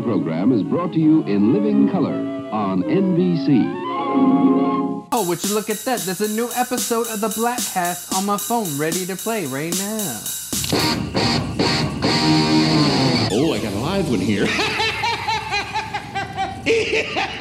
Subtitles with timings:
[0.00, 2.14] following program is brought to you in living color
[2.52, 5.08] on NBC.
[5.12, 6.00] Oh, would you look at that?
[6.00, 10.20] There's a new episode of the Bladtcast on my phone ready to play right now.
[13.32, 14.46] Oh, I got a live one here.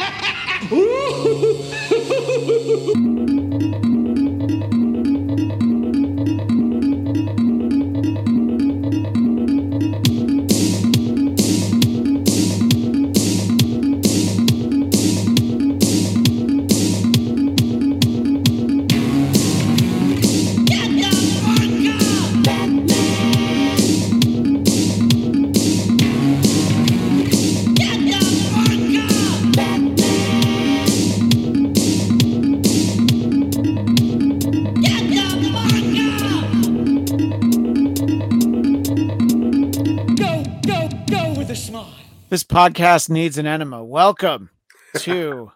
[42.50, 43.84] podcast needs an enema.
[43.84, 44.50] Welcome
[44.98, 45.52] to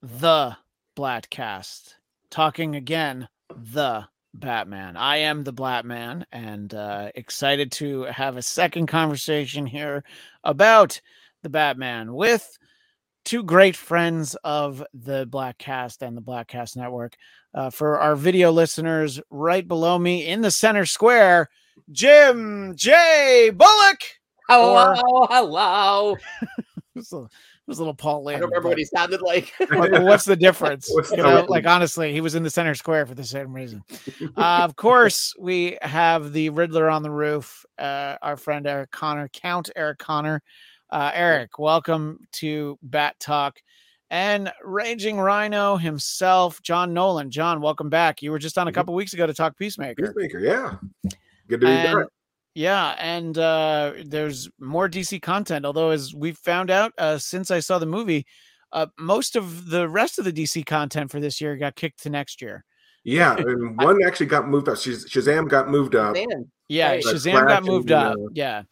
[0.00, 0.56] the
[0.96, 1.92] Bladtcast.
[2.30, 4.96] Talking again, the Batman.
[4.96, 10.04] I am the Batman and uh, excited to have a second conversation here
[10.42, 11.00] about
[11.42, 12.58] the Batman with
[13.26, 17.14] two great friends of the Bladtcast and the Bladtcast Network.
[17.52, 21.50] Uh, for our video listeners, right below me in the center square,
[21.92, 23.50] Jim J.
[23.54, 24.00] Bullock.
[24.48, 26.16] Hello, hello.
[26.96, 27.30] It was a, it
[27.66, 29.52] was a little Paul I don't remember what he sounded like.
[29.68, 30.88] What's the difference?
[30.90, 33.84] What's you know, like honestly, he was in the center square for the same reason.
[34.34, 37.66] Uh, of course, we have the Riddler on the roof.
[37.78, 40.42] Uh, our friend Eric Conner, Count Eric Conner.
[40.88, 43.58] Uh, Eric, welcome to Bat Talk.
[44.08, 47.30] And Raging Rhino himself, John Nolan.
[47.30, 48.22] John, welcome back.
[48.22, 48.74] You were just on a Mhm.
[48.74, 50.14] couple weeks ago to talk Peacemaker.
[50.14, 50.76] Peacemaker, yeah.
[51.46, 52.06] Good to be And- back.
[52.56, 55.66] Yeah, and uh, there's more DC content.
[55.66, 58.24] Although, as we've found out uh, since I saw the movie,
[58.72, 62.10] uh, most of the rest of the DC content for this year got kicked to
[62.10, 62.64] next year.
[63.04, 64.76] Yeah, and one actually got moved up.
[64.76, 66.14] Shaz- Shazam got moved up.
[66.14, 67.04] Man, Yeah, Right.
[67.04, 68.16] Like Shazam Flash got moved you up.
[68.16, 68.62] know, Yeah,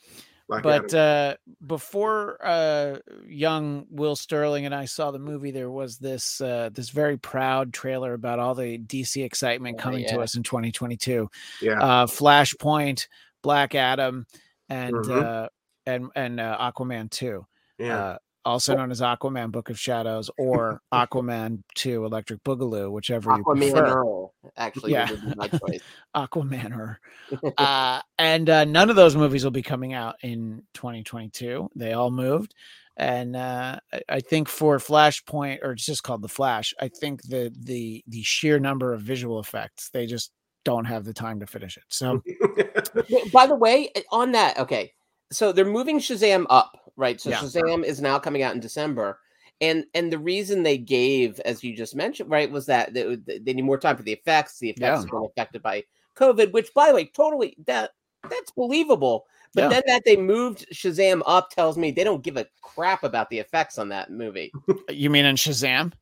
[0.49, 1.37] Black but uh,
[1.67, 6.89] before uh, young Will Sterling and I saw the movie, there was this uh, this
[6.89, 11.29] very proud trailer about all the DC excitement Oh, coming to us in 2022.
[11.61, 13.09] yeah, Uh, Flashpoint,
[13.45, 14.27] Black Adam,
[14.69, 15.23] and Mhm.
[15.23, 15.49] uh,
[15.87, 17.47] and and uh, Aquaman 2.
[17.79, 17.97] yeah.
[18.05, 23.45] uh, also known as Aquaman Book of Shadows or Aquaman 2 Electric Boogaloo, whichever you
[23.45, 23.87] Aquaman and prefer.
[23.99, 25.09] Earl actually Yeah.
[26.17, 27.01] Aquaman or
[27.59, 31.69] uh, and uh, none of those movies will be coming out in 2022.
[31.77, 32.55] They all moved.
[32.97, 37.23] And uh, I- I think for Flashpoint, or it's just called the Flash, I think
[37.23, 40.31] the the the sheer number of visual effects, they just
[40.65, 41.85] don't have the time to finish it.
[41.89, 42.23] So
[43.33, 44.93] By the way, eh, on that, okay,
[45.31, 47.21] so they're moving Shazam up, right?
[47.21, 47.39] So Yeah.
[47.41, 49.19] Shazam is now coming out in December,
[49.61, 53.53] and and the reason they gave, as you just mentioned, right, was that they, they
[53.53, 54.59] need more time for the effects.
[54.59, 54.97] The effects Yeah.
[55.03, 55.85] have been affected by
[56.17, 57.91] COVID, which, by the way, totally that
[58.31, 59.27] that's believable.
[59.55, 59.69] But Yeah.
[59.69, 63.39] then that they moved Shazam up tells me they don't give a crap about the
[63.39, 64.53] effects on that movie.
[64.89, 65.93] you mean in Shazam?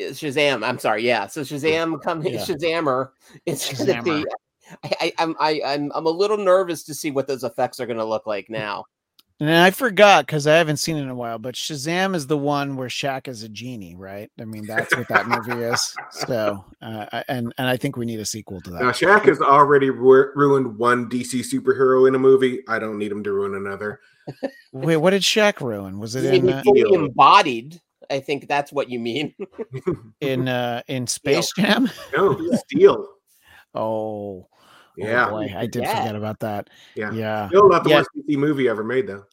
[0.00, 0.66] Shazam.
[0.66, 1.04] I'm sorry.
[1.04, 1.26] Yeah.
[1.26, 2.32] So Shazam coming.
[2.32, 2.40] Yeah.
[2.40, 3.10] Shazammer.
[3.46, 4.24] It's gonna be.
[4.84, 7.86] I, I, I'm I, I'm I'm a little nervous to see what those effects are
[7.86, 8.84] going to look like now.
[9.40, 12.38] And I forgot because I haven't seen it in a while, but Shazam is the
[12.38, 14.30] one where Shaq is a genie, right?
[14.40, 15.96] I mean, that's what that movie is.
[16.10, 18.94] So, uh, and and I think we need a sequel to now that.
[18.94, 22.62] Shaq has already ru- ruined one DC superhero in a movie.
[22.68, 24.00] I don't need him to ruin another.
[24.70, 25.98] Wait, what did Shaq ruin?
[25.98, 27.80] Was it Maybe in uh, embodied.
[28.10, 29.34] I think that's what you mean.
[30.20, 31.90] in uh, in Space Jam?
[32.16, 33.08] No, Steel.
[33.74, 34.48] Oh,
[34.96, 35.98] Yeah, oh boy, I did Yeah.
[35.98, 36.68] forget about that.
[36.94, 37.12] yeah.
[37.12, 37.96] Yeah, Still not the Yeah.
[37.98, 39.24] worst DC movie ever made, though.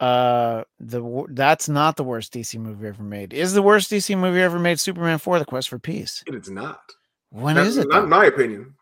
[0.00, 3.32] uh, the that's not the worst DC movie ever made.
[3.32, 6.24] Is the worst DC movie ever made Superman Four: The Quest for Peace?
[6.26, 6.80] It is not.
[7.30, 7.88] When That's is it?
[7.88, 8.04] Not though?
[8.04, 8.74] in my opinion.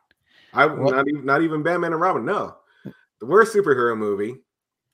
[0.55, 0.95] I What?
[0.95, 2.25] not even not even Batman and Robin.
[2.25, 2.57] No,
[3.21, 4.37] the worst superhero movie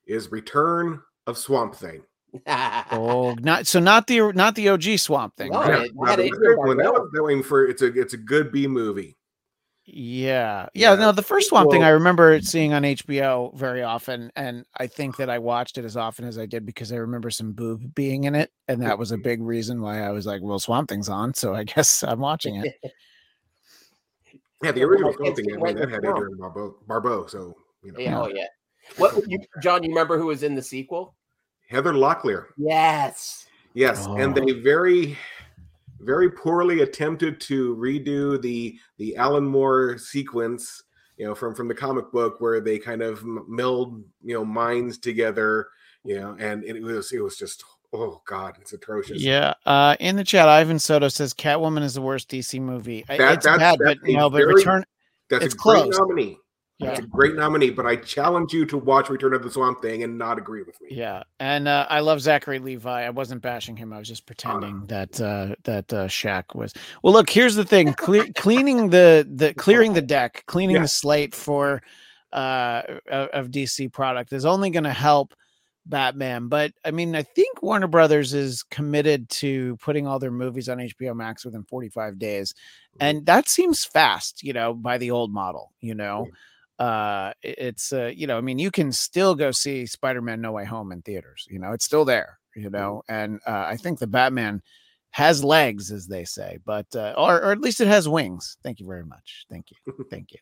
[0.06, 2.02] is Return of Swamp Thing.
[2.46, 5.52] Oh, not so not the not the OG Swamp Thing.
[5.52, 5.70] No, right?
[5.70, 6.78] Yeah, it not the Adrian great.
[6.78, 9.16] That was that one for it's a it's a good B movie.
[9.90, 10.68] Yeah.
[10.74, 10.92] Yeah.
[10.92, 10.94] Yeah.
[10.96, 14.30] No, the first Swamp Thing I remember seeing on HBO very often.
[14.36, 17.30] And I think that I watched it as often as I did because I remember
[17.30, 18.52] some boob being in it.
[18.68, 21.32] And that was a big reason why I was like, well, Swamp Thing's on.
[21.32, 22.74] So I guess I'm watching it.
[24.60, 25.46] Yeah, the original Swamp Thing.
[25.52, 26.16] I mean, that had Swamp.
[26.18, 27.26] Adrienne Barbeau, Barbeau.
[27.28, 27.54] So
[27.84, 28.46] you know, Yeah, oh yeah.
[28.96, 29.84] What you, John?
[29.84, 31.14] You remember who was in the sequel?
[31.68, 32.46] Heather Locklear.
[32.56, 33.46] Yes.
[33.74, 34.44] Yes, and Oh.
[34.44, 35.16] they very,
[36.00, 40.82] very poorly attempted to redo the the Alan Moore sequence,
[41.16, 44.44] you know, from from the comic book where they kind of m- meld you know
[44.44, 45.68] minds together
[46.04, 47.62] you know, and it was it was just
[47.92, 49.20] oh god, it's atrocious.
[49.20, 49.54] Yeah.
[49.66, 53.04] Uh, in the chat, Ivan Soto says Catwoman is the worst DC movie.
[53.08, 54.84] That- it's that's- bad, but that's a no, but very- Return.
[55.28, 55.98] That's It's a great close.
[55.98, 56.38] nominee.
[56.78, 56.90] Yeah.
[56.90, 60.04] That's a great nominee, but I challenge you to watch Return of the Swamp Thing
[60.04, 60.90] and not agree with me.
[60.92, 63.02] Yeah, and uh, I love Zachary Levi.
[63.04, 63.92] I wasn't bashing him.
[63.92, 66.72] I was just pretending that uh, that uh, Shaq was.
[67.02, 70.82] Well, look, here's the thing: Clear, cleaning the the clearing the deck, cleaning Yeah.
[70.82, 71.82] the slate for
[72.32, 75.34] uh, of of DC product is only going to help
[75.84, 76.46] Batman.
[76.46, 80.78] But I mean, I think Warner Brothers is committed to putting all their movies on
[80.78, 82.54] HBO Max within 45 days,
[83.00, 84.44] and that seems fast.
[84.44, 85.72] You know, by the old model.
[85.80, 86.28] You know
[86.78, 90.64] uh it's uh you know i mean you can still go see spider-man no way
[90.64, 94.06] home in theaters you know it's still there you know and uh, i think the
[94.06, 94.62] batman
[95.10, 98.78] has legs as they say but uh, or, or at least it has wings thank
[98.78, 100.38] you very much thank you thank you.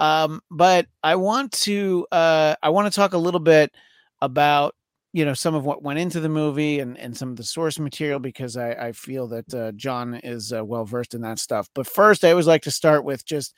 [0.00, 3.72] Um but i want to uh i want to talk a little bit
[4.20, 4.74] about
[5.12, 7.78] you know some of what went into the movie and and some of the source
[7.78, 11.68] material because i i feel that uh, john is uh, well versed in that stuff
[11.74, 13.54] but first i always like to start with just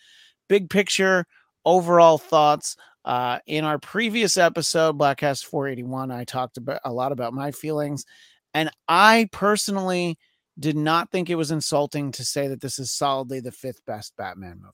[0.49, 1.25] big picture
[1.65, 7.35] overall thoughts uh in our previous episode Bladtcast 481 i talked about a lot about
[7.35, 8.05] my feelings
[8.55, 10.19] and i personally
[10.59, 14.17] did not think it was insulting to say that this is solidly the fifth best
[14.17, 14.73] batman movie.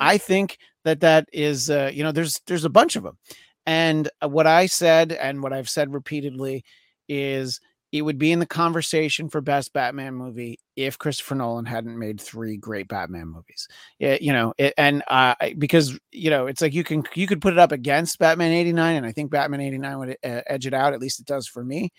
[0.00, 3.18] I think that that is uh you know there's there's a bunch of them
[3.66, 6.64] and uh, what i said and what i've said repeatedly
[7.08, 7.60] is
[7.92, 12.20] it would be in the conversation for best batman movie if christopher nolan hadn't made
[12.20, 16.72] three great batman movies yeah, you know, it, and uh, because you know, it's like
[16.72, 19.98] you can you could put it up against Batman '89, and I think Batman '89
[19.98, 20.94] would uh, edge it out.
[20.94, 21.90] At least it does for me.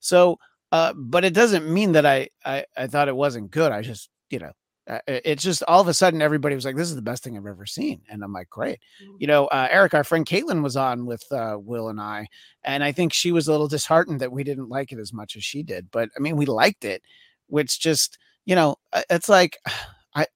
[0.00, 0.38] So,
[0.72, 3.72] uh, but it doesn't mean that I, I I thought it wasn't good.
[3.72, 4.52] I just you know,
[4.88, 7.36] uh, it's just all of a sudden everybody was like, "This is the best thing
[7.36, 8.80] I've ever seen," and I'm like, "Great."
[9.18, 12.26] You know, uh, Eric, our friend Caitlin was on with uh, Will and I,
[12.64, 15.36] and I think she was a little disheartened that we didn't like it as much
[15.36, 15.90] as she did.
[15.90, 17.02] But I mean, we liked it,
[17.46, 19.58] which just you know, uh, it's like.
[20.14, 20.26] I,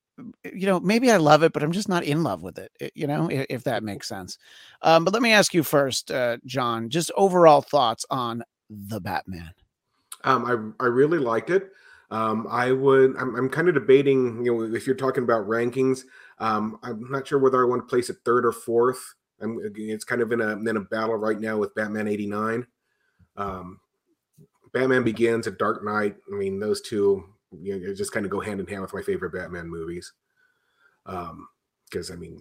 [0.45, 2.71] you know, maybe I love it, but I'm just not in love with it.
[2.95, 4.39] You know, i- if that makes sense.
[4.83, 9.51] Um, but let me ask you first, uh, John, just overall thoughts on the Batman.
[10.23, 11.73] Um, I I really liked it.
[12.15, 13.17] Um, I would.
[13.17, 14.45] I'm, I'm kind of debating.
[14.47, 16.03] You know, if you're talking about rankings,
[16.39, 19.15] um, I'm not sure whether I want to place it third or fourth.
[19.41, 19.59] I'm.
[19.75, 22.67] It's kind of in a in a battle right now with Batman '89.
[23.37, 23.81] Um,
[24.73, 26.15] Batman Begins and Dark Knight.
[26.33, 29.03] I mean, those two you know, just kind of go hand in hand with my
[29.03, 30.13] favorite Batman movies.
[31.07, 31.49] Um,
[31.91, 32.41] because I mean,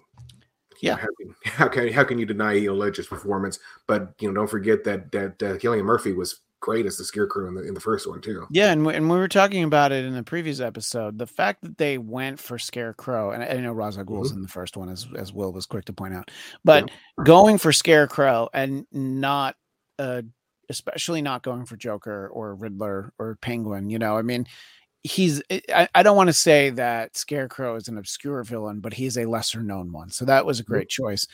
[0.81, 0.97] Yeah.
[0.97, 3.57] how can, how can how can you deny Ledger's performance?
[3.87, 7.50] But you know, don't forget that that uh, Cillian Murphy was great as the Scarecrow
[7.50, 8.48] in the in the first one too.
[8.50, 11.18] Yeah, and we, and we were talking about it in the previous episode.
[11.18, 14.48] The fact that they went for Scarecrow, and I, know Ra's al Ghul's in the
[14.48, 16.31] first one, as as Will was quick to point out,
[16.63, 16.89] but
[17.25, 19.56] going for Scarecrow and not,
[20.00, 20.21] uh,
[20.69, 23.89] especially not going for Joker or Riddler or Penguin.
[23.89, 24.48] You know, I mean,
[25.04, 25.44] he's.
[25.51, 29.25] I, I don't want to say that Scarecrow is an obscure villain, but he's a
[29.25, 30.12] lesser known one.
[30.12, 31.27] So that was a great choice.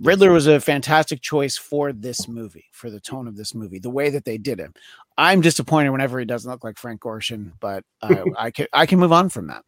[0.00, 3.90] Riddler was a fantastic choice for this movie, for the tone of this movie, the
[3.90, 4.72] way that they did him.
[5.18, 8.98] I'm disappointed whenever he doesn't look like Frank Gorshin, but uh, I can I can
[8.98, 9.64] move on from that.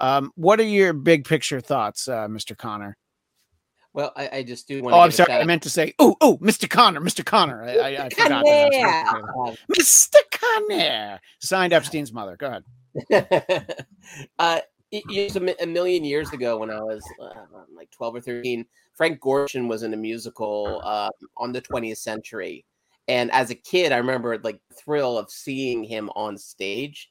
[0.00, 2.56] Um, what are your big picture thoughts, uh, Mr.
[2.56, 2.96] Conner?
[3.92, 4.94] Well, I, I just do want.
[4.94, 6.68] Oh, I'm sorry, I meant to say, oh, oh, Mr.
[6.68, 7.24] Conner, Mr.
[7.24, 7.64] Conner.
[7.64, 8.44] I, I, I forgot.
[8.44, 9.14] that I
[9.68, 10.30] was supposed to say that.
[10.30, 10.68] Mr.
[10.68, 12.36] Conner, signed Epstein's mother.
[12.36, 12.60] Go
[13.10, 13.76] ahead.
[14.38, 14.60] uh,
[15.08, 18.64] it a, million years ago when I was uh, like 12 or 13.
[18.94, 22.64] Frank Gorshin was in a musical um, on the 20th century.
[23.08, 27.10] And as a kid, I remember like the thrill of seeing him on stage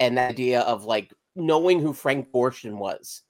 [0.00, 3.22] and the idea of like knowing who Frank Gorshin was.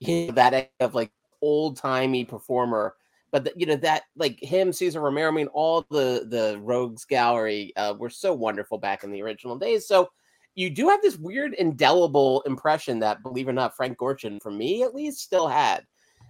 [0.00, 2.96] You know, that of like old timey performer.
[3.30, 7.04] But the, you know that like him, Cesar Romero, I mean, all the the Rogues
[7.04, 9.86] Gallery uh, were so wonderful back in the original days.
[9.86, 10.10] So
[10.54, 14.50] you do have this weird indelible impression that, believe it or not, Frank Gorshin, for
[14.50, 15.84] me at least, still had.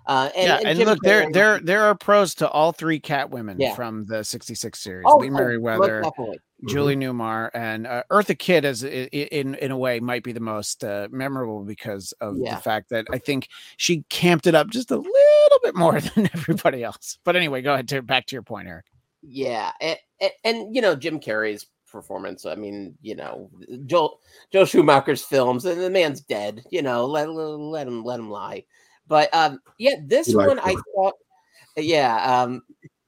[0.06, 3.56] Uh, and, yeah, and and look, there there there are pros to all three Catwomen
[3.58, 3.74] Yeah.
[3.74, 6.02] from the '66 series: Oh, Lee oh, Meriwether.
[6.68, 10.84] Julie Newmar, and uh, Eartha Kitt, as in in a way, might be the most
[10.84, 12.54] uh, memorable because of Yeah.
[12.56, 16.30] the fact that I think she camped it up just a little bit more than
[16.34, 17.18] everybody else.
[17.24, 17.88] But anyway, go ahead.
[17.88, 18.86] To, back to your point, Eric.
[19.22, 22.46] Yeah, and, and, and you know Jim Carrey's performance.
[22.46, 23.50] I mean, you know,
[23.86, 24.18] Joel
[24.52, 26.64] Joe Schumacher's films, and the man's dead.
[26.70, 28.64] You know, let let him let him lie.
[29.06, 31.14] But um, yeah, this He one I thought,
[31.76, 32.62] yeah, um,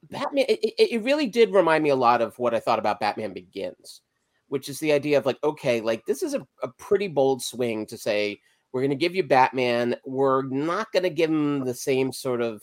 [0.09, 0.45] Batman.
[0.47, 4.01] It, it- really did remind me a lot of what I thought about Batman Begins,
[4.47, 7.85] which is the idea of like, okay, like this is a, a pretty bold swing
[7.87, 8.39] to say
[8.71, 9.95] we're going to give you Batman.
[10.05, 12.61] We're not going to give him the same sort of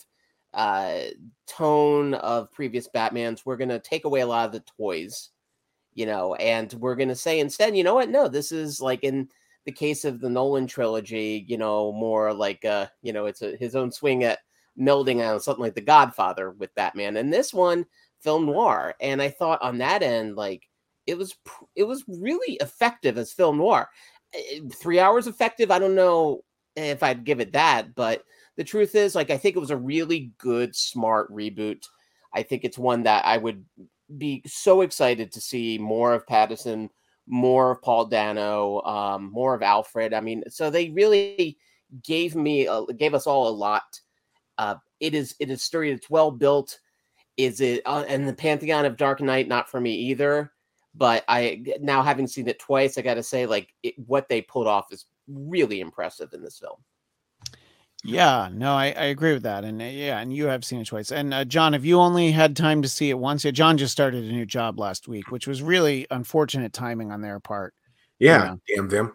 [0.53, 0.99] uh,
[1.47, 3.41] tone of previous Batmans.
[3.45, 5.29] We're gonna take away a lot of the toys,
[5.95, 8.09] you know, and we're gonna say instead, you know what?
[8.09, 9.29] No, this is like in
[9.65, 13.55] the case of the Nolan trilogy, you know, more like uh, you know, it's a,
[13.57, 14.39] his own swing at
[14.79, 17.85] melding on something like The Godfather with Batman, and this one
[18.21, 18.95] film noir.
[19.01, 20.67] And I thought on that end, like
[21.07, 21.35] it was
[21.75, 23.89] it was really effective as film noir.
[24.33, 25.71] Eh, Three hours effective.
[25.71, 26.43] I don't know
[26.75, 28.23] if I'd give it that, but
[28.55, 31.83] the truth is, like, I think it was a really good, smart reboot.
[32.33, 33.65] I think it's one that I would
[34.17, 36.89] be so excited to see more of Pattinson,
[37.27, 40.13] more of Paul Dano, um, more of Alfred.
[40.13, 41.57] I mean, so they really
[42.03, 43.99] gave me, a, gave us all a lot.
[44.57, 45.91] Uh, it is, it is sturdy.
[45.91, 46.79] It's well built.
[47.37, 47.81] Is it?
[47.85, 50.51] Uh, and the Pantheon of Dark Knight, not for me either.
[50.95, 54.43] But I now having seen it twice, I got to say, like, it, what they
[54.43, 56.77] pulled off is really impressive in this film.
[58.05, 60.87] Yeah, no, I, I agree with that, and uh, yeah, and you have seen it
[60.87, 61.09] twice.
[61.09, 63.45] And uh, John, have you only had time to see it once?
[63.45, 67.21] Yeah, John just started a new job last week, which was really unfortunate timing on
[67.21, 67.73] their part.
[68.19, 69.13] Yeah, damn them.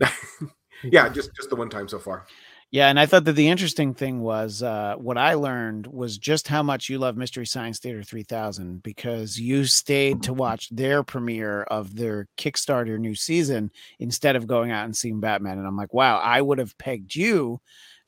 [0.82, 2.26] yeah, just just the one time so far.
[2.70, 6.48] Yeah, and I thought that the interesting thing was uh, what I learned was just
[6.48, 11.62] how much you love Mystery Science Theater 3000 because you stayed to watch their premiere
[11.62, 13.70] of their Kickstarter new season
[14.00, 15.56] instead of going out and seeing Batman.
[15.56, 17.58] And I'm like, wow, I would have pegged you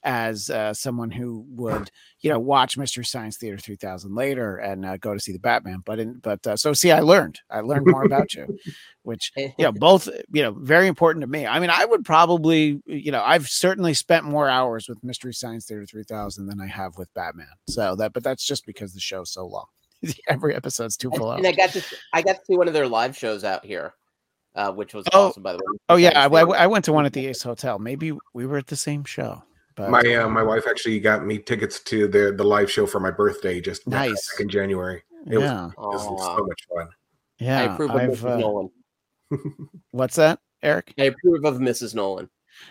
[0.02, 1.90] as uh, someone who would,
[2.20, 5.82] you know, watch Mystery Science Theater 3000 later and uh, go to see the Batman.
[5.84, 8.58] But in, but uh, so see, I learned, I learned more about you,
[9.02, 11.46] which you know, both you know, very important to me.
[11.46, 15.66] I mean, I would probably, you know, I've certainly spent more hours with Mystery Science
[15.66, 17.46] Theater 3000 than I have with Batman.
[17.68, 19.66] So that, but that's just because the show's so long.
[20.28, 21.38] Every episode's two full hours.
[21.38, 21.82] And I got to
[22.14, 23.92] I got to see one of their live shows out here,
[24.54, 25.78] uh, which was Oh, awesome by the way.
[25.90, 27.78] Oh yeah, I, I- I went to one at the Ace Hotel.
[27.78, 29.42] Maybe we were at the same show.
[29.80, 33.00] But My uh, my wife actually got me tickets to the the live show for
[33.00, 34.32] my birthday just Nice.
[34.32, 35.02] back in January.
[35.26, 36.36] It was, yeah, it was Aw.
[36.36, 36.88] so much fun.
[37.38, 38.30] Yeah, I approve of I've, Mrs.
[38.30, 38.70] uh, Nolan.
[39.90, 40.94] what's that, Eric?
[40.98, 41.94] I approve of Mrs.
[41.94, 42.28] Nolan.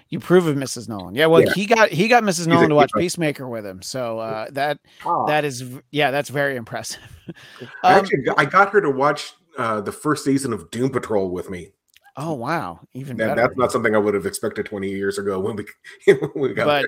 [0.09, 0.87] You approve of Mrs.
[0.89, 1.15] Nolan.
[1.15, 1.53] Yeah, well, Yeah.
[1.53, 2.45] he got he got Mrs.
[2.47, 2.99] a Nolan to watch keeper.
[2.99, 3.81] Peacemaker with him.
[3.81, 6.99] So uh, that Oh, that is yeah, that's very impressive.
[7.83, 11.29] I Um, actually, I got her to watch uh, the first season of Doom Patrol
[11.31, 11.71] with me.
[12.17, 13.41] Oh wow, even That, better.
[13.41, 15.65] that's not something I would have expected 20 years ago when we,
[16.13, 16.85] when we got But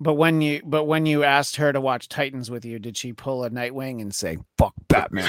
[0.00, 3.12] but when you but when you asked her to watch Titans with you, did she
[3.12, 5.28] pull a Nightwing and say "fuck Batman"?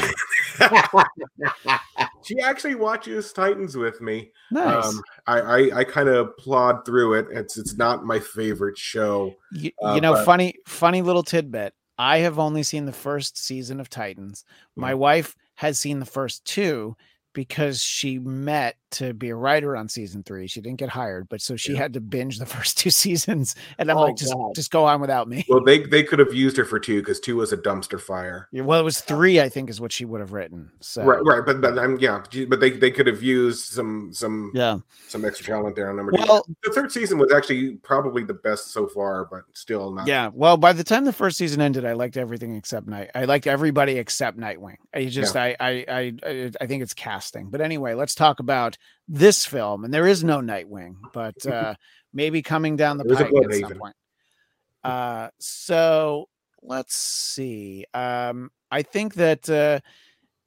[2.24, 4.32] she actually watches Titans with me.
[4.52, 4.86] Nice.
[4.86, 7.28] Um, I, I, I kind of plod through it.
[7.32, 9.34] It's it's not my favorite show.
[9.52, 11.74] you, uh, you know, but- funny funny little tidbit.
[11.98, 14.46] I have only seen the first season of Titans.
[14.76, 15.00] My Mm.
[15.00, 16.96] wife has seen the first two
[17.34, 20.48] because she met to be a writer on season three.
[20.48, 21.80] She didn't get hired, but so she Yeah.
[21.80, 23.56] had to binge the first two seasons.
[23.78, 24.56] And I'm Oh, like, just God.
[24.56, 25.46] just go on without me.
[25.50, 28.48] Well, they they could have used her for two because two was a dumpster fire.
[28.52, 30.72] Yeah, Well, it was three, I think, is what she would have written.
[30.80, 34.52] So Right, right, but but I'm yeah, but they they could have used some some
[34.54, 34.80] yeah.
[35.08, 36.24] some extra talent there on number two.
[36.28, 40.08] Well, The third season was actually probably the best so far, but still not.
[40.08, 40.30] yeah.
[40.34, 43.12] Well, by the time the first season ended, I liked everything except Night.
[43.14, 44.76] I liked everybody except Nightwing.
[44.94, 47.50] I just I, I I I I think it's casting.
[47.50, 49.86] But anyway, let's talk about this film.
[49.86, 51.76] And there is no Nightwing, but uh
[52.14, 53.96] maybe coming down the There's pike at some point.
[54.84, 56.30] Uh so
[56.62, 57.86] let's see.
[57.94, 59.80] Um I think that uh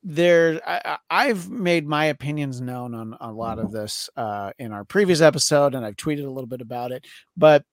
[0.02, 4.72] there I, I- I've made my opinions known on a lot of this uh in
[4.72, 7.64] our previous episode and I've tweeted a little bit about it but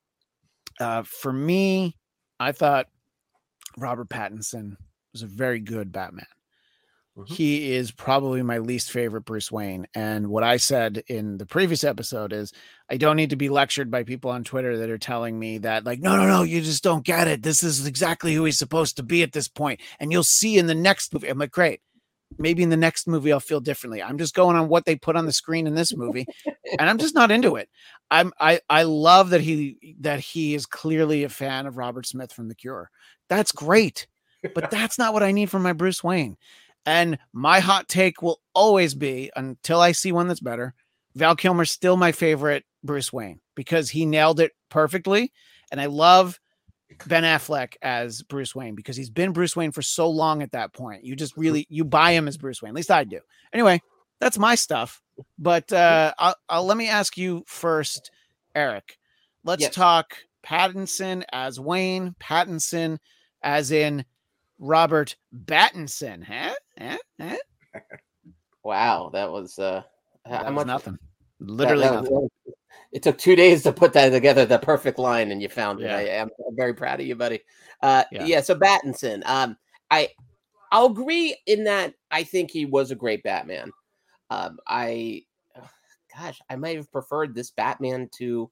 [0.80, 1.96] uh for me
[2.40, 2.86] I thought
[3.78, 4.78] Robert Pattinson
[5.12, 6.28] was a very good Batman
[7.28, 7.28] Mhm.
[7.36, 9.88] he is probably my least favorite Bruce Wayne.
[9.96, 12.54] And what I said in the previous episode is
[12.90, 15.86] I don't need to be lectured by people on Twitter that are telling me that,
[15.86, 17.44] like, no, no, no, you just don't get it.
[17.44, 19.82] This is exactly who he's supposed to be at this point.
[20.00, 21.28] And you'll see in the next movie.
[21.30, 21.82] I'm like, great.
[22.38, 24.04] Maybe in the next movie I'll feel differently.
[24.04, 26.28] I'm just going on what they put on the screen in this movie,
[26.80, 27.70] and I'm just not into it.
[28.12, 32.32] I'm I I love that he that he is clearly a fan of Robert Smith
[32.32, 32.92] from The Cure.
[33.30, 34.06] That's great,
[34.54, 36.38] but that's not what I need from my Bruce Wayne.
[36.90, 40.74] And my hot take will always be until I see one that's better.
[41.16, 45.32] Val Kilmer's still my favorite Bruce Wayne because he nailed it perfectly.
[45.72, 46.40] And I love
[47.06, 50.74] Ben Affleck as Bruce Wayne because he's been Bruce Wayne for so long at that
[50.74, 51.04] point.
[51.04, 52.72] You just really you buy him as Bruce Wayne.
[52.72, 53.20] At least I do.
[53.54, 53.82] Anyway,
[54.20, 55.00] that's my stuff.
[55.38, 58.10] But uh I'll, I'll let me ask you first,
[58.56, 58.98] Eric.
[59.44, 59.76] Let's Yes.
[59.76, 62.98] talk Pattinson as Wayne, Pattinson
[63.44, 64.06] as in
[64.60, 66.54] Robert Battinson, huh?
[66.80, 66.98] Huh?
[67.22, 67.38] Huh?
[68.64, 69.84] wow, that was uh,
[70.26, 70.98] how was much nothing.
[71.40, 72.16] Literally that was nothing.
[72.16, 72.30] really-
[72.92, 75.98] it took two days to put that together, the perfect line, and you found Yeah.
[76.00, 76.10] it.
[76.10, 77.42] I, am very proud of you, buddy.
[77.82, 78.26] Uh, Yeah.
[78.26, 78.42] yeah.
[78.42, 79.58] So Battinson, um,
[79.92, 80.10] I,
[80.72, 83.72] I'll agree in that I think he was a great Batman.
[84.32, 85.24] Um, I,
[86.16, 88.50] gosh, I might have preferred this Batman to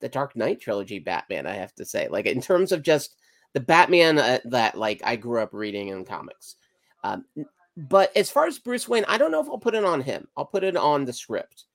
[0.00, 1.46] the Dark Knight trilogy Batman.
[1.46, 3.16] I have to say, like in terms of just
[3.54, 6.56] the Batman uh, that like I grew up reading in comics.
[7.04, 7.46] Um, n-
[7.78, 10.26] but as far as Bruce Wayne, I don't know if I'll put it on him.
[10.36, 11.66] I'll put it on the script,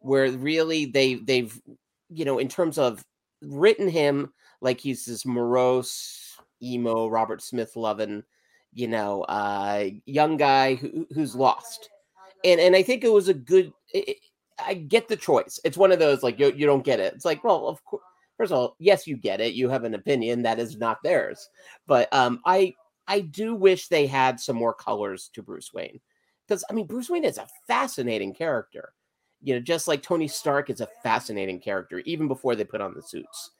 [0.00, 1.56] where really they they've
[2.10, 3.04] you know in terms of
[3.40, 8.24] written him like he's this morose emo Robert Smith loving
[8.72, 11.88] you know uh young guy who, who's lost,
[12.44, 13.72] and and I think it was a good.
[13.92, 14.16] It,
[14.58, 15.60] I get the choice.
[15.64, 17.14] It's one of those like you, you don't get it.
[17.14, 18.02] It's like well of course.
[18.36, 19.54] First of all, yes, you get it.
[19.54, 21.48] You have an opinion that is not theirs.
[21.86, 22.74] But um, I
[23.06, 26.00] I do wish they had some more colors to Bruce Wayne.
[26.46, 28.92] Because I mean, Bruce Wayne is a fascinating character.
[29.42, 32.94] You know, just like Tony Stark is a fascinating character, even before they put on
[32.94, 33.50] the suits.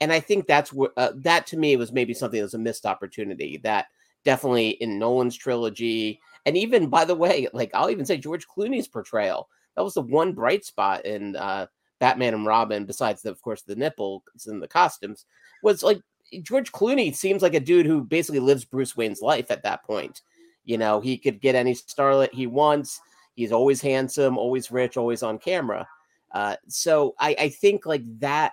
[0.00, 2.58] And I think that's what uh, that to me was maybe something that was a
[2.58, 3.58] missed opportunity.
[3.58, 3.86] That
[4.24, 8.88] definitely in Nolan's trilogy, and even by the way, like I'll even say George Clooney's
[8.88, 9.48] portrayal.
[9.76, 11.66] That was the one bright spot in uh,
[11.98, 15.24] Batman and Robin, besides the, of course the nipples and the costumes,
[15.62, 16.00] was like
[16.42, 20.22] George Clooney seems like a dude who basically lives Bruce Wayne's life at that point.
[20.64, 23.00] You know, he could get any starlet he wants.
[23.34, 25.86] He's always handsome, always rich, always on camera.
[26.32, 28.52] Uh, so I, I think like that.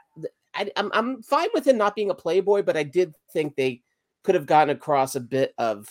[0.53, 3.83] I, I'm I'm fine with him not being a playboy, but I did think they
[4.24, 5.88] could have gotten across a bit of,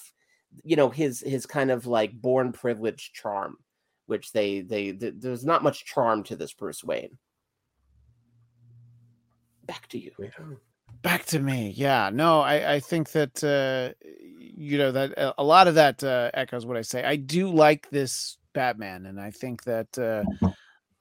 [0.65, 3.57] you know, his his kind of like born privilege charm,
[4.07, 7.19] which they they th- there's not much charm to this Bruce Wayne.
[9.65, 10.11] Back to you.
[11.03, 13.95] Back to me yeah no i i think that uh
[14.57, 17.49] you know that uh, a lot of that uh echoes what i say i do
[17.49, 20.25] like this batman and i think that uh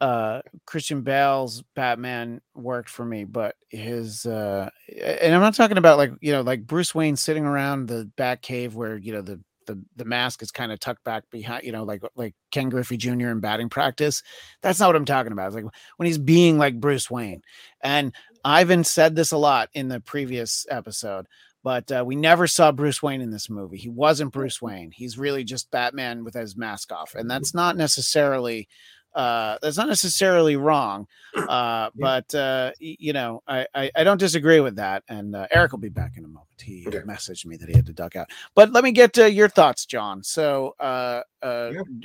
[0.04, 4.70] uh christian bale's batman worked for me but his uh
[5.04, 8.44] and i'm not talking about like you know like bruce wayne sitting around the back
[8.44, 11.72] cave where you know the the, the mask is kind of tucked back behind, you
[11.72, 13.28] know, like like Ken Griffey Jr.
[13.28, 14.24] in batting practice.
[14.62, 15.48] That's not what I'm talking about.
[15.48, 15.66] It's like
[15.98, 17.44] when he's being like Bruce Wayne.
[17.82, 18.14] And
[18.48, 21.28] Ivan said this a lot in the previous episode,
[21.64, 23.78] but uh, we never saw Bruce Wayne in this movie.
[23.78, 24.92] He wasn't Bruce Wayne.
[24.92, 28.70] He's really just Batman with his mask off, and that's not necessarily
[29.14, 31.08] uh, that's not necessarily wrong.
[31.38, 35.04] Uh, but uh, you know, I, I I don't disagree with that.
[35.08, 36.48] And uh, Eric will be back in a moment.
[36.62, 36.98] He Okay.
[37.00, 38.30] messaged me that he had to duck out.
[38.56, 40.24] But let me get to your thoughts, John.
[40.24, 41.46] So uh, uh,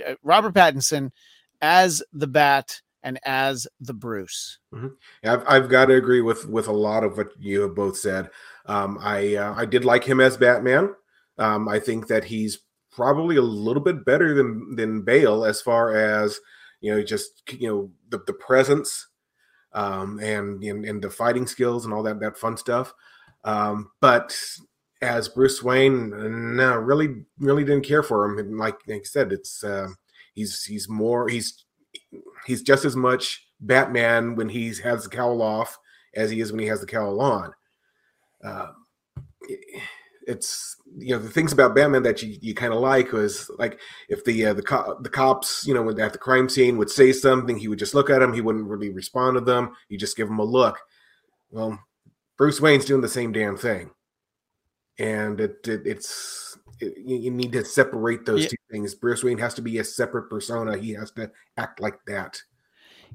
[0.07, 1.11] uh, Robert Pattinson
[1.62, 4.58] as the Bat and as the Bruce.
[5.24, 8.30] I've, I've got to agree with with a lot of what you have both said.
[8.66, 10.94] Um, I uh, I did like him as Batman.
[11.38, 12.58] Um, I think that he's
[12.90, 16.38] probably a little bit better than than Bale as far as
[16.80, 19.08] you know just you know the the presence
[19.72, 22.92] um, and, and and the fighting skills and all that that fun stuff.
[23.44, 24.38] Um, but
[25.00, 28.38] as Bruce Wayne, no, really really didn't care for him.
[28.38, 29.88] And like, like I said, it's uh,
[30.34, 31.64] he's he's more he's
[32.46, 35.79] he's just as much Batman when he has the cowl off
[36.14, 37.53] as he is when he has the cowl on.
[38.44, 38.68] Uh,
[40.27, 43.81] it's you know the things about Batman that you, you kind of like was like
[44.09, 46.90] if the uh, the co- the cops you know when at the crime scene would
[46.90, 49.98] say something he would just look at them he wouldn't really respond to them you
[49.98, 50.79] just give them a look.
[51.51, 51.79] Well,
[52.38, 53.90] Bruce Wayne's doing the same damn thing,
[54.98, 56.51] and it, it it's it,
[56.83, 58.49] you you need to separate those Yeah.
[58.49, 58.95] two things.
[58.95, 60.77] Bruce Wayne has to be a separate persona.
[60.77, 62.40] He has to act like that.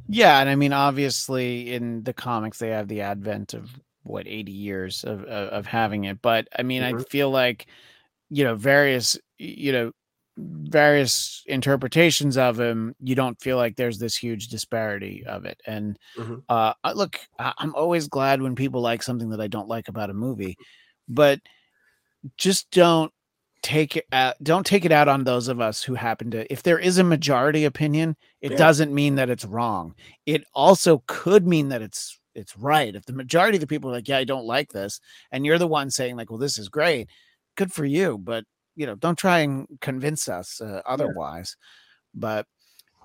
[0.07, 3.69] Yeah, and I mean, obviously, in the comics, they have the advent of
[4.03, 6.21] what eighty years of of, of having it.
[6.21, 7.09] But I mean, I Mhm.
[7.09, 7.67] feel like
[8.29, 9.91] you know various you know
[10.37, 12.95] various interpretations of him.
[13.01, 15.59] You don't feel like there's this huge disparity of it.
[15.65, 16.43] And Mhm.
[16.47, 20.13] uh, look, I'm always glad when people like something that I don't like about a
[20.13, 20.55] movie,
[21.09, 21.39] but
[22.37, 23.11] just don't
[23.63, 26.63] take it out, don't take it out on those of us who happen to if
[26.63, 28.57] there is a majority opinion it Yeah.
[28.57, 33.13] doesn't mean that it's wrong it also could mean that it's it's right if the
[33.13, 34.99] majority of the people are like yeah i don't like this
[35.31, 37.09] and you're the one saying like well this is great
[37.55, 38.43] good for you but
[38.75, 41.57] you know don't try and convince us uh, otherwise
[42.13, 42.45] but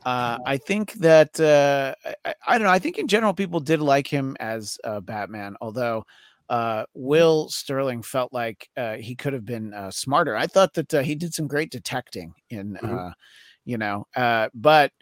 [0.05, 2.73] uh, I think that uh, I, I- I don't know.
[2.73, 6.05] I think in general people did like him as uh, Batman, although
[6.53, 10.37] uh, Will Sterling felt like uh, he could have been uh, smarter.
[10.37, 13.09] I thought that uh, he did some great detecting in, Mhm.
[13.11, 13.15] uh,
[13.65, 14.93] you know, uh, but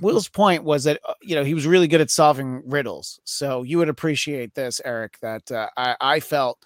[0.00, 3.18] Will's point was that you know he was really good at solving riddles.
[3.24, 5.18] So you would appreciate this, Eric.
[5.20, 6.58] That uh, I, I felt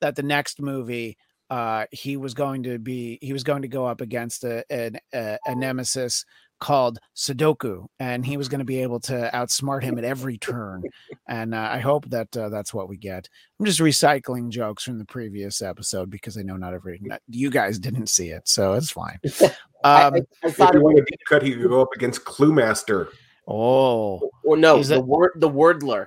[0.00, 1.18] that the next movie
[1.50, 4.98] uh, he was going to be he was going to go up against a, an,
[5.12, 6.24] a, a nemesis
[6.60, 10.82] called Sudoku, and he was going to be able to outsmart him at every turn.
[11.26, 13.28] And uh, I hope that uh, that's what we get.
[13.58, 17.50] I'm just recycling jokes from the previous episode because I know not every not, you
[17.50, 19.18] guys didn't see it, so it's fine.
[19.82, 21.80] I, Um, I, I If thought you want was, a deep cut, he could go
[21.82, 23.08] up against Cluemaster.
[23.48, 26.06] oh, or no, Is the it- word the wordler.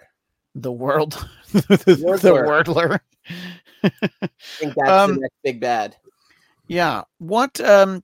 [0.56, 1.14] the world,
[1.52, 1.60] the
[2.06, 2.46] Wordler.
[2.64, 3.00] wordler.
[3.84, 5.96] I think that's Um, the next big bad.
[6.68, 7.04] Yeah.
[7.18, 8.04] What um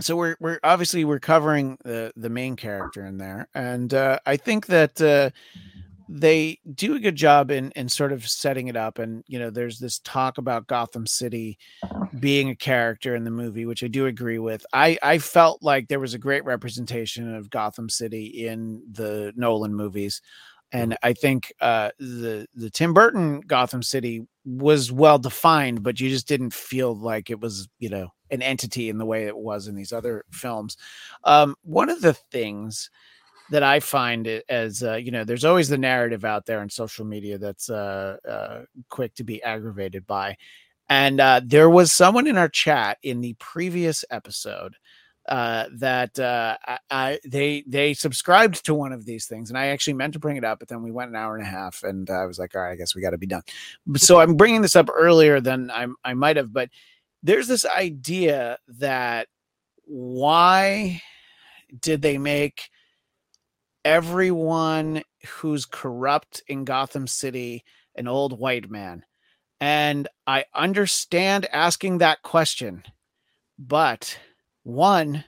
[0.00, 4.36] so we're we're obviously we're covering the the main character in there and uh I
[4.36, 5.30] think that uh
[6.12, 9.48] they do a good job in in sort of setting it up and you know
[9.48, 11.56] there's this talk about Gotham City
[12.18, 14.66] being a character in the movie which I do agree with.
[14.72, 19.74] I I felt like there was a great representation of Gotham City in the Nolan
[19.74, 20.20] movies
[20.72, 26.08] and I think uh the the Tim Burton Gotham City was well defined but you
[26.08, 29.68] just didn't feel like it was you know an entity in the way it was
[29.68, 30.76] in these other films.
[31.24, 32.90] Um one of the things
[33.50, 37.04] that I find as uh, you know, there's always the narrative out there on social
[37.04, 40.36] media that's uh, uh, quick to be aggravated by,
[40.88, 44.76] and uh, there was someone in our chat in the previous episode
[45.30, 46.56] uh, that uh,
[46.90, 50.36] I, they they subscribed to one of these things, and I actually meant to bring
[50.36, 52.56] it up, but then we went an hour and a half, and I was like,
[52.56, 53.42] all right, I guess we got to be done.
[53.96, 56.68] So I'm bringing this up earlier than I I might have, but
[57.22, 59.28] there's this idea that
[59.84, 61.00] why
[61.80, 62.68] did they make
[63.84, 67.64] everyone who's corrupt in Gotham City
[67.94, 69.04] an old white man?
[69.60, 72.82] And I understand asking that question,
[73.58, 74.18] but
[74.62, 75.24] one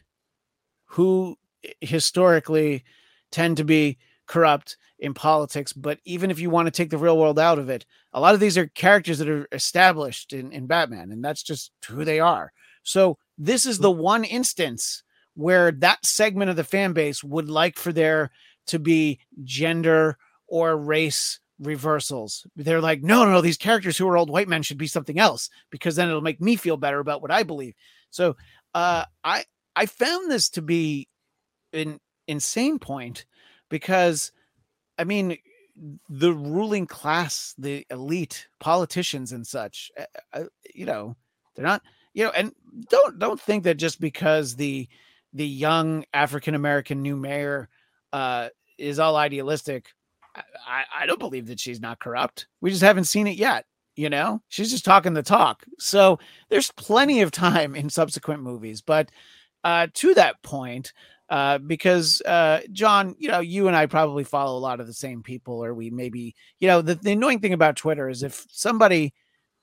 [0.86, 1.36] who
[1.80, 2.84] historically
[3.30, 7.18] tend to be corrupt in politics, but even if you want to take the real
[7.18, 10.66] world out of it, a lot of these are characters that are established in, in
[10.66, 12.52] Batman, and that's just who they are.
[12.82, 13.96] So this is the mm.
[13.96, 15.02] one instance
[15.34, 18.30] where that segment of the fan base would like for there
[18.66, 22.46] to be gender or race reversals.
[22.56, 25.18] They're like, no, no, no, these characters who are old white men should be something
[25.18, 27.74] else because then it'll make me feel better about what I believe.
[28.10, 28.36] So
[28.74, 29.44] uh, I
[29.76, 31.08] I found this to be
[31.72, 33.26] an insane point
[33.68, 34.32] because
[34.98, 35.36] I mean
[36.08, 41.16] the ruling class, the elite politicians and such, uh, uh, you know,
[41.54, 41.82] they're not,
[42.12, 42.52] you know, and
[42.88, 44.88] don't don't think that just because the
[45.32, 47.68] the young African American new mayor
[48.12, 49.86] uh, is all idealistic.
[50.34, 52.46] I, I don't believe that she's not corrupt.
[52.60, 53.66] We just haven't seen it yet.
[53.94, 55.64] You know, she's just talking the talk.
[55.78, 58.80] So there's plenty of time in subsequent movies.
[58.80, 59.10] But
[59.64, 60.92] uh, to that point,
[61.28, 64.92] uh, because uh, John, you know, you and I probably follow a lot of the
[64.92, 68.44] same people, or we maybe, you know, the, the annoying thing about Twitter is if
[68.50, 69.14] somebody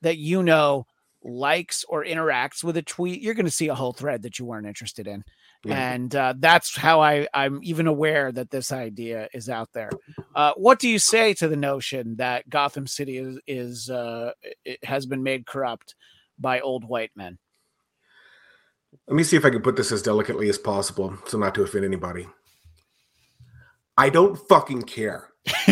[0.02, 0.86] that you know
[1.22, 4.44] likes or interacts with a tweet, you're going to see a whole thread that you
[4.44, 5.24] weren't interested in.
[5.64, 5.92] Yeah.
[5.92, 9.90] And uh, that's how I, I'm even aware that this idea is out there.
[10.34, 14.32] Uh, what do you say to the notion that Gotham City is, is uh,
[14.64, 15.94] it has been made corrupt
[16.38, 17.38] by old white men?
[19.06, 21.62] Let me see if I can put this as delicately as possible so not to
[21.62, 22.26] offend anybody.
[23.96, 25.28] I don't fucking care.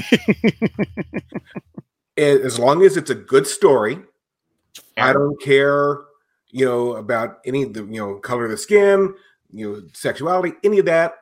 [2.16, 4.00] as long as it's a good story,
[5.00, 5.98] I don't care,
[6.50, 9.14] you know, about any of the, you know, color of the skin,
[9.50, 11.14] you know, sexuality, any of that,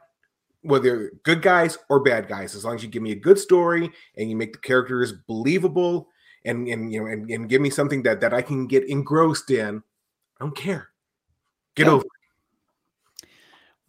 [0.63, 3.91] whether good guys or bad guys, as long as you give me a good story
[4.17, 6.09] and you make the characters believable
[6.45, 9.51] and, and you know, and, and give me something that, that I can get engrossed
[9.51, 9.83] in,
[10.41, 10.89] I don't care.
[11.75, 11.93] Get Yeah.
[11.93, 12.11] over it.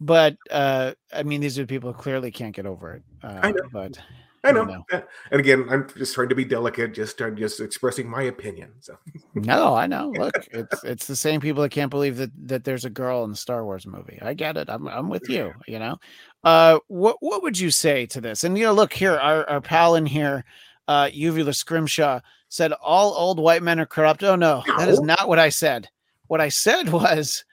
[0.00, 3.02] But uh, I mean, these are people who clearly can't get over it.
[3.22, 3.62] Uh, I know.
[3.72, 3.98] But
[4.44, 4.64] I know.
[4.64, 4.84] know.
[5.30, 8.72] And again, I'm just trying to be delicate, just trying, just expressing my opinion.
[8.80, 8.96] So
[9.34, 10.12] no, I know.
[10.16, 13.30] Look, it's it's the same people that can't believe that that there's a girl in
[13.30, 14.18] the Star Wars movie.
[14.22, 14.68] I get it.
[14.70, 15.52] I'm I'm with you.
[15.66, 15.98] You know,
[16.44, 18.44] uh, what what would you say to this?
[18.44, 20.44] And you know, look here, our our pal in here,
[20.86, 24.22] uh, Uvula Scrimshaw said all old white men are corrupt.
[24.22, 25.88] Oh no, that is not what I said.
[26.28, 27.44] What I said was,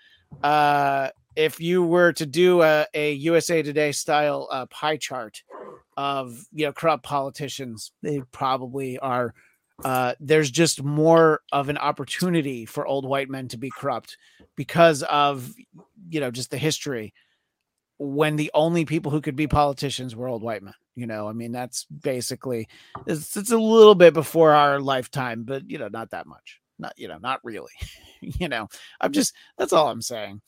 [0.44, 5.44] uh, if you were to do a, a USA Today style uh, pie chart
[5.98, 9.34] of you know corrupt politicians, they probably are
[9.84, 14.18] uh, there's just more of an opportunity for old white men to be corrupt
[14.56, 15.54] because of
[16.10, 17.14] you know just the history
[17.98, 21.28] when the only people who could be politicians were old white men you know?
[21.28, 22.68] I mean that's basically
[23.06, 26.94] it's, it's a little bit before our lifetime but you know not that much not
[26.98, 27.74] you know not really
[28.22, 28.68] you know?
[29.02, 30.42] I'm just that's all i'm saying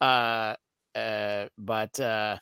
[0.00, 0.54] uh
[0.94, 2.38] uh but uh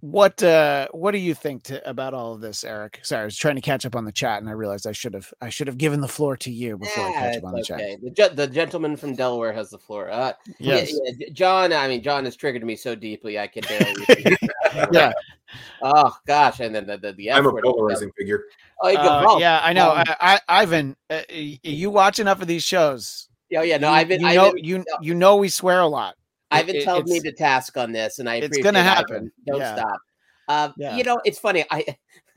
[0.00, 3.36] what uh what do you think to, about all of this eric sorry i was
[3.36, 5.66] trying to catch up on the chat and i realized i should have i should
[5.66, 7.80] have given the floor to you before i catch up on the chat.
[8.02, 10.10] The, the gentleman from Delaware has the floor.
[10.10, 11.72] Uh, yes yeah, John.
[11.72, 14.36] I mean, John has triggered me so deeply I can barely.
[14.92, 15.12] yeah
[15.82, 18.44] oh gosh, and then the the, the F I'm a polarizing figure.
[18.80, 22.20] Oh, you go, Uh, oh, yeah i know um, I, I ivan uh, you watch
[22.20, 23.78] enough of these shows yeah, yeah.
[23.78, 26.16] No, you, I've been, you I've know been, you you know we swear a lot
[26.50, 28.74] I've been it- held me to task on this, and I it's it, Ivan.
[28.74, 29.32] happen.
[29.46, 29.76] Don't Yeah.
[29.76, 30.00] stop.
[30.48, 30.96] Uh, Yeah.
[30.96, 31.64] You know, it's funny.
[31.70, 31.84] I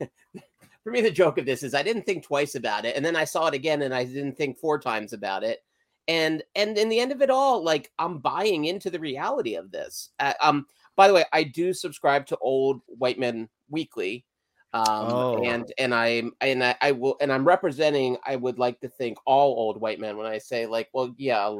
[0.84, 3.16] for me, the joke of this is I didn't think twice about it, and then
[3.16, 5.62] I saw it again, and I didn't think four times about it.
[6.08, 9.70] And and in the end of it all, like I'm buying into the reality of
[9.70, 10.10] this.
[10.18, 14.24] Uh, um, by the way, I do subscribe to Old White Men Weekly.
[14.74, 15.44] Um, Oh.
[15.44, 18.16] and and I'm and I, I will and I'm representing.
[18.26, 21.54] I would like to think all old white men when I say like, well, yeah,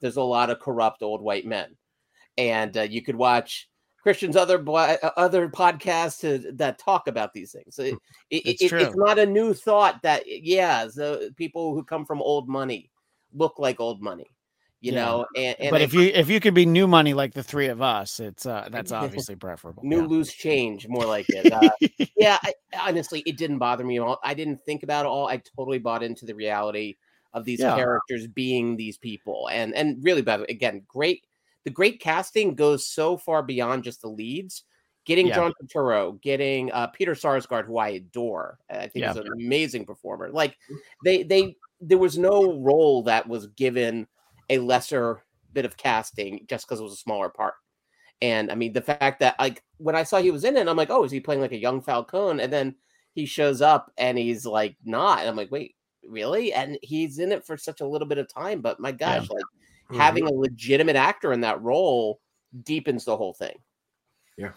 [0.00, 1.76] there's a lot of corrupt old white men,
[2.38, 3.68] and uh, you could watch
[4.02, 7.78] Christian's other uh, other podcasts that talk about these things.
[7.78, 7.94] It,
[8.30, 8.80] it, It's it- true.
[8.80, 12.90] it's not a new thought that yeah, the people who come from old money
[13.34, 14.30] look like old money,
[14.80, 15.04] you Yeah.
[15.04, 15.26] know.
[15.36, 17.66] And, and but I- if you if you could be new money like the three
[17.66, 20.06] of us it's uh that's obviously preferable new yeah.
[20.06, 21.52] loose change, more like it.
[21.52, 21.70] Uh,
[22.16, 24.20] yeah, I, honestly, it didn't bother me at all.
[24.22, 25.26] I didn't think about it all.
[25.26, 26.96] I totally bought into the reality
[27.34, 27.74] of these Yeah.
[27.76, 31.26] characters being these people, and and really, by the way, again, great.
[31.66, 34.62] The great casting goes so far beyond just the leads.
[35.04, 35.34] Getting Yeah.
[35.34, 39.10] John Turturro, getting uh, Peter Sarsgaard, who I adore, I think Yeah.
[39.10, 40.30] is an amazing performer.
[40.30, 40.56] Like
[41.04, 44.06] they they there was no role that was given
[44.48, 47.54] a lesser bit of casting just because it was a smaller part.
[48.22, 50.76] And I mean, the fact that like when I saw he was in it, I'm
[50.76, 52.40] like, oh, is he playing like a young Falcone?
[52.42, 52.76] And then
[53.14, 55.18] he shows up and he's like not.
[55.20, 55.74] And I'm like, wait,
[56.08, 56.52] really?
[56.52, 59.44] And he's in it for such a little bit of time, but my gosh, like
[59.90, 59.96] Mhm.
[59.96, 62.20] having a legitimate actor in that role
[62.62, 63.56] deepens the whole thing.
[64.36, 64.52] Yeah,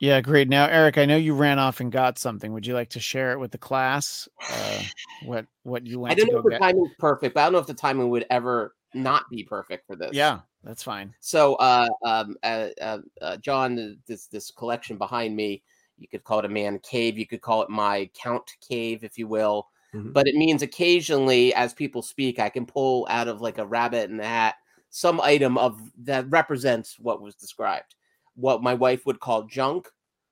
[0.00, 0.48] Yeah, great.
[0.48, 2.52] Now, Eric, I know you ran off and got something.
[2.52, 4.28] Would you like to share it with the class?
[4.48, 4.82] Uh,
[5.22, 6.60] what what you went I don't to know go if the get?
[6.60, 9.96] timing's perfect, but I don't know if the timing would ever not be perfect for
[9.96, 10.14] this.
[10.14, 11.14] Yeah, that's fine.
[11.20, 15.62] So, uh, um, uh, uh, uh, John, this this collection behind me,
[15.98, 17.18] you could call it a man cave.
[17.18, 19.68] You could call it my count cave, if you will.
[19.94, 20.12] Mhm.
[20.12, 24.10] But it means occasionally, as people speak, I can pull out of like a rabbit
[24.10, 24.56] in the hat
[24.90, 27.94] some item of that represents what was described.
[28.34, 29.88] What my wife would call junk,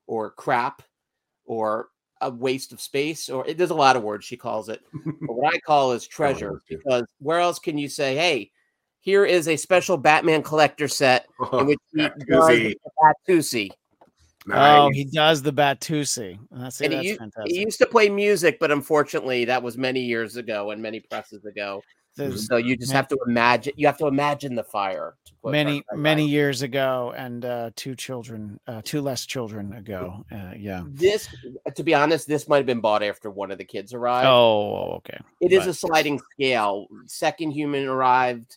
[0.06, 0.82] or crap,
[1.44, 1.88] or
[2.20, 4.80] a waste of space, or there's a lot of words she calls it.
[4.92, 8.52] but what I call is treasure, because where else can you say, "Hey"?
[9.00, 12.74] Here is a special Batman collector set in which he does
[13.28, 13.70] Batusi.
[14.48, 14.78] Batusi.
[14.78, 16.38] Oh, he does the Batusi.
[16.50, 17.52] That's, And that's he, fantastic.
[17.52, 21.44] he used to play music, but unfortunately, that was many years ago and many presses
[21.44, 21.82] ago.
[22.16, 23.74] There's So you just Man- have to imagine.
[23.76, 25.16] You have to imagine the fire.
[25.44, 30.24] many many years ago, and uh, two children, uh, two less children ago.
[30.32, 30.82] Uh, yeah.
[30.88, 31.28] This,
[31.74, 34.26] to be honest, this might have been bought after one of the kids arrived.
[34.28, 35.18] Oh, okay.
[35.42, 36.86] It is but- a sliding scale.
[37.04, 38.56] Second human arrived,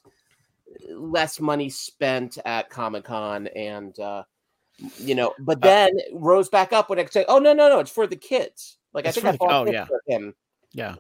[0.96, 4.24] less money spent at Comic Con, and uh,
[4.98, 7.92] you know, but then rose back up when I say, "Oh no, no, no, it's
[7.92, 9.86] for the kids." Like I think I the- oh, yeah.
[9.86, 10.34] for him,
[10.74, 10.96] Yeah.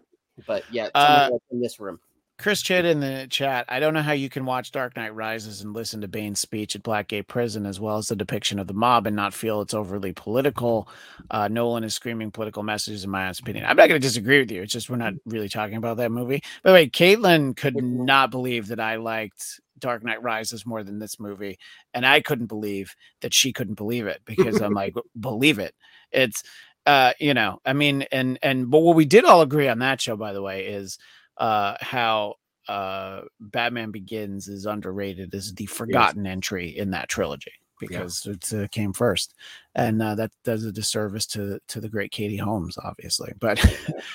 [0.47, 1.99] but yeah, Uh, else in this room.
[2.37, 3.65] Chris Chid in the chat.
[3.67, 6.73] I don't know how you can watch Dark Knight Rises and listen to Bane's speech
[6.73, 9.73] at Blackgate Prison as well as the depiction of the mob and not feel it's
[9.73, 10.87] overly political.
[11.29, 13.65] Uh, Nolan is screaming political messages, in my honest opinion.
[13.65, 14.61] I'm not going to disagree with you.
[14.61, 16.41] It's just we're not really talking about that movie.
[16.63, 20.99] By the way, Caitlin could not believe that I liked Dark Knight Rises more than
[20.99, 21.57] this movie,
[21.93, 25.75] and I couldn't believe that she couldn't believe it because I'm like, believe it.
[26.11, 26.43] It's
[26.85, 30.01] uh, you know, I mean, and and but what we did all agree on that
[30.01, 30.97] show, by the way, is
[31.37, 32.35] uh how
[32.67, 38.67] uh Batman Begins is underrated as the forgotten entry in that trilogy because it uh,
[38.67, 39.33] came first,
[39.73, 43.33] and uh, that does a disservice to to the great Katie Holmes, obviously.
[43.39, 43.63] But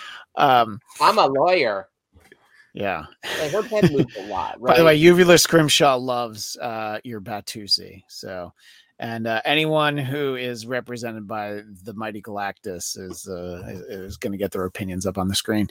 [0.37, 1.89] um, I'm a lawyer.
[2.75, 3.05] Yeah.
[3.41, 4.61] Like, her pen moves a lot.
[4.61, 4.73] Right?
[4.75, 8.03] By the way, Uvula Scrimshaw loves uh, your Batusi.
[8.09, 8.53] So,
[8.99, 14.33] and uh, anyone who is represented by the mighty Galactus is uh, is, is going
[14.33, 15.69] to get their opinions up on the screen.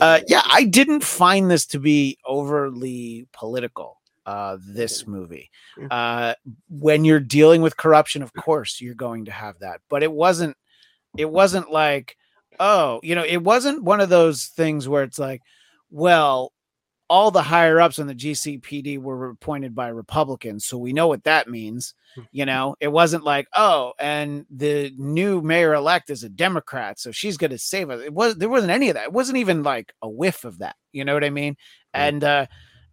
[0.00, 4.00] Uh, yeah, I didn't find this to be overly political.
[4.26, 5.50] Uh, this movie,
[5.90, 6.32] uh,
[6.70, 10.56] when you're dealing with corruption, of course you're going to have that, but it wasn't.
[11.18, 12.16] It wasn't like,
[12.58, 15.42] oh, you know, it wasn't one of those things where it's like,
[15.90, 16.52] well,
[17.10, 21.24] all the higher ups on the GCPD were appointed by Republicans, so we know what
[21.24, 21.94] that means.
[22.30, 27.10] You know, it wasn't like, oh, and the new mayor elect is a Democrat, so
[27.10, 28.02] she's going to save us.
[28.02, 29.04] It was there wasn't any of that.
[29.04, 30.76] It wasn't even like a whiff of that.
[30.92, 31.56] You know what I mean?
[31.92, 32.46] And uh,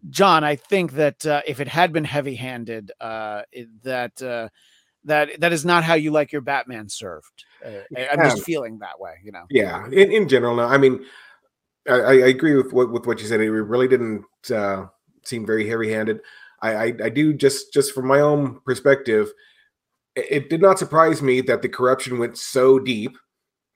[0.09, 3.43] John, I think that uh, if it had been heavy handed, uh,
[3.83, 4.49] that uh,
[5.05, 7.45] that that is not how you like your Batman served.
[7.63, 9.45] Uh, I'm just feeling that way, you know.
[9.49, 10.63] Yeah, in, in general, no.
[10.63, 11.05] I mean,
[11.89, 13.41] I, I agree with what with what you said.
[13.41, 14.85] It really didn't uh,
[15.23, 16.19] seem very heavy-handed.
[16.61, 19.31] I, I I do just just from my own perspective,
[20.15, 23.17] it, it did not surprise me that the corruption went so deep.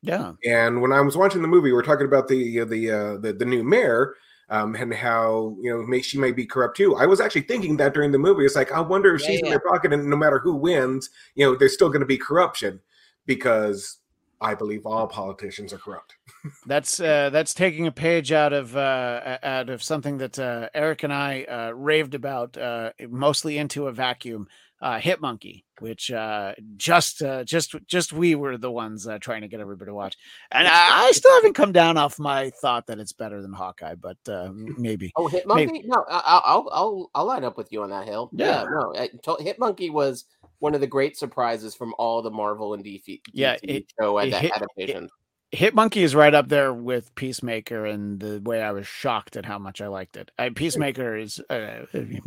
[0.02, 0.34] Yeah.
[0.46, 3.18] And when I was watching the movie, we are talking about the uh, the, uh,
[3.18, 4.16] the the new mayor
[4.50, 6.96] um, and how you know may, she may be corrupt too.
[6.96, 8.46] I was actually thinking that during the movie.
[8.46, 11.10] It's like I wonder if Yeah, she's in their pocket, and no matter who wins,
[11.34, 12.80] you know, there's still going to be corruption
[13.26, 13.98] because
[14.46, 16.18] I believe all politicians are corrupt.
[16.68, 21.02] That's uh, that's taking a page out of uh, out of something that uh, Eric
[21.02, 24.48] and I uh, raved about, uh, mostly into a vacuum.
[24.82, 29.42] Uh, Hit Monkey, which uh, just uh, just just we were the ones uh, trying
[29.42, 30.18] to get everybody to watch,
[30.52, 33.96] and I, I still haven't come down off my thought that it's better than Hawkeye,
[33.96, 35.12] but uh, maybe.
[35.16, 35.72] Oh, Hit Maybe.
[35.72, 35.88] Monkey?
[35.88, 38.30] No, I- I'll, I'll I'll I'll line up with you on that hill.
[38.34, 38.66] Yeah.
[38.70, 40.26] no, I to- Hit Monkey was
[40.60, 44.34] one of the great surprises from all the Marvel and DC, Yeah, it- show it
[44.34, 45.10] ad- hit- adaptations.
[45.52, 49.46] Hit Monkey is right up there with Peacemaker, and the way I was shocked at
[49.46, 50.32] how much I liked it.
[50.38, 51.86] I, Peacemaker is uh,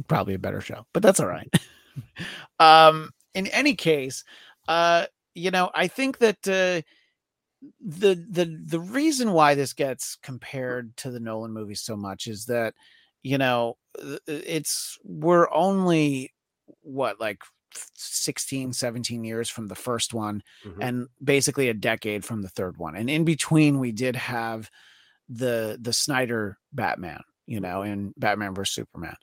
[0.08, 1.52] probably a better show, but that's all right.
[2.58, 4.24] um, in any case,
[4.66, 6.82] uh, you know, I think that uh,
[7.80, 12.46] the the the reason why this gets compared to the Nolan movies so much is
[12.46, 12.74] that
[13.22, 13.76] you know
[14.26, 16.32] it's we're only
[16.82, 17.42] what like
[17.94, 20.76] 16 17 years from the first one Mhm.
[20.80, 22.96] and basically a decade from the third one.
[22.96, 24.70] And in between, we did have
[25.28, 29.16] the the Snyder Batman, you know, in Batman versus Superman.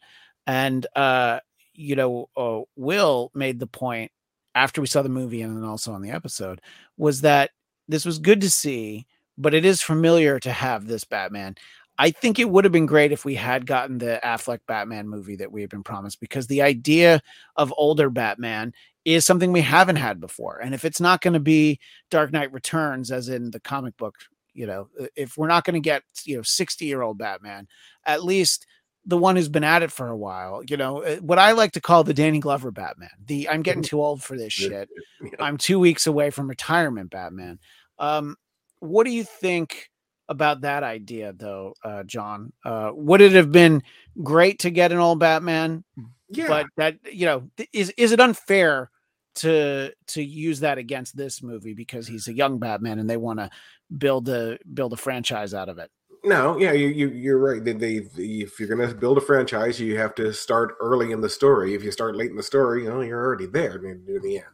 [0.45, 1.39] And uh,
[1.75, 4.11] you know, uh, Will made the point
[4.55, 6.61] after we saw the movie and then also on the episode
[6.97, 7.51] was that
[7.88, 9.05] this was good to see,
[9.38, 11.55] but it is familiar to have this Batman.
[11.97, 15.35] I think it would have been great if we had gotten the Affleck Batman movie
[15.38, 17.21] that we had been promised because the idea
[17.55, 18.73] of older Batman
[19.05, 20.59] is something we haven't had before.
[20.59, 24.15] And if it's not going to be Dark Knight Returns, as in the comic book,
[24.53, 27.67] you know, if we're not going to get, you know, 60 year old Batman,
[28.05, 28.65] at least
[29.05, 31.73] the one who's been at it for a while, you know, uh, what I like
[31.73, 34.89] to call the Danny Glover Batman, the I'm getting too old for this shit.
[35.39, 37.59] I'm two weeks away from retirement Batman.
[37.99, 38.35] Um,
[38.79, 39.89] what do you think
[40.27, 42.51] about that idea though, uh, John?
[42.63, 43.83] Uh, would it have been
[44.23, 45.83] great to get an old Batman
[46.29, 48.89] Yeah, but that you know is is it unfair
[49.35, 53.37] to to use that against this movie because he's a young batman and they want
[53.37, 53.49] to
[53.95, 55.91] build a build a franchise out of it
[56.25, 57.63] No, yeah, you, you you're right.
[57.63, 61.21] They, they, if you're going to build a franchise, you have to start early in
[61.21, 61.75] the story.
[61.75, 64.38] If you start late in the story, you know you're already there near, near the
[64.38, 64.45] end.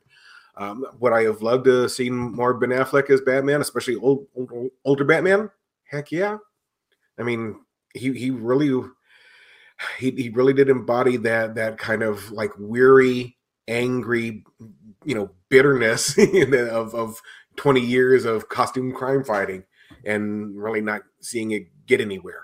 [0.57, 4.27] Um, would I have loved to have seen more Ben Affleck as Batman, especially old,
[4.35, 5.49] old older Batman?
[5.85, 6.37] Heck yeah.
[7.17, 7.61] I mean,
[7.93, 8.87] he he really
[9.97, 13.37] he, he really did embody that that kind of like weary,
[13.69, 14.43] angry,
[15.05, 17.21] you know, bitterness of of
[17.55, 19.63] 20 years of costume crime fighting
[20.05, 22.43] and really not seeing it get anywhere.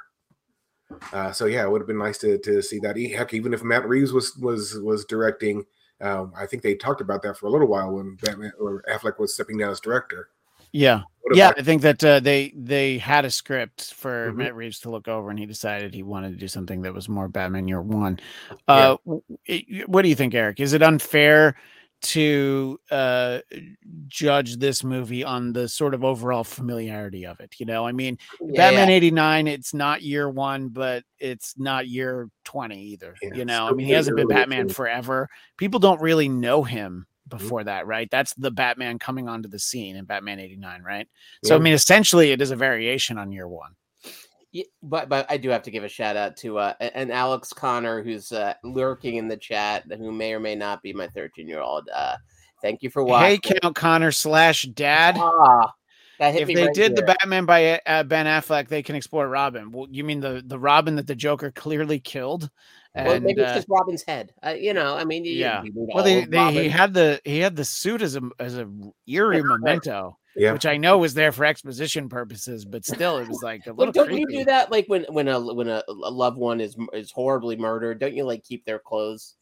[1.12, 2.98] Uh, so yeah, it would have been nice to to see that.
[2.98, 5.66] Heck, even if Matt Reeves was was was directing,
[6.02, 9.20] um, I think they talked about that for a little while when Batman or Affleck
[9.20, 10.30] was stepping down as director.
[10.74, 11.02] yeah
[11.34, 14.36] yeah i think that uh, they they had a script for Mhm.
[14.36, 17.08] matt reeves to look over and he decided he wanted to do something that was
[17.10, 18.20] more batman year one
[18.68, 18.96] uh
[19.46, 21.56] it- what do you think eric is it unfair
[22.02, 23.40] to uh
[24.08, 28.18] judge this movie on the sort of overall familiarity of it you know i mean
[28.42, 28.96] Yeah, Batman yeah.
[28.96, 33.16] 89, it's not year one, but it's not year 20 either.
[33.22, 35.28] Yeah, you know, I mean, he hasn't been Batman forever.
[35.58, 37.38] People don't really know him Mm-hmm.
[37.44, 38.08] before that, right?
[38.10, 41.10] That's the Batman coming onto the scene in Batman 89, right?
[41.44, 43.72] So, I mean, essentially, it is a variation on year one.
[44.52, 47.12] Yeah, but but I do have to give a shout out to uh, a- an
[47.12, 51.08] Alex Conner who's uh, lurking in the chat, who may or may not be my
[51.10, 51.90] 13 year old.
[51.94, 52.16] Uh,
[52.62, 53.42] thank you for watching.
[53.44, 55.16] Hey, Count Conner slash dad.
[55.18, 55.74] Ah,
[56.20, 57.04] If they right did the.
[57.04, 59.72] Batman by uh, Ben Affleck, they can explore Robin.
[59.72, 62.50] Well, you mean the the Robin that the Joker clearly killed?
[62.96, 64.34] well, maybe it's uh, just Robin's head.
[64.44, 65.62] Uh, you know, I mean, yeah.
[65.64, 68.68] you well, they, they he had the he had the suit as a as a
[69.06, 70.18] eerie memento.
[70.38, 70.54] Yeah.
[70.54, 73.92] which I know was there for exposition purposes, but still, it was like a little
[73.92, 74.22] don't creepy.
[74.34, 78.00] you do that like when when a when a, loved one is is horribly murdered?
[78.00, 79.34] Don't you like keep their clothes?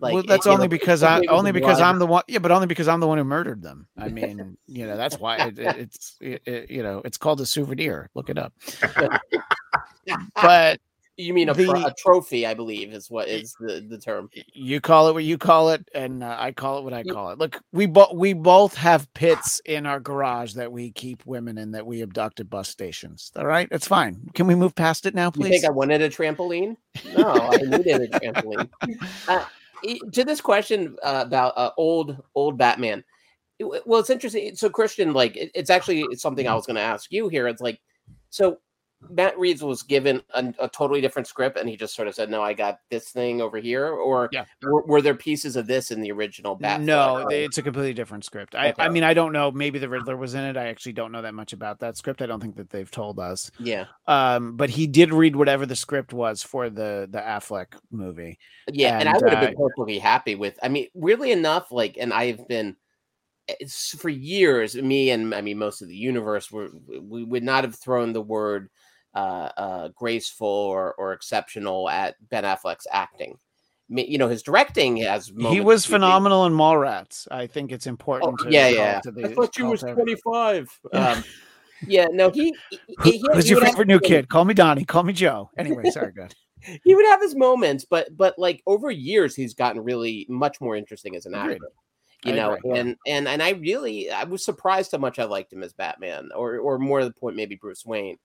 [0.00, 1.88] Like well, that's know, only because I only because blood?
[1.88, 2.22] I'm the one.
[2.26, 3.86] Yeah, but only because I'm the one who murdered them.
[3.96, 7.40] I mean, you know, that's why it, it- it's it, it- you know it's called
[7.40, 8.10] a souvenir.
[8.14, 8.52] Look it up.
[10.34, 10.80] But
[11.22, 12.46] You mean a, pro- a trophy?
[12.46, 14.28] I believe is what is the the term.
[14.52, 17.30] you call it what you call it, and uh, I call it what I call
[17.30, 17.38] it.
[17.38, 21.70] Look, we both we both have pits in our garage that we keep women in
[21.72, 23.30] that we abduct at bus stations.
[23.36, 24.28] All right, it's fine.
[24.34, 25.50] Can we move past it now, You please?
[25.50, 26.76] think I wanted a trampoline?
[27.16, 28.68] No, I needed a trampoline.
[29.28, 29.44] Uh,
[30.12, 33.04] to this question uh, about uh, old old Batman.
[33.60, 34.54] well, it's interesting.
[34.56, 37.48] So Christian, like, it, it's actually it's something I was going to ask you here.
[37.48, 37.80] It's like,
[38.30, 38.58] so
[39.10, 42.30] Matt Reeves was given a, a totally different script, and he just sort of said,
[42.30, 44.44] "No, I got this thing over here," or Yeah.
[44.62, 46.86] were, were there pieces of this in the original Batman?
[46.86, 48.54] No, they- it's a completely different script.
[48.54, 49.50] I, I mean, I don't know.
[49.50, 50.56] Maybe the Riddler was in it.
[50.56, 52.22] I actually don't know that much about that script.
[52.22, 53.50] I don't think that they've told us.
[53.58, 58.38] yeah, Um, but he did read whatever the script was for the the Affleck movie.
[58.70, 60.58] yeah, and, I would have uh, been perfectly happy with.
[60.62, 62.76] I mean, weirdly enough, like, and I've been
[63.48, 64.76] it's for years.
[64.76, 66.68] Me and I mean, most of the universe were
[67.00, 68.70] we would not have thrown the word
[69.14, 73.36] uh, uh, graceful or, or exceptional at Ben Affleck's acting.
[73.90, 75.30] I mean, you know, his directing has.
[75.50, 77.28] he was to be- phenomenal in Mallrats.
[77.30, 78.38] I think it's Oh, important.
[78.40, 79.00] to yeah, yeah.
[79.00, 80.68] to the- I thought you was to- twenty five.
[80.92, 81.24] Um,
[81.88, 82.54] yeah, no, he.
[82.70, 84.28] he, Who- he- who's he your favorite new kid?
[84.28, 84.84] Call me Donnie.
[84.84, 85.50] Call me Joe.
[85.58, 86.32] Anyway, sorry, good.
[86.84, 90.76] He would have his moments, but but like over years, he's gotten really much more
[90.76, 91.54] interesting as an Agreed.
[91.54, 91.68] actor.
[92.24, 95.24] You I know, agree, and and and I really I was surprised how much I
[95.24, 98.16] liked him as Batman, or or more to the point, maybe Bruce Wayne.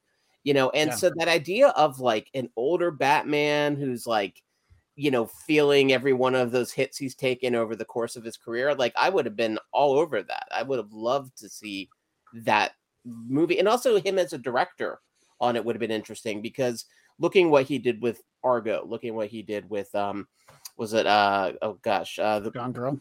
[0.47, 0.95] You know, and Yeah.
[0.95, 4.41] so that idea of like an older Batman who's like,
[4.95, 8.37] you know, feeling every one of those hits he's taken over the course of his
[8.37, 10.47] career, like I would have been all over that.
[10.49, 11.89] I would have loved to see
[12.33, 15.01] that movie, and also him as a director
[15.41, 16.85] on it would have been interesting because
[17.19, 20.29] looking what he did with Argo, looking what he did with um,
[20.78, 22.99] was it uh oh gosh uh the Gone Girl.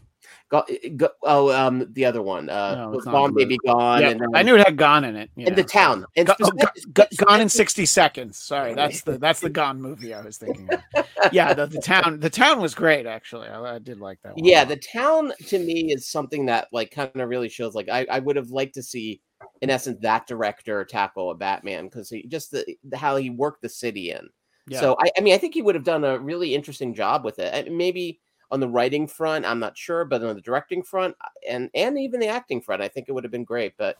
[0.50, 0.64] go,
[0.96, 4.56] go, oh um the other one uh No, Gone Baby Gone Yeah, and I knew
[4.56, 5.30] it had Gone in it.
[5.36, 6.52] you and the town and Go- oh,
[6.92, 8.38] Go- Gone in 60 seconds.
[8.38, 10.80] Sorry, that's the that's the Gone movie I was thinking of.
[11.32, 13.48] Yeah, the, the town the town was great actually.
[13.48, 14.44] I, I did like that one.
[14.44, 18.06] yeah the town to me is something that like kind of really shows like I,
[18.10, 19.20] I would have liked to see
[19.60, 23.68] in essence that director tackle a batman because he just the- how he worked the
[23.68, 24.28] city in
[24.68, 24.80] Yeah.
[24.80, 27.38] so I, I mean i think he would have done a really interesting job with
[27.38, 28.18] it maybe
[28.50, 31.98] on the writing front i'm not sure but on the directing front uh, and and
[31.98, 33.96] even the acting front i think it would have been great but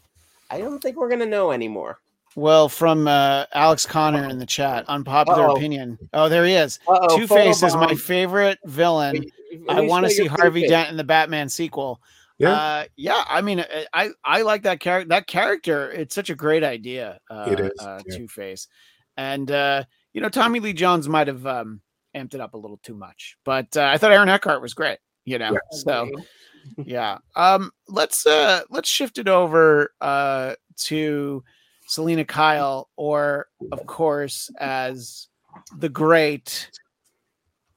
[0.51, 1.99] i don't think we're gonna know anymore
[2.37, 5.57] Well, from uh, Alex Conner in the chat, unpopular Uh-oh.
[5.57, 5.99] opinion.
[6.13, 6.79] Oh, there he is.
[7.17, 9.25] Two Face is my favorite villain.
[9.71, 11.99] I want to see Harvey Dent in the Batman sequel.
[12.37, 12.53] Yeah.
[12.53, 13.25] Uh, yeah.
[13.27, 15.09] I mean, I- I I like that character.
[15.09, 17.21] That character, it's such a great idea.
[17.31, 18.17] Uh, It is, Uh, yeah.
[18.19, 18.69] Two Face,
[19.17, 19.85] and uh,
[20.17, 21.83] you know, Tommy Lee Jones might have um,
[22.17, 24.97] amped it up a little too much, but uh, I thought Aaron Eckhart was great.
[25.27, 26.11] You know, so
[26.79, 27.19] yeah.
[27.35, 30.55] Um, let's uh let's shift it over uh
[30.85, 31.45] to
[31.87, 35.29] Selina Kyle, or of course, as
[35.77, 36.71] the great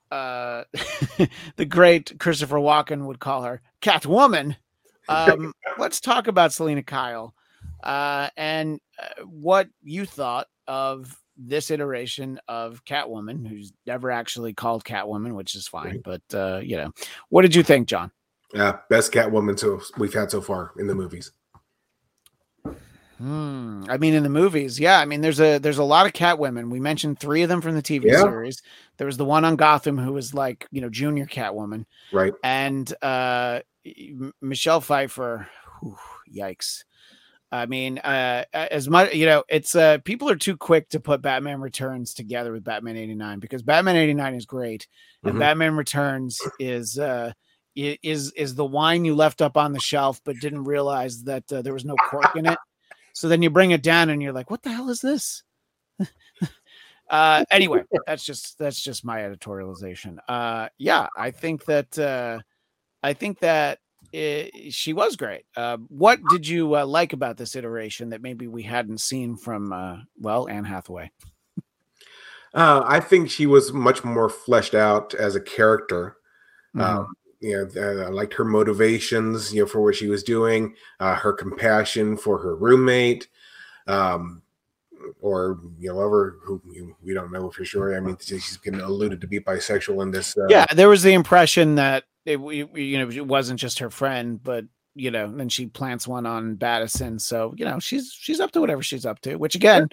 [0.10, 0.64] uh
[1.58, 4.56] the great Christopher Walken would call her, Catwoman.
[5.10, 7.34] Um, let's talk about Selina Kyle
[7.84, 14.84] uh and uh, what you thought of this iteration of Catwoman, who's never actually called
[14.84, 16.92] Catwoman, which is fine, but uh, you know,
[17.30, 18.12] what did you think, John?
[18.54, 21.32] Uh, best Catwoman so we've had so far in the movies.
[23.18, 23.84] Hmm.
[23.90, 25.00] I mean, in the movies, yeah.
[25.00, 26.70] I mean, there's a there's a lot of Catwomen.
[26.70, 28.22] We mentioned three of them from the TV Yeah.
[28.22, 28.62] series.
[28.98, 32.34] There was the one on Gotham who was like, you know, junior Catwoman, Right.
[32.44, 33.60] and uh,
[34.42, 35.48] Michelle Pfeiffer.
[35.82, 35.98] whew,
[36.34, 36.84] yikes.
[37.52, 41.22] I mean, uh, as much you know, it's uh, people are too quick to put
[41.22, 44.88] Batman Returns together with Batman '89 because Batman '89 is great,
[45.24, 45.40] and Mhm.
[45.40, 47.34] Batman Returns is uh,
[47.76, 51.62] is is the wine you left up on the shelf but didn't realize that uh,
[51.62, 52.58] there was no cork in it.
[53.14, 55.44] So then you bring it down and you're like, what the hell is this?
[57.10, 60.18] uh anyway, that's just that's just my editorialization.
[60.28, 62.40] Uh yeah, I think that uh
[63.04, 63.80] I think that
[64.12, 65.46] it, she was great.
[65.56, 69.72] Uh, what did you uh, like about this iteration that maybe we hadn't seen from
[69.74, 71.12] uh well Anne Hathaway?
[72.54, 76.18] Uh, I think she was much more fleshed out as a character.
[76.76, 76.82] Mhm.
[76.82, 81.16] Um, you know, I liked her motivations, you know, for what she was doing, uh,
[81.16, 83.28] her compassion for her roommate,
[83.88, 84.42] um,
[85.22, 87.96] or you know, whoever who you, we don't know for sure.
[87.96, 90.38] I mean, she's been alluded to be bisexual in this.
[90.38, 94.42] Uh, yeah, there was the impression that it, you know, it wasn't just her friend,
[94.44, 94.66] but
[94.96, 97.20] you know, then she plants one on Battison.
[97.20, 99.36] So you know, she's she's up to whatever she's up to.
[99.36, 99.90] Which again,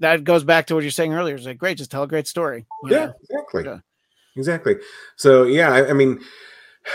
[0.00, 1.34] that goes back to what you're saying earlier.
[1.34, 2.66] It's like, great, just tell a great story.
[2.84, 3.12] yeah, know?
[3.22, 3.78] exactly, Yeah.
[4.36, 4.76] exactly.
[5.16, 6.20] So yeah, I, I mean,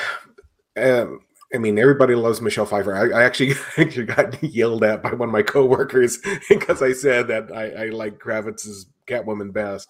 [0.77, 1.21] um,
[1.53, 2.93] I mean, everybody loves Michelle Pfeiffer.
[2.93, 6.19] I, I actually actually got yelled at by one of my coworkers
[6.49, 9.87] because I said that I, I like Kravitz's Catwoman best,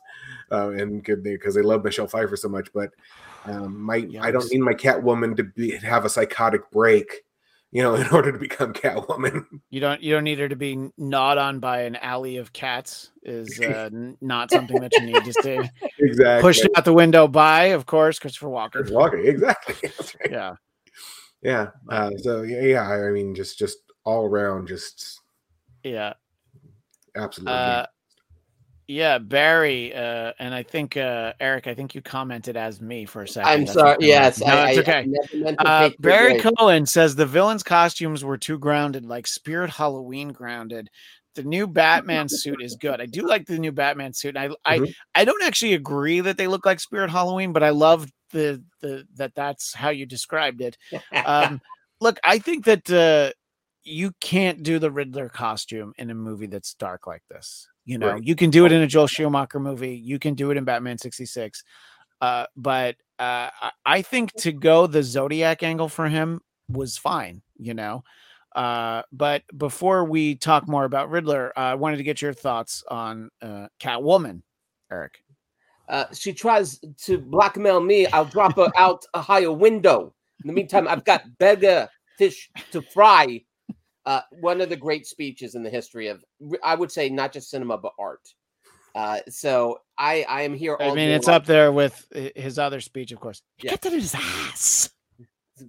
[0.52, 2.72] uh, and because they love Michelle Pfeiffer so much.
[2.74, 2.92] But
[3.48, 7.24] um, my I don't need my Catwoman to be have a psychotic break
[7.72, 9.46] you know, in order to become Catwoman.
[9.70, 13.12] You don't you don't need her to be gnawed on by an alley of cats
[13.24, 13.90] is uh,
[14.22, 15.70] not something that you need to stay
[16.00, 16.42] exactly.
[16.42, 18.92] pushed out the window by, of course, Christopher Walken.
[18.92, 19.76] Walker, exactly.
[20.00, 20.32] Right.
[20.32, 20.54] Yeah.
[21.42, 21.68] Yeah.
[21.90, 25.22] Uh, so yeah, yeah, I mean, just just all around, just
[25.84, 26.14] Yeah.
[27.16, 27.54] absolutely.
[27.54, 27.86] Uh,
[28.88, 33.24] yeah, Barry, uh, and I think uh, Eric, I think you commented as me for
[33.24, 33.98] a 2nd I'm sorry.
[34.00, 35.08] Yes, no, I, it's okay.
[35.60, 36.40] I to Uh, Barry.
[36.40, 40.90] Cohen says the villains' costumes were too grounded, like Spirit Halloween grounded.
[41.36, 43.00] The new Batman suit is good.
[43.02, 44.38] I do like the new Batman suit.
[44.38, 44.94] I I, Mhm.
[45.14, 49.06] I don't actually agree that they look like Spirit Halloween, but I love the the
[49.16, 50.78] that that's how you described it.
[51.26, 51.62] Um,
[52.00, 53.34] look, I think that uh,
[53.84, 57.68] you can't do the Riddler costume in a movie that's dark like this.
[57.88, 58.24] You know, Right.
[58.24, 59.96] you can do it in a Joel Schumacher movie.
[59.96, 61.64] You can do it in Batman sixty six.
[62.22, 67.42] Uh, but uh, I- I think to go the Zodiac angle for him was fine.
[67.58, 68.04] You know.
[68.56, 72.84] Uh, but before we talk more about Riddler, uh, I wanted to get your thoughts
[72.90, 74.42] on uh, Catwoman,
[74.92, 75.24] Eric.
[75.90, 78.08] uh, she tries to blackmail me.
[78.08, 80.14] I'll drop her out a higher window.
[80.44, 83.44] In the meantime, I've got bigger fish to fry.
[84.08, 86.24] Uh, one of the great speeches in the history of,
[86.64, 88.34] I would say, not just cinema but art.
[88.96, 90.78] Uh, so I, I am here.
[90.80, 91.36] I mean, it's long.
[91.36, 93.42] up there with his other speech, of course.
[93.62, 93.72] Yeah.
[93.72, 94.90] Get in his ass.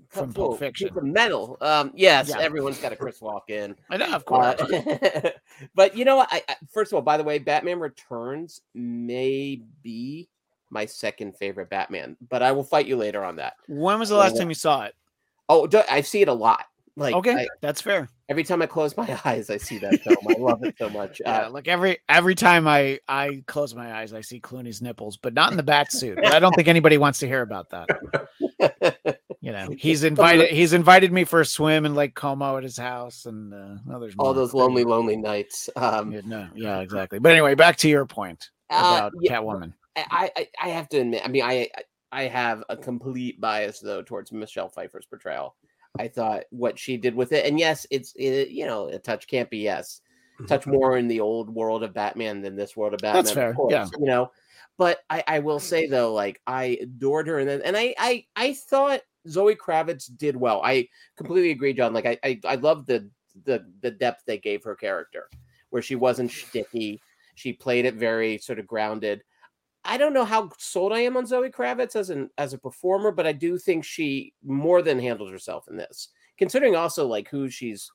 [0.09, 0.89] from Pulp Fiction.
[0.89, 1.59] piece of metal.
[1.61, 2.39] Um, yes, Yeah.
[2.39, 3.75] everyone's got a Chris Walken.
[3.91, 4.61] I know, of course.
[4.61, 5.31] Uh,
[5.75, 6.21] but you know?
[6.21, 10.29] I, I, first of all, by the way, Batman Returns may be
[10.71, 13.55] my second favorite Batman, but I will fight you later on that.
[13.67, 14.95] when was the last time you saw it?
[15.49, 16.67] Oh, I see it a lot.
[16.99, 18.09] Like, okay, I- that's fair.
[18.29, 20.17] every time I close my eyes, I see that film.
[20.29, 21.21] I love it so much.
[21.25, 25.17] Yeah, Uh, like every every time I I close my eyes, I see Clooney's nipples,
[25.17, 26.19] but not in the bat suit.
[26.25, 27.89] I don't think anybody wants to hear about that.
[29.41, 32.77] You know, he's invited he's invited me for a swim in Lake Como at his
[32.77, 35.71] house, and uh, well, there's all those lonely, lonely nights.
[35.77, 37.21] Um, Yeah, no, yeah, exactly.
[37.21, 39.75] But anyway, back to your point uh, about yeah, Catwoman.
[39.97, 41.69] I, I I have to admit, I mean, I
[42.11, 45.55] I have a complete bias though towards Michelle Pfeiffer's portrayal.
[45.99, 49.27] I thought what she did with it, and yes, it's it, you know a touch
[49.27, 50.01] can't be yes,
[50.35, 50.47] mm-hmm.
[50.47, 53.25] touch more in the old world of Batman than this world of Batman.
[53.25, 53.87] That's fair, course, yeah.
[53.99, 54.31] you know.
[54.77, 55.91] But I, I will say mm.
[55.91, 60.37] though, like I adored her, and then and I I I thought Zoe Kravitz did
[60.37, 60.63] well.
[60.65, 61.93] I completely agree, John.
[61.93, 63.11] Like I I, I love the
[63.45, 65.29] the the depth they gave her character,
[65.71, 66.49] where she wasn't mm.
[66.49, 67.01] sticky.
[67.35, 69.23] She played it very sort of grounded.
[69.89, 73.11] I don't know how sold I am on Zoe Kravitz as an as a performer,
[73.11, 76.09] but I do think she more than handled herself in this.
[76.37, 77.91] Considering also like who she's,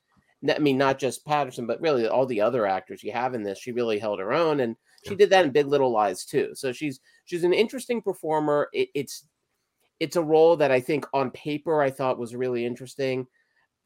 [0.49, 3.59] I mean, not just Pattinson, but really all the other actors you have in this,
[3.59, 4.75] she really held her own, and
[5.07, 6.53] she did that in Big Little Lies too.
[6.55, 8.69] So she's she's an interesting performer.
[8.73, 9.27] It, it's
[9.99, 13.27] it's a role that I think on paper I thought was really interesting.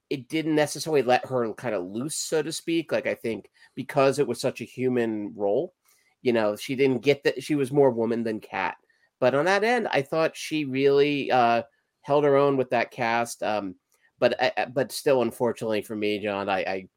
[0.10, 2.94] It didn't necessarily let her kind of loose, so to speak.
[2.94, 5.74] Like I think because it was such a human role,
[6.28, 8.76] you know, she didn't get that she was more woman than cat.
[9.22, 11.64] But on that end, I thought she really uh,
[12.02, 13.42] held her own with that cast.
[13.42, 13.76] Um,
[14.20, 16.88] but I- I- but still, unfortunately for me, John, I, I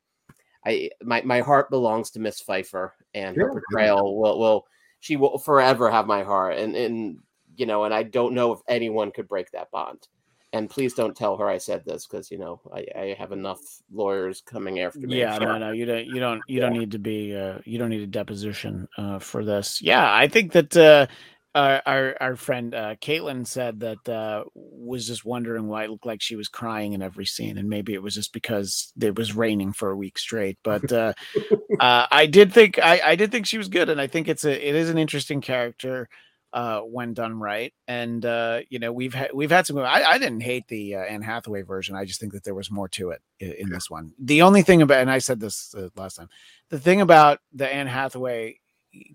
[0.66, 4.66] I my my heart belongs to Miss Pfeiffer, and her portrayal will will
[4.98, 6.56] she will forever have my heart.
[6.58, 7.18] And and
[7.54, 10.08] you know, and I don't know if anyone could break that bond.
[10.52, 13.60] And please don't tell her I said this because you know I, I have enough
[13.92, 15.20] lawyers coming after me.
[15.20, 17.90] Yeah, no, no, you don't, you don't, you don't need to be, uh, you don't
[17.90, 19.80] need a deposition uh, for this.
[19.80, 21.06] Yeah, I think that uh,
[21.54, 26.06] our, our our friend uh, Caitlin said that uh, was just wondering why it looked
[26.06, 29.34] like she was crying in every scene, and maybe it was just because it was
[29.34, 30.58] raining for a week straight.
[30.62, 31.12] But uh,
[31.80, 34.44] uh, I did think, I, I did think she was good, and I think it's
[34.44, 36.08] a, it is an interesting character
[36.52, 40.18] uh when done right and uh you know we've had we've had some I, I
[40.18, 43.10] didn't hate the uh, anne hathaway version i just think that there was more to
[43.10, 44.12] it in, in this one.
[44.18, 46.28] The only thing about and i said this uh, last time
[46.70, 48.58] the thing about the anne hathaway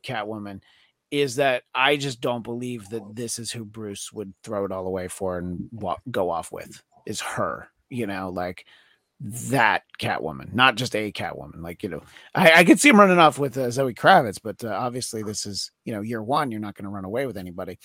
[0.02, 0.62] catwoman
[1.12, 4.88] is that i just don't believe that this is who bruce would throw it all
[4.88, 8.66] away for and wa- go off with is her you know like
[9.28, 11.63] that Catwoman, not just a Catwoman.
[11.63, 12.01] Like you know,
[12.36, 15.47] I, I could see him running off with uh, Zoe Kravitz, but uh, obviously this
[15.47, 16.51] is you know year one.
[16.51, 17.80] You're not going to run away with anybody.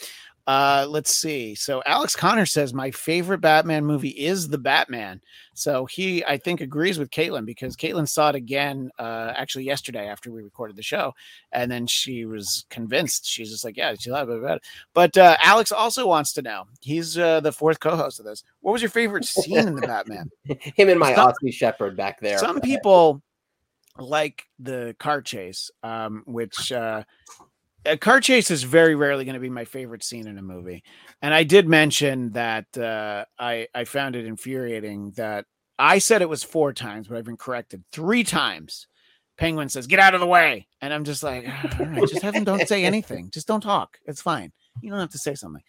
[0.46, 1.54] Uh, let's see.
[1.54, 5.20] So Alex Conner says my favorite Batman movie is the Batman.
[5.54, 10.08] So he, I think, agrees with Caitlin because Caitlin saw it again uh, actually yesterday
[10.08, 11.14] after we recorded the show,
[11.52, 13.26] and then she was convinced.
[13.26, 14.62] She's just like, yeah, she loved it.
[14.94, 16.64] But uh, Alex also wants to know.
[16.80, 18.42] He's uh, the fourth co-host of this.
[18.60, 20.30] What was your favorite scene in the Batman?
[20.44, 22.38] Him and my Some- Aussie Shepherd back there.
[22.38, 23.22] Some people
[23.98, 27.04] like the car chase, um, which uh,
[27.84, 30.82] a car chase is very rarely going to be my favorite scene in a movie.
[31.22, 35.46] And I did mention that uh, I I found it infuriating that
[35.78, 38.86] I said it was four times, but I've been corrected three times.
[39.38, 41.46] Penguin says, "Get out of the way," and I'm just like,
[41.80, 43.30] "All right, just have him don't say anything.
[43.30, 43.98] Just don't talk.
[44.04, 44.52] It's fine.
[44.82, 45.62] You don't have to say something."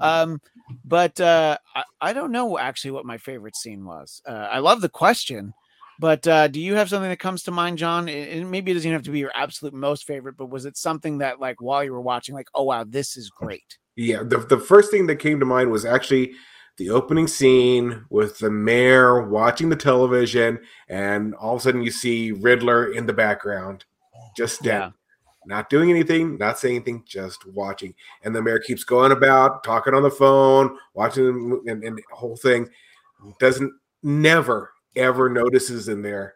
[0.00, 0.40] Um,
[0.84, 4.22] but uh, I, I don't know actually what my favorite scene was.
[4.26, 5.52] Uh, I love the question,
[5.98, 8.08] but uh, do you have something that comes to mind, John?
[8.08, 11.18] And maybe it doesn't have to be your absolute most favorite, but was it something
[11.18, 13.78] that, like, while you were watching, like, oh wow, this is great?
[13.96, 16.32] Yeah, the, the first thing that came to mind was actually
[16.76, 21.90] the opening scene with the mayor watching the television, and all of a sudden you
[21.90, 23.84] see Riddler in the background,
[24.36, 24.90] just dead, Yeah.
[25.46, 27.92] not doing anything, not saying anything, just watching.
[28.22, 32.02] And the mayor keeps going about, talking on the phone, watching, the- and, and the
[32.12, 32.68] whole thing
[33.40, 33.72] doesn't
[34.04, 36.34] never ever notices in there.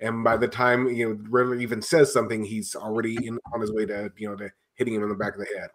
[0.00, 3.72] And by the time you know Riddler even says something, he's already in on his
[3.72, 5.70] way to you know to hitting him in the back of the head.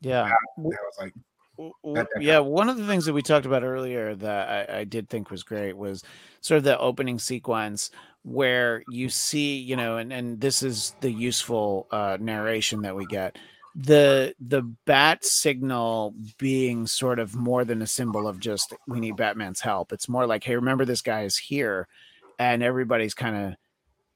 [0.00, 0.28] Yeah.
[0.28, 1.14] That was like
[1.56, 4.70] W- w- That- that yeah, one of the things that we talked about earlier that
[4.70, 6.02] I, I did think was great was
[6.40, 7.90] sort of the opening sequence
[8.22, 13.06] where you see, you know, and, and this is the useful uh, narration that we
[13.06, 13.38] get
[13.74, 19.16] the the bat signal being sort of more than a symbol of just we need
[19.16, 19.92] Batman's help.
[19.92, 21.88] It's more like, hey, remember this guy is here,
[22.38, 23.54] and everybody's kind of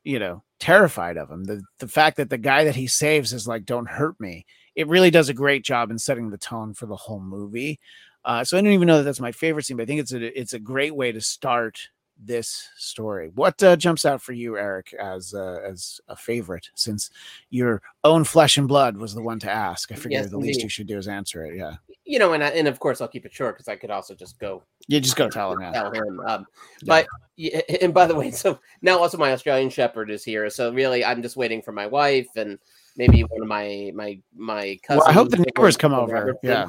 [0.04, 1.44] you know terrified of him.
[1.44, 4.46] The the fact that the guy that he saves is like, don't hurt me
[4.78, 7.80] it really does a great job in setting the tone for the whole movie.
[8.24, 10.12] Uh, so I don't even know that that's my favorite scene, but I think it's
[10.12, 11.88] a it's a great way to start
[12.18, 13.30] this story.
[13.34, 16.68] What uh, jumps out for you, Eric, as uh, as a favorite?
[16.74, 17.10] Since
[17.50, 20.62] your own flesh and blood was the one to ask, I figured Yes, the least
[20.62, 21.56] you should do is answer it.
[21.56, 23.90] Yeah, You know, and I, and of course I'll keep it short because I could
[23.90, 25.60] also just go you just go tell him.
[25.62, 25.72] Yeah.
[25.72, 26.20] tell him.
[26.20, 26.46] Um,
[26.82, 26.86] Yeah.
[26.86, 27.06] but
[27.36, 30.48] yeah, and by the way, so now also my Australian Shepherd is here.
[30.50, 32.58] So really, I'm just waiting for my wife and
[32.96, 35.02] maybe one of my my my cousins.
[35.04, 36.34] Well, I hope the neighbors come over.
[36.42, 36.68] Yeah.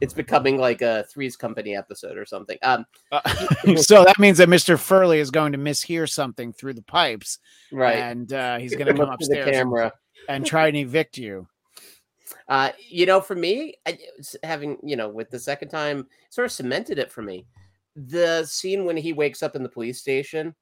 [0.00, 2.58] It's becoming like a Three's Company episode or something.
[2.62, 3.20] Um, Uh,
[3.76, 4.78] so that means that Mr.
[4.78, 7.38] Furley is going to mishear something through the pipes,
[7.72, 7.96] right.
[7.96, 9.92] and uh, he's going to come to the and, camera.
[10.28, 11.46] and try and evict you.
[12.48, 13.98] Uh, you know, for me, I,
[14.42, 17.46] having you know, with the second time, sort of cemented it for me.
[17.96, 20.54] The scene when he wakes up in the police station,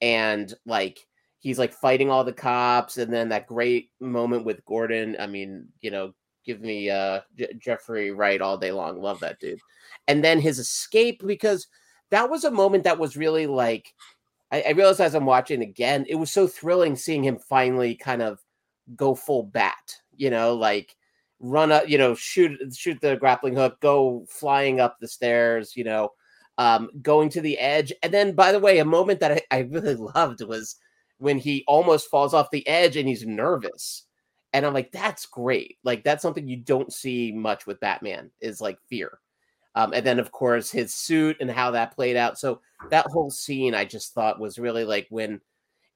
[0.00, 1.06] and like
[1.40, 5.16] he's like fighting all the cops, and then that great moment with Gordon.
[5.18, 6.14] I mean, you know,
[6.44, 9.00] give me uh J- Jeffrey Wright all day long.
[9.00, 9.60] Love that dude.
[10.08, 11.66] And then his escape because
[12.10, 13.94] that was a moment that was really like
[14.52, 18.22] I, I realized as I'm watching again, it was so thrilling seeing him finally kind
[18.22, 18.40] of
[18.96, 19.96] go full bat.
[20.16, 20.96] You know, like
[21.40, 25.84] run up, you know, shoot shoot the grappling hook, go flying up the stairs, you
[25.84, 26.10] know,
[26.58, 27.92] um, going to the edge.
[28.02, 30.76] And then by the way, a moment that I, I really loved was
[31.18, 34.04] when he almost falls off the edge and he's nervous.
[34.52, 35.78] And I'm like, that's great.
[35.84, 39.18] Like that's something you don't see much with Batman is like fear.
[39.76, 42.38] Um, and then of course his suit and how that played out.
[42.38, 45.40] So that whole scene I just thought was really like when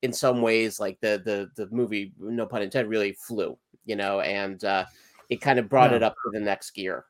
[0.03, 4.21] in some ways like the the the movie, no pun intended, really flew, you know,
[4.21, 4.85] and uh
[5.31, 5.97] it kind of brought Yeah.
[5.97, 7.07] it up to the next gear.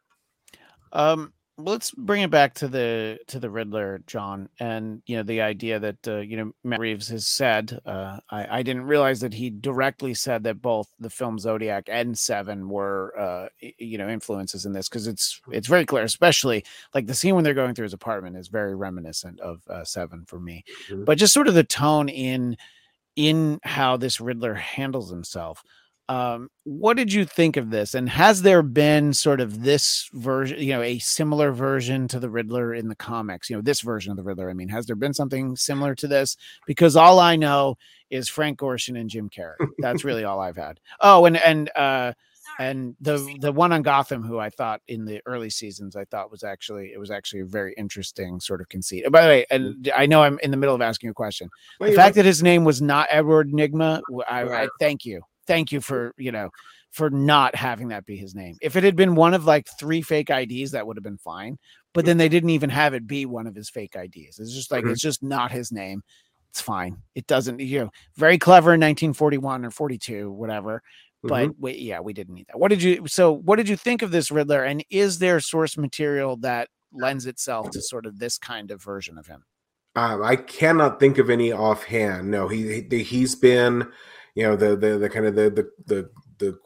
[0.92, 5.40] Um, let's bring it back to the to the Riddler, John, and you know the
[5.40, 7.80] idea that uh, you know Matt Reeves has said.
[7.86, 12.18] Uh, I, I didn't realize that he directly said that both the film Zodiac and
[12.18, 13.48] Seven were uh,
[13.78, 17.44] you know influences in this because it's it's very clear, especially like the scene when
[17.44, 20.64] they're going through his apartment is very reminiscent of uh, Seven for me.
[20.90, 21.04] Mhm.
[21.04, 22.56] But just sort of the tone in
[23.16, 25.62] in how this Riddler handles himself.
[26.08, 27.94] Um, what did you think of this?
[27.94, 32.28] And has there been sort of this version, you know, a similar version to the
[32.28, 33.48] Riddler in the comics?
[33.48, 34.50] You know, this version of the Riddler.
[34.50, 36.36] I mean, has there been something similar to this?
[36.66, 37.76] Because all I know
[38.10, 39.56] is Frank Gorshin and Jim Carrey.
[39.78, 40.78] That's really all I've had.
[41.00, 42.12] Oh, and and uh
[42.58, 46.30] and the the one on Gotham who I thought in the early seasons I thought
[46.30, 49.10] was actually it was actually a very interesting sort of conceit.
[49.10, 51.48] By the way, and I know I'm in the middle of asking a question.
[51.80, 54.68] Well, The fact know, that his name was not Edward Nygma, I, Right.
[54.78, 56.50] thank you, thank you for you know
[56.90, 58.56] for not having that be his name.
[58.62, 61.58] If it had been one of like three fake IDs, that would have been fine.
[61.92, 64.38] But then they didn't even have it be one of his fake IDs.
[64.38, 64.92] It's just like Mhm.
[64.92, 66.02] it's just not his name.
[66.50, 66.98] It's fine.
[67.14, 67.60] It doesn't.
[67.60, 70.82] You know, very clever in 1941 or 42, whatever.
[71.22, 71.54] But Mhm.
[71.58, 72.58] we, yeah, we didn't need that.
[72.58, 73.06] What did you?
[73.08, 74.62] So, what did you think of this Riddler?
[74.62, 79.18] And is there source material that lends itself to sort of this kind of version
[79.18, 79.42] of him?
[79.96, 82.30] Um, I cannot think of any offhand.
[82.30, 83.90] No, he, he he's been,
[84.34, 86.58] you know, the the, the kind of the the the, the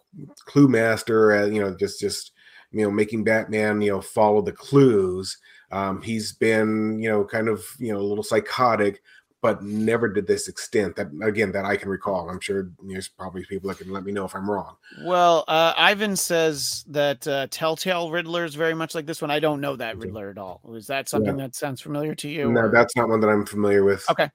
[0.47, 1.33] clue master.
[1.33, 2.33] Uh, you know, just just
[2.73, 5.37] you know making Batman you know follow the clues.
[5.71, 9.03] Um, he's been you know kind of you know a little psychotic,
[9.43, 12.31] but never to this extent that again that I can recall.
[12.31, 14.77] I'm sure there's probably people that can let me know if I'm wrong.
[15.05, 19.31] Well, uh, Ivan says that uh, Telltale Riddler is very much like this one.
[19.31, 20.63] I don't know that Riddler at all.
[20.75, 22.51] Is that something that sounds familiar to you?
[22.51, 24.05] No, or- that's not one that I'm familiar with.
[24.11, 24.31] Okay.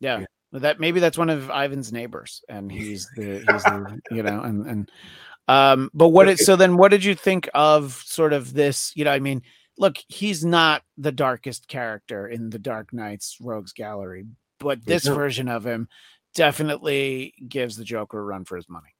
[0.00, 0.20] Yeah.
[0.20, 0.26] Yeah.
[0.52, 4.66] That maybe that's one of Ivan's neighbors, and he's the he's the you know and
[4.66, 4.90] and
[5.48, 5.90] um.
[5.94, 8.92] But what it so then what did you think of sort of this?
[8.96, 9.42] You know, I mean,
[9.76, 14.26] look, he's not the darkest character in the Dark Knight's Rogues Gallery,
[14.58, 15.14] but this No.
[15.14, 15.88] version of him
[16.34, 18.94] definitely gives the Joker a run for his money.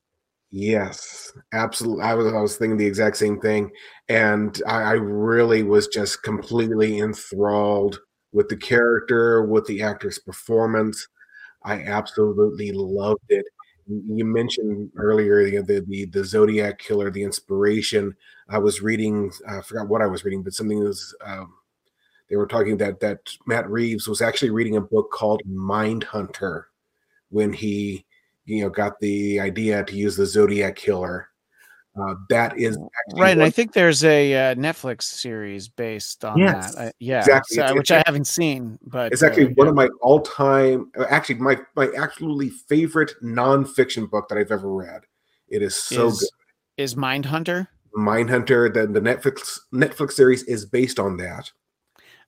[0.51, 2.03] Yes, absolutely.
[2.05, 3.71] I was I was thinking the exact same thing,
[4.09, 8.01] and I, I really was just completely enthralled
[8.33, 11.07] with the character, with the actor's performance.
[11.69, 13.45] I absolutely loved it.
[13.87, 18.15] You mentioned earlier the the the, the Zodiac Killer, the inspiration.
[18.49, 21.15] I was reading, I forgot what I was reading, but something was.
[21.25, 21.55] Um,
[22.31, 26.65] they were talking that that Matt Reeves was actually reading a book called Mindhunter
[27.31, 28.07] when he
[28.47, 31.28] you know got the idea to use the Zodiac killer.
[32.01, 36.39] Uh, that is actually Right, and I think there's a uh, Netflix series based on
[36.39, 36.81] Yes, that.
[36.89, 37.57] I, yeah, exactly.
[37.57, 40.91] so- It's- which it's- I haven't seen, but it's actually uh, one of my all-time,
[40.99, 45.03] uh, actually my my absolutely favorite nonfiction book that I've ever read.
[45.49, 46.83] It is so is, good.
[46.83, 47.69] is Mindhunter.
[47.97, 51.51] Mindhunter, Then the Netflix Netflix series is based on that.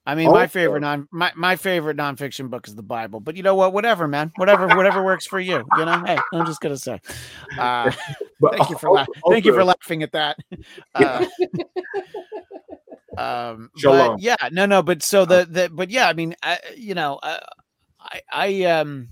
[0.07, 3.21] I mean, my favorite non my, my favorite nonfiction book is the Bible.
[3.21, 3.73] But you know what?
[3.73, 4.33] Whatever, man.
[4.37, 5.65] Whatever, whatever works for you.
[5.77, 6.03] You know.
[6.05, 7.01] Hey, I'm just gonna say.
[7.59, 7.91] Uh,
[8.53, 10.39] thank you for la- thank you for laughing at that.
[10.95, 11.25] Uh,
[13.17, 14.83] um, but yeah, no, no.
[14.83, 17.39] But so the the but yeah, I mean, I, you know, uh,
[18.01, 19.09] I I um,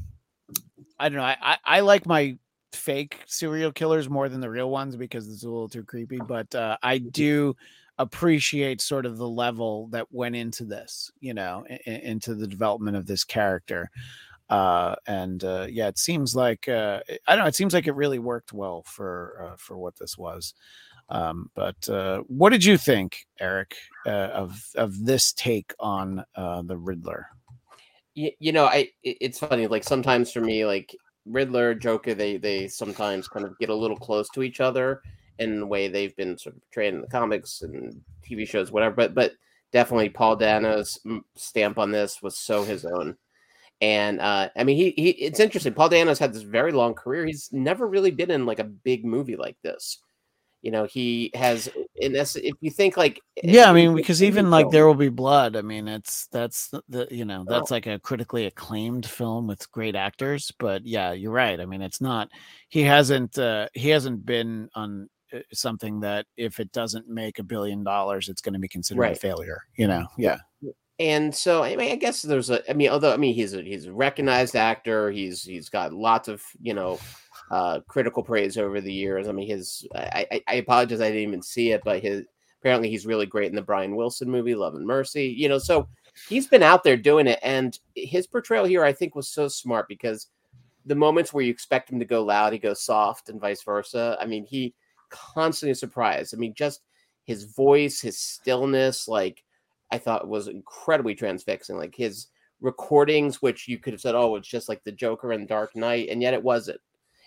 [0.99, 1.25] I don't know.
[1.25, 2.39] I, I I like my
[2.73, 6.19] fake serial killers more than the real ones because it's a little too creepy.
[6.19, 7.57] But uh, I do
[7.99, 12.47] appreciate sort of the level that went into this, you know, i- i- into the
[12.47, 13.91] development of this character.
[14.51, 17.49] Uh, and uh, yeah, it seems like uh, I don't know.
[17.49, 20.55] It seems like it really worked well for uh, for what this was.
[21.11, 23.77] Um, but uh, what did you think, Eric,
[24.07, 27.27] uh, of of this take on uh, the Riddler?
[28.15, 32.37] you, you know i it- it's funny like sometimes for me like riddler joker they
[32.37, 35.03] they sometimes kind of get a little close to each other
[35.39, 38.95] in the way they've been sort of portrayed in the comics and tv shows whatever
[38.95, 39.33] but but
[39.73, 40.99] definitely paul dano's
[41.37, 43.17] stamp on this was so his own
[43.81, 47.25] and uh i mean he, he it's interesting paul dano's had this very long career
[47.27, 50.01] he's never really been in like a big movie like this
[50.63, 54.51] you know he has in this if you think like Yeah, I mean, because even
[54.51, 55.55] like film- there will be blood.
[55.55, 57.51] I mean, it's that's the, the you know Oh.
[57.53, 60.53] that's like a critically acclaimed film with great actors.
[60.59, 61.61] But yeah, you're right.
[61.61, 62.29] I mean, it's not.
[62.69, 63.39] He hasn't.
[63.39, 65.09] uh He hasn't been on
[65.53, 69.15] something that if it doesn't make a billion dollars, it's going to be considered a
[69.15, 69.63] failure.
[69.77, 70.07] You know?
[70.17, 70.39] Yeah.
[70.99, 72.69] and so I mean, I guess there's a.
[72.69, 75.11] I mean, although I mean, he's a he's a recognized actor.
[75.11, 76.99] He's he's got lots of you know,
[77.51, 79.29] uh, critical praise over the years.
[79.29, 79.87] I mean, his.
[79.95, 82.25] I, I I apologize, I didn't even see it, but his
[82.61, 85.35] apparently he's really great in the Brian Wilson movie, Love and Mercy.
[85.37, 85.89] You know, so
[86.29, 89.87] he's been out there doing it, and his portrayal here, I think, was so smart
[89.89, 90.29] because
[90.87, 94.17] the moments where you expect him to go loud, he goes soft, and vice versa.
[94.21, 94.75] I mean, he
[95.11, 96.35] constantly surprised.
[96.35, 96.81] I mean, just
[97.25, 99.43] his voice, his stillness, like
[99.91, 101.77] I thought was incredibly transfixing.
[101.77, 102.29] Like his
[102.61, 106.09] recordings, which you could have said, oh, it's just like the Joker and Dark Knight,
[106.11, 106.81] and yet it wasn't.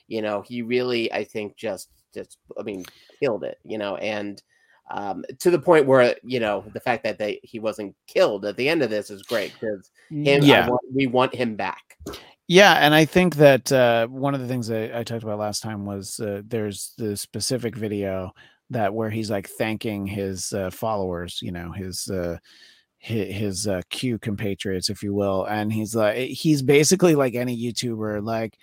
[0.07, 2.85] You know, he really, I think, just just I mean,
[3.21, 3.59] killed it.
[3.63, 4.41] You know, and
[4.91, 8.57] um, to the point where you know the fact that they he wasn't killed at
[8.57, 10.67] the end of this is great because him, Yeah.
[10.67, 11.97] want- we want him back.
[12.47, 15.61] Yeah, and I think that uh, one of the things that I talked about last
[15.63, 18.31] time was uh, there's the specific video
[18.69, 22.37] that where he's like thanking his uh, followers, you know, his uh,
[22.97, 27.57] his, his uh, Q compatriots, if you will, and he's like he's basically like any
[27.57, 28.57] YouTuber, like.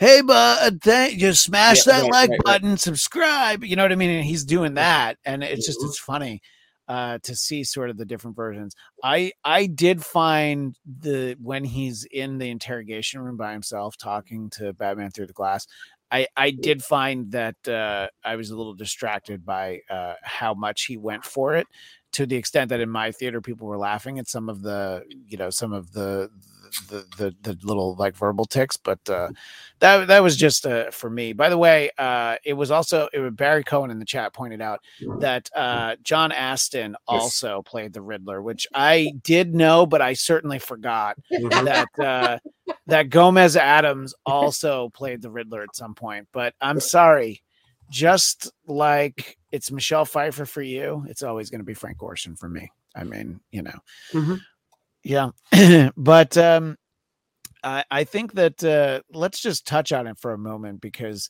[0.00, 2.62] Hey, bud, thank just smash Yeah, that right, like right, right.
[2.62, 3.64] button, subscribe.
[3.64, 4.10] You know what I mean?
[4.10, 6.40] And he's doing that, and it's just it's funny
[6.88, 8.74] uh to see sort of the different versions.
[9.04, 14.72] I i did find the when he's in the interrogation room by himself talking to
[14.72, 15.66] batman through the glass
[16.10, 20.84] i i did find that uh i was a little distracted by uh how much
[20.86, 21.66] he went for it
[22.12, 25.36] to the extent that in my theater people were laughing at some of the you
[25.36, 26.30] know some of the
[26.90, 29.30] the the, the little like verbal ticks but uh
[29.80, 31.32] that that was just uh for me.
[31.32, 34.60] By the way uh it was also it was barry cohen in the chat pointed
[34.60, 34.80] out
[35.20, 40.58] that uh john astin also played the riddler which i did know but i certainly
[40.58, 41.64] forgot Mhm.
[41.64, 42.38] that uh
[42.86, 47.42] that gomez addams also played the riddler at some point but i'm sorry
[47.90, 52.48] just like it's michelle pfeiffer for you it's always going to be frank Gorshin for
[52.48, 53.78] me i mean you know
[54.12, 54.40] Mhm.
[55.02, 55.30] yeah
[55.96, 56.76] but um
[57.64, 61.28] I, I think that uh, let's just touch on it for a moment because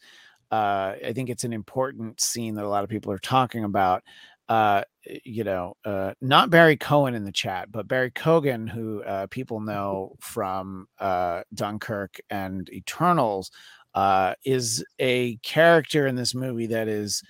[0.51, 4.03] uh, I think it's an important scene that a lot of people are talking about.
[4.49, 4.83] Uh,
[5.25, 9.61] you know, uh, not Barry Cohen in the chat, but Barry Keoghan, who uh, people
[9.61, 13.51] know from uh, Dunkirk and Eternals,
[13.95, 17.23] uh, is a character in this movie that is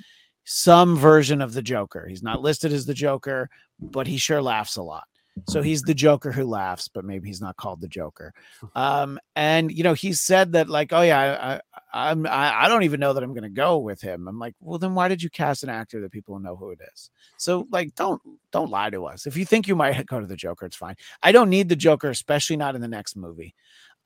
[0.45, 2.07] some version of the Joker.
[2.09, 3.49] He's not listed as the Joker,
[3.81, 5.05] but he sure laughs a lot.
[5.47, 8.33] So he's the Joker who laughs, but maybe he's not called the Joker.
[8.75, 11.61] Um, and you know, he said that like, oh yeah,
[11.93, 14.29] I, I'm I, I don't even know that I'm going to go with him.
[14.29, 16.79] I'm like, well, then why did you cast an actor that people know who it
[16.93, 17.11] is?
[17.39, 18.21] So like, don't
[18.53, 19.27] don't lie to us.
[19.27, 20.95] If you think you might go to the Joker, it's fine.
[21.23, 23.55] I don't need the Joker, especially not in the next movie.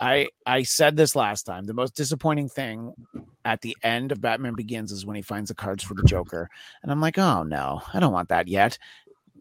[0.00, 1.64] I I said this last time.
[1.64, 2.92] The most disappointing thing
[3.44, 6.48] at the end of Batman Begins is when he finds the cards for the Joker,
[6.82, 8.78] and I'm like, oh no, I don't want that yet.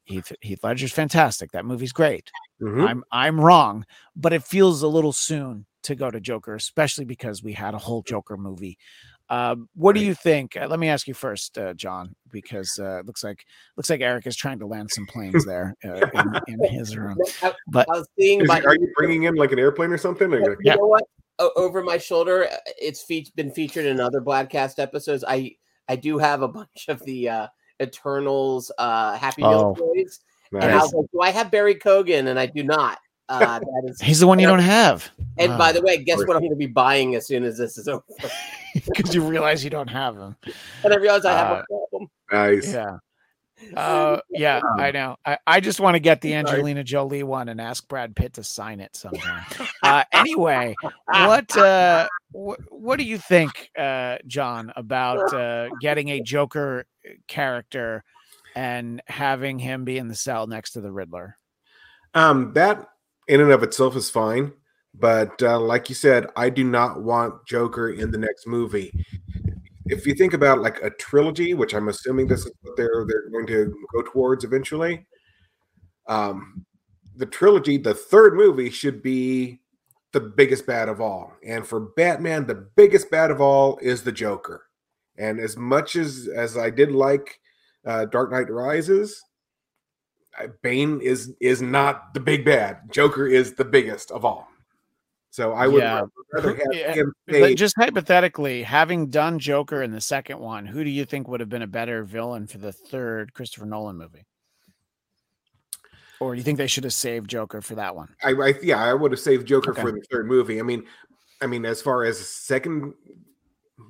[0.06, 1.52] Heath Heath Ledger's fantastic.
[1.52, 2.30] That movie's great.
[2.62, 2.88] Mhm.
[2.88, 3.86] I'm I'm wrong,
[4.16, 7.80] but it feels a little soon to go to Joker, especially because we had a
[7.80, 8.78] whole Joker movie.
[9.32, 10.58] Um, what do you think?
[10.58, 13.46] Uh, let me ask you first, uh, John, because uh, it looks like
[13.78, 16.06] looks like Eric is trying to land some planes there uh,
[16.48, 17.18] in, in his room.
[17.68, 20.30] But I was seeing Is my are you bringing in like an airplane or something?
[20.30, 20.76] Like, you Yeah.
[20.76, 21.04] know what?
[21.40, 25.24] O- over my shoulder, uh, it's fe- been featured in other Bladtcast episodes.
[25.26, 25.56] I
[25.88, 27.48] I do have a bunch of the uh,
[27.82, 29.94] Eternals uh, Happy Meal Oh.
[29.94, 30.20] toys,
[30.52, 33.00] and I was like, "Do I have Barry Keoghan?" And I do not.
[33.32, 35.10] Uh, that is, he's the one you don't have.
[35.38, 37.58] and by Ah, the way, guess what I'm going to be buying as soon as
[37.58, 38.04] this is over?
[38.74, 40.36] because you realize you don't have him.
[40.84, 42.10] And I realize I have Uh, a problem.
[42.32, 42.74] nice.
[42.74, 42.98] Yeah.
[43.78, 45.16] Uh, yeah, I know.
[45.24, 48.44] I, I just want to get the Angelina Jolie one and ask Brad Pitt to
[48.44, 49.46] sign it sometime.
[49.84, 50.76] uh, anyway,
[51.06, 56.86] what uh, wh- what do you think, uh, John, about uh, getting a Joker
[57.28, 58.04] character
[58.56, 61.38] and having him be in the cell next to the Riddler?
[62.16, 62.88] Um, that
[63.28, 64.54] in and of itself is fine,
[64.94, 68.92] but uh, like you said, I do not want Joker in the next movie.
[69.86, 73.30] If you think about like a trilogy, which I'm assuming this is what they're they're
[73.30, 75.06] going to go towards eventually,
[76.08, 76.66] um,
[77.16, 79.60] the trilogy, the third movie should be
[80.14, 81.34] the biggest bad of all.
[81.46, 84.66] And for Batman, the biggest bad of all is the Joker.
[85.18, 87.40] And as much as as I did like
[87.86, 89.22] uh, Dark Knight Rises,
[90.62, 92.80] Bane is is not the big bad.
[92.92, 94.48] Joker is the biggest of all.
[95.30, 96.02] So I would Yeah.
[96.34, 97.56] rather have him stay.
[97.56, 101.50] just hypothetically, having done Joker in the second one, who do you think would have
[101.50, 104.26] been a better villain for the third Christopher Nolan movie?
[106.20, 108.14] Or do you think they should have saved Joker for that one?
[108.24, 109.82] I, I yeah, I would have saved Joker Okay.
[109.82, 110.60] for the third movie.
[110.60, 110.84] I mean,
[111.42, 112.94] I mean, as far as second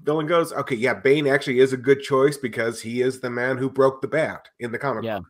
[0.03, 3.57] villain goes, okay, yeah, Bane actually is a good choice because he is the man
[3.57, 5.03] who broke the bat in the comic.
[5.03, 5.17] Yeah.
[5.19, 5.27] book.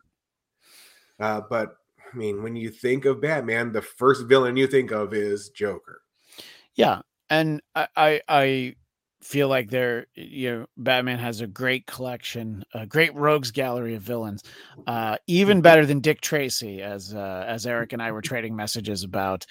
[1.22, 1.76] Uh, but
[2.12, 6.02] I mean, when you think of Batman, the first villain you think of is Joker.
[6.74, 8.76] Yeah, and I I, I
[9.22, 14.02] feel like there you know Batman has a great collection, a great rogues gallery of
[14.02, 14.42] villains,
[14.88, 19.04] uh, even better than Dick Tracy, as uh, as Eric and I were trading messages
[19.04, 19.46] about.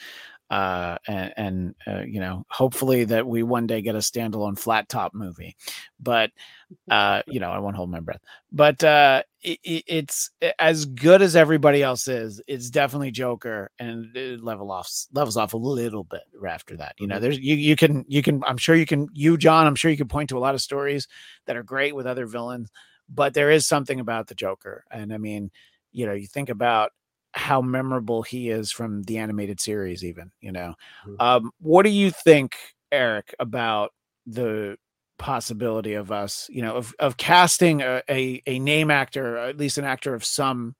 [0.50, 4.90] Uh, and, and uh, you know, hopefully that we one day get a standalone flat
[4.90, 5.56] top movie,
[5.98, 6.32] but
[6.92, 8.20] uh, you know, I won't hold my breath.
[8.52, 10.30] But uh, it, it- it's
[10.60, 12.42] as good as everybody else is.
[12.48, 16.96] It's definitely Joker, and it level off levels off a little bit after that.
[17.00, 19.76] You know, there's you you can you can I'm sure you can you John I'm
[19.76, 21.08] sure you can point to a lot of stories
[21.48, 22.70] that are great with other villains,
[23.10, 25.52] but there is something about the Joker, and I mean,
[25.92, 26.92] you know, you think about
[27.34, 30.76] how memorable he is from the animated series even you know
[31.08, 31.16] Mhm.
[31.22, 32.58] um what do you think
[32.92, 33.94] eric about
[34.28, 34.78] the
[35.22, 39.58] possibility of us you know of, of casting a, a a name actor or at
[39.58, 40.76] least an actor of some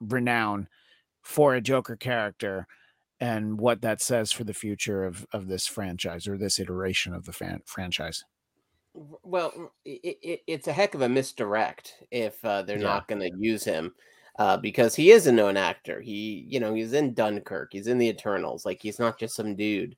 [0.00, 0.68] renown
[1.22, 2.66] for a joker character
[3.20, 7.24] and what that says for the future of of this franchise or this iteration of
[7.26, 8.24] the fan, franchise
[8.94, 12.82] Well, it, it, it's a heck of a misdirect if uh, they're Yeah.
[12.84, 13.94] not going to use him
[14.38, 16.00] uh, because he is a known actor.
[16.00, 17.70] He, you know, he's in Dunkirk.
[17.72, 18.64] He's in the Eternals.
[18.64, 19.96] Like he's not just some dude.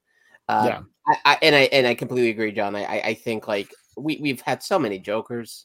[0.49, 0.81] Uh, Yeah.
[1.07, 2.77] I, I, and I and I completely agree, John.
[2.77, 5.65] I, I, think like we we've had so many Jokers,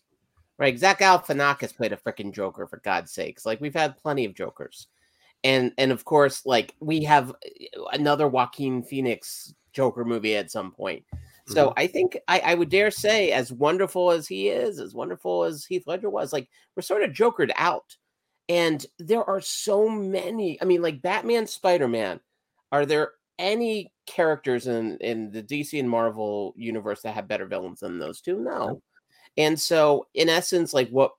[0.58, 0.78] right?
[0.80, 3.46] Zach Galifianakis played a freaking Joker for God's sakes.
[3.46, 4.88] Like we've had plenty of Jokers,
[5.44, 10.72] and and of course, like we have uh, another Joaquin Phoenix Joker movie at some
[10.72, 11.04] point.
[11.46, 15.44] So I think I, I would dare say, as wonderful as he is, as wonderful
[15.44, 17.98] as Heath Ledger was, like we're sort of jokered out.
[18.48, 20.62] And there are so many.
[20.62, 22.22] I mean, like Batman, Spider Man.
[22.72, 27.80] Are there any characters in in the DC and Marvel universe that have better villains
[27.80, 28.40] than those two?
[28.40, 28.82] No.
[29.38, 31.12] And so, in essence, like what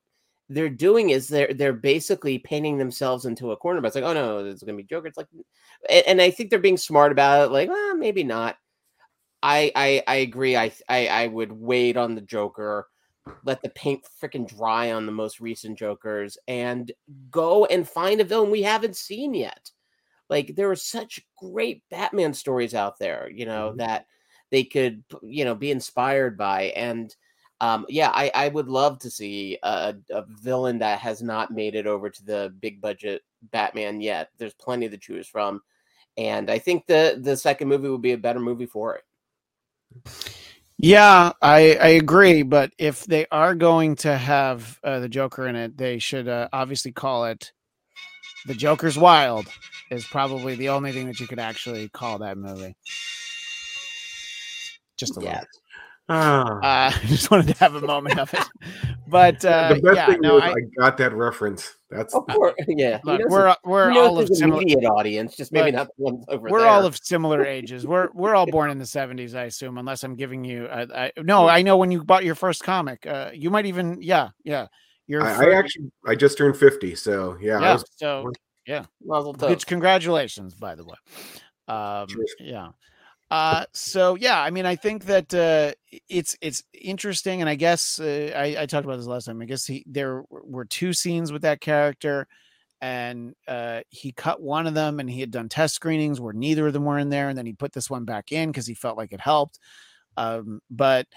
[0.49, 3.81] they're doing is they're they're basically painting themselves into a corner.
[3.81, 5.07] But it's like, oh no, it's gonna be Joker.
[5.07, 5.27] It's like,
[5.89, 7.51] and, and I think they're being smart about it.
[7.51, 8.57] Like, well, maybe not.
[9.43, 10.55] I I I agree.
[10.55, 12.87] I I I would wait on the Joker,
[13.43, 16.91] let the paint freaking dry on the most recent Jokers, and
[17.31, 19.71] go and find a villain we haven't seen yet.
[20.29, 23.77] Like there are such great Batman stories out there, you know, Mhm.
[23.77, 24.07] that
[24.51, 27.15] they could you know be inspired by and
[27.61, 31.75] um yeah i i would love to see a, a villain that has not made
[31.75, 35.61] it over to the big budget batman yet there's plenty to choose from
[36.17, 39.03] and i think the the second movie would be a better movie for it
[40.77, 42.43] Yeah, I I agree.
[42.43, 46.49] But if they are going to have uh, the Joker in it, they should uh,
[46.51, 47.53] obviously call it
[48.45, 49.47] "The Joker's Wild."
[49.91, 52.75] Is probably the only thing that you could actually call that movie.
[54.97, 55.47] Just a yeah little.
[56.07, 56.57] Ah.
[56.57, 58.43] Uh, I just wanted to have a moment of it.
[59.07, 61.75] But uh, the best yeah, thing no, is I, I, got that reference.
[61.89, 64.61] That's of course yeah look, we're we're all of similar.
[64.61, 67.85] immediate audience just maybe Look, not the ones over We're there all of similar ages.
[67.85, 70.67] We're we're all born in the seventies, I assume, unless I'm giving you.
[70.67, 73.05] I, I, no, I know when you bought your first comic.
[73.05, 74.67] Uh, you might even, yeah, yeah.
[75.07, 77.59] Your I, I actually I just turned fifty, so yeah.
[77.59, 77.73] I yeah.
[77.73, 78.31] was- So
[79.03, 79.47] Mazel tov.
[79.47, 80.95] good congratulations, by the way.
[81.67, 82.07] Um,
[82.39, 82.69] yeah.
[83.31, 85.73] Uh, so yeah, I mean, I think that uh,
[86.07, 89.41] it's it's interesting, and I guess uh, I, I talked about this last time.
[89.41, 92.27] I guess he there were two scenes with that character,
[92.81, 96.67] and uh, he cut one of them, and he had done test screenings where neither
[96.67, 98.75] of them were in there, and then he put this one back in because he
[98.75, 99.59] felt like it helped.
[100.17, 101.07] Um, but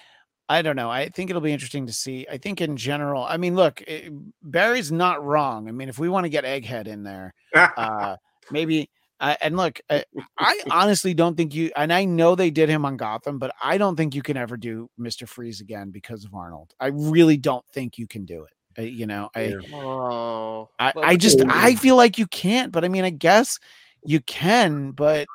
[0.49, 0.91] I don't know.
[0.91, 2.27] I think it'll be interesting to see.
[2.31, 4.09] I think in general, I mean, look, eh,
[4.43, 5.69] Barry's not wrong.
[5.69, 8.17] I mean, if we want to get Egghead in there, uh
[8.51, 8.91] maybe
[9.21, 10.05] uh, and look I,
[10.39, 13.77] I honestly don't think you and i know they did him on gotham but i
[13.77, 17.67] don't think you can ever do mr freeze again because of arnold i really don't
[17.69, 21.47] think you can do it Uh, you know i oh I, I just Ooh.
[21.49, 23.59] i feel like you can't but i mean i guess
[24.05, 25.27] you can but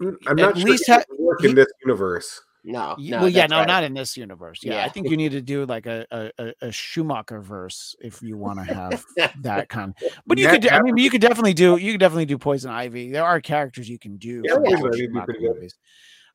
[0.00, 2.40] I'm at not sure least it ha- work he- in this universe.
[2.64, 3.68] No, no well yeah no right.
[3.68, 6.72] not in this universe yeah, i think you need to do like a a, a-
[6.72, 9.04] schumacher verse if you want to have
[9.40, 9.94] that kind
[10.26, 12.36] but you That could do- i mean you could definitely do you could definitely do
[12.38, 15.04] poison ivy there are characters you can do Yeah, from Poison the Ivy would be
[15.06, 15.54] Schumacher pretty good.
[15.54, 15.74] movies.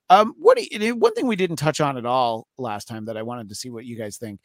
[0.09, 3.21] um what you, one thing we didn't touch on at all last time that i
[3.21, 4.39] wanted to see what you guys think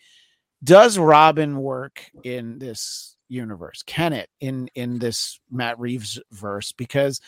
[0.65, 7.21] does robin work in this universe can it in in this matt reeves verse because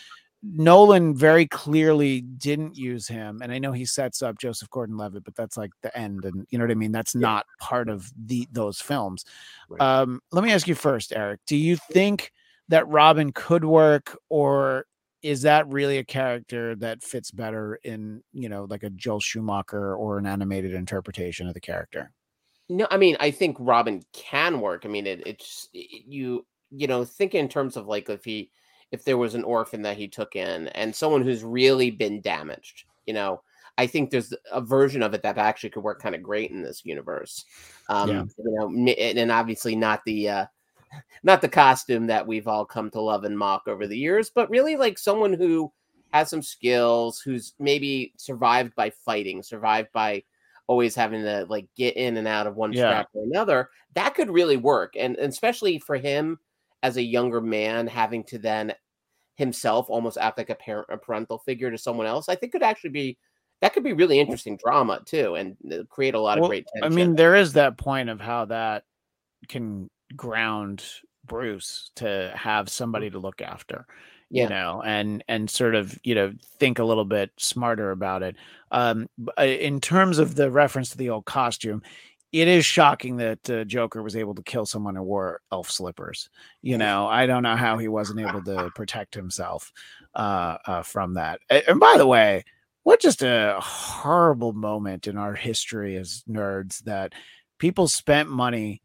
[0.42, 5.34] Nolan very clearly didn't use him, and I know he sets up Joseph Gordon-Levitt, but
[5.34, 6.92] that's like the end, and you know what I mean.
[6.92, 9.24] That's not part of the those films.
[9.68, 9.80] Right.
[9.80, 11.40] Um, let me ask you first, Eric.
[11.46, 12.32] Do you think
[12.68, 14.86] that Robin could work, or
[15.22, 19.94] is that really a character that fits better in you know like a Joel Schumacher
[19.94, 22.12] or an animated interpretation of the character?
[22.70, 24.86] No, I mean, I think Robin can work.
[24.86, 28.50] I mean, it, it's it, you you know think in terms of like if he
[28.92, 32.84] if there was an orphan that he took in and someone who's really been damaged,
[33.06, 33.42] you know,
[33.78, 36.62] I think there's a version of it that actually could work kind of great in
[36.62, 37.44] this universe.
[37.88, 38.22] Um, Yeah.
[38.36, 40.46] you know, and obviously not the uh
[41.22, 44.50] not the costume that we've all come to love and mock over the years, but
[44.50, 45.72] really like someone who
[46.12, 50.22] has some skills, who's maybe survived by fighting, survived by
[50.66, 52.84] always having to like get in and out of one Yeah.
[52.84, 53.70] strap or another.
[53.94, 56.38] That could really work, and, and especially for him
[56.82, 58.74] as a younger man, having to then
[59.36, 62.28] himself almost act like a parent, a parental figure to someone else.
[62.28, 63.18] I think could actually be
[63.60, 66.66] that could be really interesting drama too, and uh, create a lot of Well, great
[66.82, 68.84] I mean, there is that point of how that
[69.48, 70.84] can ground
[71.24, 73.86] Bruce to have somebody to look after.
[74.32, 74.44] Yeah.
[74.44, 78.36] You know, and and sort of you know think a little bit smarter about it.
[78.70, 81.82] Um, uh, in terms of the reference to the old costume,
[82.32, 86.30] it is shocking that uh, Joker was able to kill someone who wore elf slippers.
[86.62, 89.72] You know, I don't know how he wasn't able to protect himself
[90.14, 91.40] uh, uh, from that.
[91.50, 92.44] And by the way,
[92.84, 97.14] what just a horrible moment in our history as nerds that
[97.58, 98.80] people spent money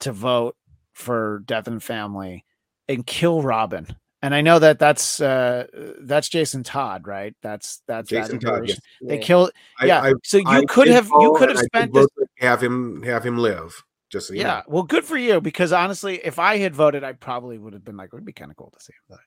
[0.00, 0.56] to vote
[0.92, 2.44] for Death and Family
[2.88, 3.86] and kill Robin.
[4.22, 5.66] And I know that that's uh
[6.00, 7.34] that's Jason Todd, right?
[7.42, 8.80] That's that's that Jason Todd, yes.
[9.00, 9.20] They Yeah.
[9.22, 9.50] killed
[9.84, 10.02] yeah.
[10.02, 12.08] I- so you I could have you could have spent this
[12.38, 13.82] have him have him live.
[14.10, 17.12] Just so you yeah, well, good for you because honestly, if I had voted, I
[17.12, 19.18] probably would have been like, it would be kind of cool to see him.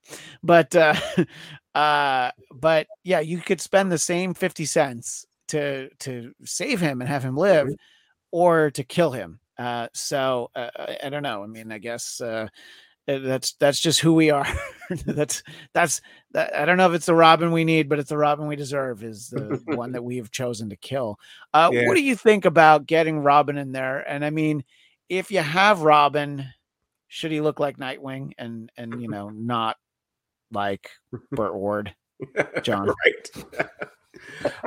[0.41, 0.95] But, uh,
[1.75, 7.07] uh, but yeah, you could spend the same fifty cents to to save him and
[7.07, 7.75] have him live, Mhm.
[8.31, 9.39] or to kill him.
[9.55, 11.43] Uh, so uh, I, I don't know.
[11.43, 12.47] I mean, I guess uh,
[13.19, 14.47] that's that's just who we are.
[15.05, 15.43] that's
[15.73, 16.01] that's
[16.31, 18.55] that, I don't know if it's the Robin we need, but it's the Robin we
[18.55, 19.03] deserve.
[19.03, 21.17] Is the one that we have chosen to kill.
[21.53, 21.87] Uh, Yeah.
[21.87, 23.99] What do you think about getting Robin in there?
[23.99, 24.63] And I mean,
[25.09, 26.45] if you have Robin,
[27.07, 29.77] should he look like Nightwing and and you know not
[30.51, 30.89] like
[31.31, 31.95] Burt Ward?
[32.63, 32.93] John.
[33.05, 33.71] right.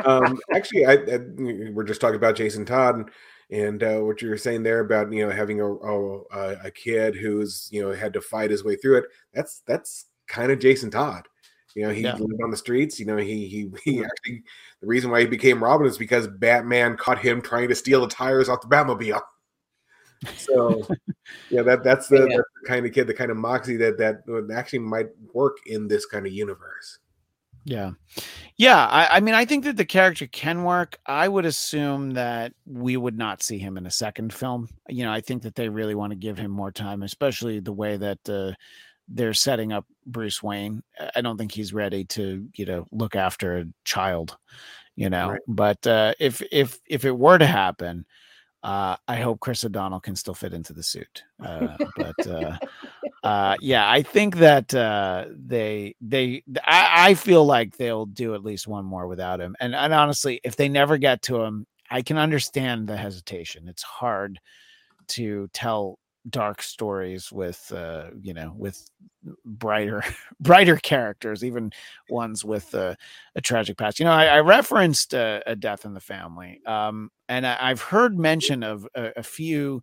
[0.05, 1.19] um, actually, I, I
[1.73, 3.11] we're just talking about Jason Todd and
[3.83, 7.69] uh, what you were saying there about you know having a, a a kid who's
[7.71, 9.05] you know had to fight his way through it.
[9.33, 11.27] That's that's kind of Jason Todd.
[11.75, 12.17] You know, he Yeah.
[12.19, 13.01] lived on the streets.
[13.01, 14.43] You know, he he he actually
[14.81, 18.09] the reason why he became Robin is because Batman caught him trying to steal the
[18.09, 19.21] tires off the Batmobile.
[20.37, 20.87] So,
[21.51, 22.37] yeah, that that's the, Yeah.
[22.37, 24.23] that's the kind of kid, the kind of moxie that that
[24.55, 26.99] actually might work in this kind of universe.
[27.65, 27.93] Yeah.
[28.57, 28.87] Yeah.
[28.87, 30.99] I, I mean, I think that the character can work.
[31.07, 34.69] I would assume that we would not see him in a second film.
[34.89, 37.73] You know, I think that they really want to give him more time, especially the
[37.73, 38.53] way that uh,
[39.09, 40.83] they're setting up Bruce Wayne.
[41.15, 44.37] I- don't think he's ready to, you know, look after a child,
[44.95, 45.31] you know.
[45.31, 45.41] Right.
[45.49, 48.05] But uh, if if if it were to happen,
[48.63, 51.23] uh, I hope Chris O'Donnell can still fit into the suit.
[51.43, 52.27] Uh, but
[53.25, 58.45] uh, yeah, I think that uh, they they I, I feel like they'll do at
[58.45, 59.57] least one more without him.
[59.61, 63.67] And and honestly, if they never get to him, I can understand the hesitation.
[63.69, 64.41] It's hard
[65.09, 65.99] to tell
[66.31, 68.91] dark stories with uh you know with
[69.45, 70.03] brighter
[70.41, 71.73] brighter characters even
[72.09, 72.97] ones with a
[73.43, 77.47] tragic past you know i, I referenced uh, a death in the family um and
[77.47, 79.83] I, i've heard mention of a, a few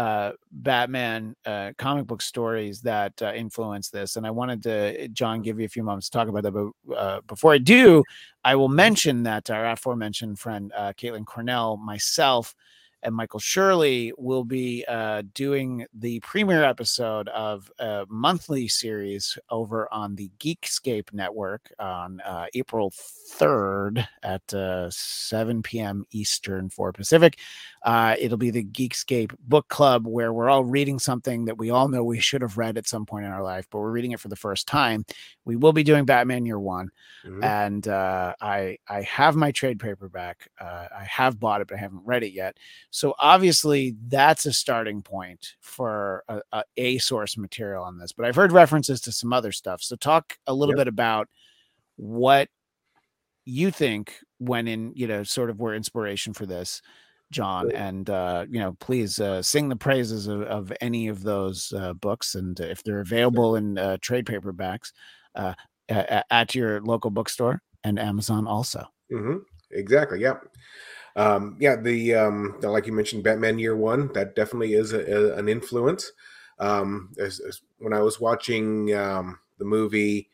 [0.00, 5.42] uh batman uh comic book stories that uh, influence this and i wanted to john
[5.42, 8.02] give you a few moments to talk about that but uh, before i do
[8.42, 12.54] i will mention that our aforementioned friend uh caitlin cornell myself
[13.02, 19.92] and Michael Shirley will be uh, doing the premiere episode of a monthly series over
[19.92, 26.04] on the Geekscape Network on uh, April 3rd at uh, 7 p.m.
[26.10, 27.38] Eastern, 4 Pacific.
[27.82, 31.88] Uh, it'll be the Geekscape Book Club where we're all reading something that we all
[31.88, 34.20] know we should have read at some point in our life, but we're reading it
[34.20, 35.04] for the first time.
[35.46, 36.90] We will be doing Batman Year One
[37.24, 37.44] Mhm.
[37.44, 40.48] and uh, I I have my trade paperback.
[40.58, 42.56] Uh, I have bought it, but I haven't read it yet.
[42.90, 48.12] So obviously, that's a starting point for a, a, a source material on this.
[48.12, 49.82] But I've heard references to some other stuff.
[49.82, 50.78] So talk a little Yep.
[50.78, 51.28] bit about
[51.96, 52.48] what
[53.44, 54.92] you think went in.
[54.94, 56.82] You know, sort of were inspiration for this.
[57.30, 61.72] John, and uh, you know, please uh, sing the praises of, of any of those
[61.72, 64.90] uh, books, and if they're available in uh, trade paperbacks,
[65.36, 65.54] uh,
[65.88, 68.84] at your local bookstore and Amazon also.
[69.12, 69.38] Mm-hmm.
[69.72, 70.20] Exactly.
[70.20, 70.34] Yeah.
[71.16, 71.76] Um, yeah.
[71.76, 74.12] The um, like you mentioned, Batman Year One.
[74.12, 76.12] That definitely is a, a- an influence.
[76.58, 80.28] Um, as, as when I was watching um, the movie,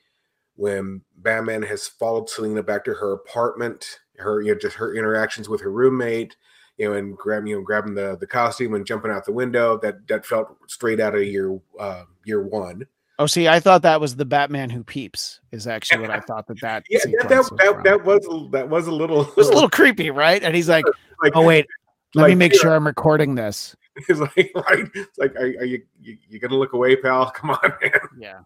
[0.56, 5.48] when Batman has followed Selina back to her apartment, her you know just her interactions
[5.48, 6.36] with her roommate,
[6.78, 9.78] you know, and grabbing you know grabbing the the costume and jumping out the window.
[9.78, 12.86] That that felt straight out of year uh, year one.
[13.18, 15.40] Oh, see, I thought that was the Batman who peeps.
[15.50, 16.84] Is actually what I thought that that.
[16.90, 19.54] Yeah, that that, was that, that was a- that was a little It was a
[19.54, 20.42] little creepy, right?
[20.42, 20.84] And he's like,
[21.22, 21.66] like, "Oh wait,
[22.14, 22.58] let me make yeah.
[22.62, 23.74] sure I'm recording this."
[24.10, 24.84] It's like, right?
[24.94, 27.30] It's like, are, are you, you you gonna look away, pal?
[27.30, 27.92] Come on, man.
[28.18, 28.40] Yeah,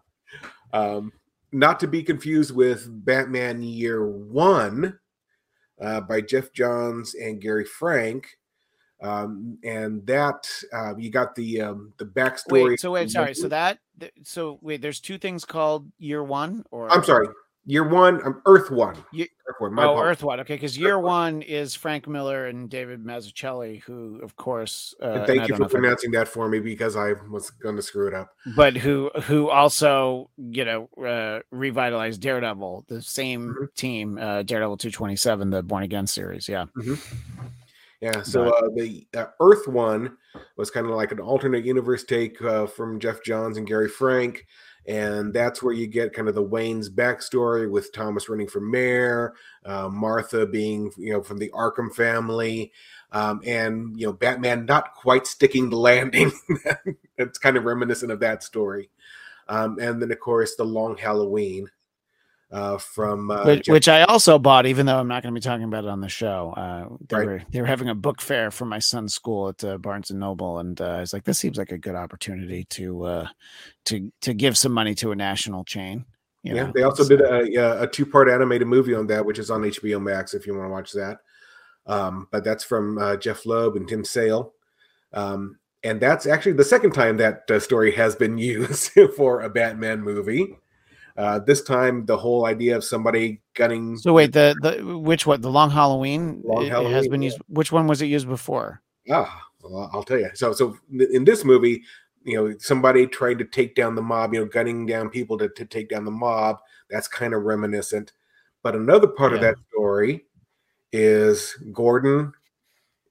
[0.71, 1.11] Um,
[1.51, 4.97] not to be confused with Batman Year One
[5.81, 8.37] uh, by Geoff Johns and Gary Frank.
[9.01, 12.69] Um, and that uh, you got the um, the backstory.
[12.69, 12.79] wait.
[12.79, 13.33] So wait, sorry.
[13.33, 13.79] So that.
[14.23, 17.27] So wait, there's two things called Year One, or I'm sorry,
[17.65, 18.21] Year One.
[18.25, 18.95] I'm Earth One.
[19.15, 19.73] Earth One.
[19.73, 20.11] My Oh, apologies.
[20.11, 20.39] Earth One.
[20.41, 25.47] Okay, because Year One is Frank Miller and David Mazzucchelli, who, of course, uh, thank
[25.47, 28.07] you for know if I- pronouncing that for me because I was going to screw
[28.07, 28.29] it up.
[28.55, 33.75] but who who also you know uh, revitalized Daredevil, the same Mhm.
[33.75, 36.49] team, uh, Daredevil two twenty seven, the Born Again series.
[36.49, 36.65] Yeah,
[38.01, 40.17] Yeah, so uh, the uh, Earth one
[40.57, 44.45] was kind of like an alternate universe take uh, from Geoff Johns and Gary Frank,
[44.85, 49.33] and that's where you get kind of the Wayne's backstory with Thomas running for mayor,
[49.65, 52.71] uh, Martha being you know from the Arkham family,
[53.11, 56.31] um, and you know Batman not quite sticking the landing.
[57.17, 58.89] it's kind of reminiscent of that story,
[59.47, 61.67] um, and then of course the Long Halloween.
[62.51, 65.43] Uh, from uh, which, which I also bought, even though I'm not going to be
[65.43, 66.53] talking about it on the show.
[66.57, 67.25] Uh, they Right.
[67.25, 70.19] were they were having a book fair for my son's school at uh, Barnes and
[70.19, 73.27] Noble, and uh, I was like, this seems like a good opportunity to uh,
[73.85, 76.03] to to give some money to a national chain.
[76.43, 76.71] You yeah, know?
[76.75, 79.61] they also So- did a, a two part animated movie on that, which is on
[79.61, 81.19] HBO Max if you want to watch that.
[81.87, 84.53] Um, but that's from uh, Jeph Loeb and Tim Sale.
[85.13, 89.49] Um, and that's actually the second time that uh, story has been used for a
[89.49, 90.57] Batman movie.
[91.17, 93.97] Uh, this time, the whole idea of somebody gunning.
[93.97, 95.41] So wait, the the which one?
[95.41, 97.25] The Long Halloween, Long it has Halloween, been yeah.
[97.27, 97.39] used.
[97.47, 98.81] Which one was it used before?
[99.09, 100.29] Ah, Well, I'll tell you.
[100.33, 101.83] So, so in this movie,
[102.23, 105.49] you know, somebody trying to take down the mob, you know, gunning down people to,
[105.49, 106.57] to take down the mob.
[106.89, 108.13] That's kind of reminiscent.
[108.63, 110.25] But another part of that story
[110.91, 112.33] is Gordon,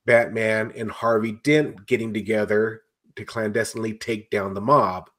[0.07, 2.83] Batman, and Harvey Dent getting together
[3.17, 5.11] to clandestinely take down the mob.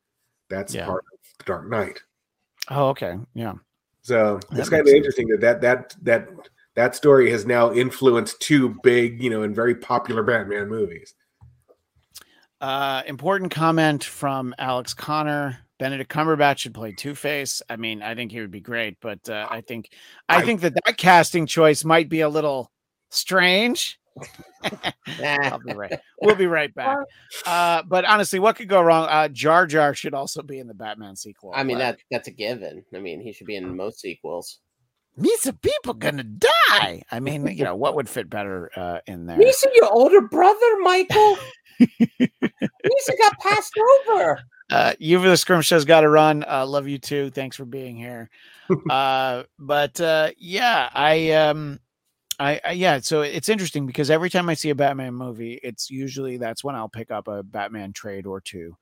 [0.49, 0.86] That's Yeah.
[0.86, 2.02] part of the Dark Knight.
[2.72, 3.15] Oh, okay.
[3.34, 3.53] Yeah.
[4.02, 4.98] So That it's kind of sense.
[4.98, 6.30] interesting that that that that
[6.76, 11.14] that story has now influenced two big, you know, and very popular Batman movies.
[12.60, 15.57] Uh, important comment from Alex Conner.
[15.80, 17.61] Benedict Cumberbatch should play Two Face.
[17.68, 19.89] I mean, I think he would be great, but uh, I think
[20.30, 22.72] I, I- think that that casting choice might be a little
[23.10, 23.99] strange.
[25.24, 26.00] I'll be right.
[26.22, 26.98] We'll be right back.
[27.46, 29.08] Uh, but honestly, what could go wrong?
[29.10, 31.52] Uh, Jar Jar should also be in the Batman sequel.
[31.56, 32.86] I mean but that that's a given.
[32.94, 34.60] I mean, he should be in most sequels.
[35.18, 37.04] the people gonna die.
[37.12, 39.38] I mean, you know, what would fit better uh, in there?
[39.38, 41.38] Lisa, your older brother, Michael.
[41.80, 43.74] Lisa got passed
[44.10, 44.40] over.
[44.70, 46.46] Uh, you for the scrum show's got to run.
[46.48, 47.30] Uh, love you too.
[47.32, 48.30] Thanks for being here.
[48.90, 51.80] uh, but uh, yeah, I um,
[52.42, 53.00] I, I yeah.
[53.00, 56.76] So it's interesting because every time I see a Batman movie, it's usually that's when
[56.76, 58.76] I'll pick up a Batman trade or two.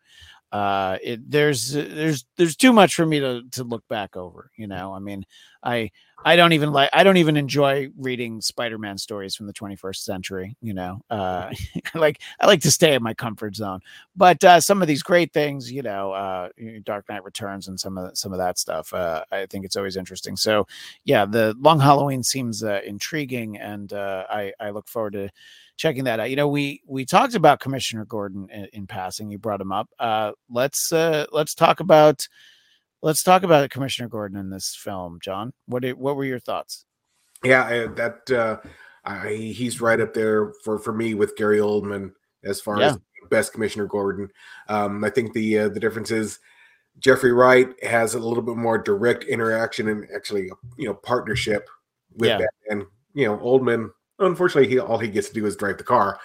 [0.52, 4.52] Uh, it there's there's there's too much for me to to look back over.
[4.56, 5.26] You know, I mean,
[5.64, 5.92] I
[6.26, 10.56] I don't even like I don't even enjoy reading Spider-Man stories from the 21st century.
[10.62, 11.52] You know, uh,
[11.96, 13.82] like I like to stay in my comfort zone
[14.16, 16.50] but uh, some of these great things, you know, uh,
[16.84, 19.96] Dark Knight Returns and some of some of that stuff, uh, I think it's always
[19.96, 20.36] interesting.
[20.36, 20.68] So,
[21.06, 25.30] yeah, the Long Halloween seems uh, intriguing, and uh, I I look forward to
[25.80, 26.30] checking that out.
[26.30, 29.32] You know, we we talked about Commissioner Gordon in, in passing.
[29.32, 29.90] You brought him up.
[29.98, 32.28] Uh, let's uh, let's talk about
[33.02, 35.54] let's talk about Commissioner Gordon in this film, John.
[35.66, 36.86] What did, what were your thoughts?
[37.44, 38.58] Yeah, I, that uh,
[39.06, 42.12] I, he's right up there for for me with Gary Oldman
[42.44, 42.90] as far Yeah.
[42.90, 42.98] as
[43.32, 44.30] best Commissioner Gordon.
[44.68, 46.40] Um, I think the uh, the difference is
[47.00, 51.70] Jeffrey Wright has a little bit more direct interaction and actually you know partnership
[52.18, 52.40] with Yeah.
[52.68, 52.88] Batman.
[53.14, 53.92] You know, Oldman.
[54.20, 56.20] Unfortunately, he all he gets to do is drive the car,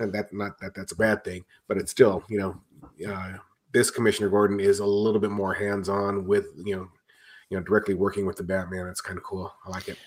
[0.00, 2.60] and that not that that's a bad thing, but it's still you know.
[3.06, 3.34] Uh,
[3.72, 6.88] this Commissioner Gordon is a little bit more hands-on with you know,
[7.50, 8.86] you know, directly working with the Batman.
[8.86, 9.52] It's kind of cool.
[9.66, 9.98] I like it.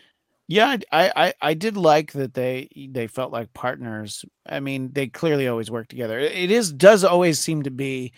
[0.48, 4.26] Yeah, I, I I did like that they they felt like partners.
[4.48, 6.18] I mean, they clearly always work together.
[6.18, 8.12] It it is does always seem to be,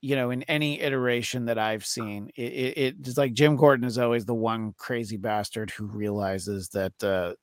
[0.00, 3.98] you know, in any iteration that I've seen, it, it it's like Jim Gordon is
[3.98, 7.34] always the one crazy bastard who realizes that uh,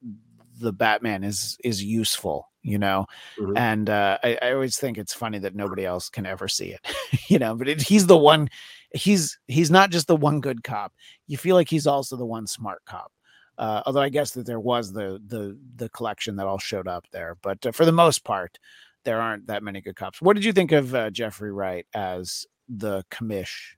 [0.59, 3.05] the Batman is is useful, you know.
[3.39, 3.57] Mhm.
[3.57, 6.81] And uh, I, I always think it's funny that nobody else can ever see it,
[7.29, 7.55] you know.
[7.55, 8.49] But it, he's the one.
[8.93, 10.93] He's he's not just the one good cop.
[11.27, 13.11] You feel like he's also the one smart cop.
[13.57, 17.05] Uh, although I guess that there was the the the collection that all showed up
[17.11, 18.57] there, but uh, for the most part,
[19.05, 20.21] there aren't that many good cops.
[20.21, 23.75] What did you think of uh, Jeffrey Wright as the commish?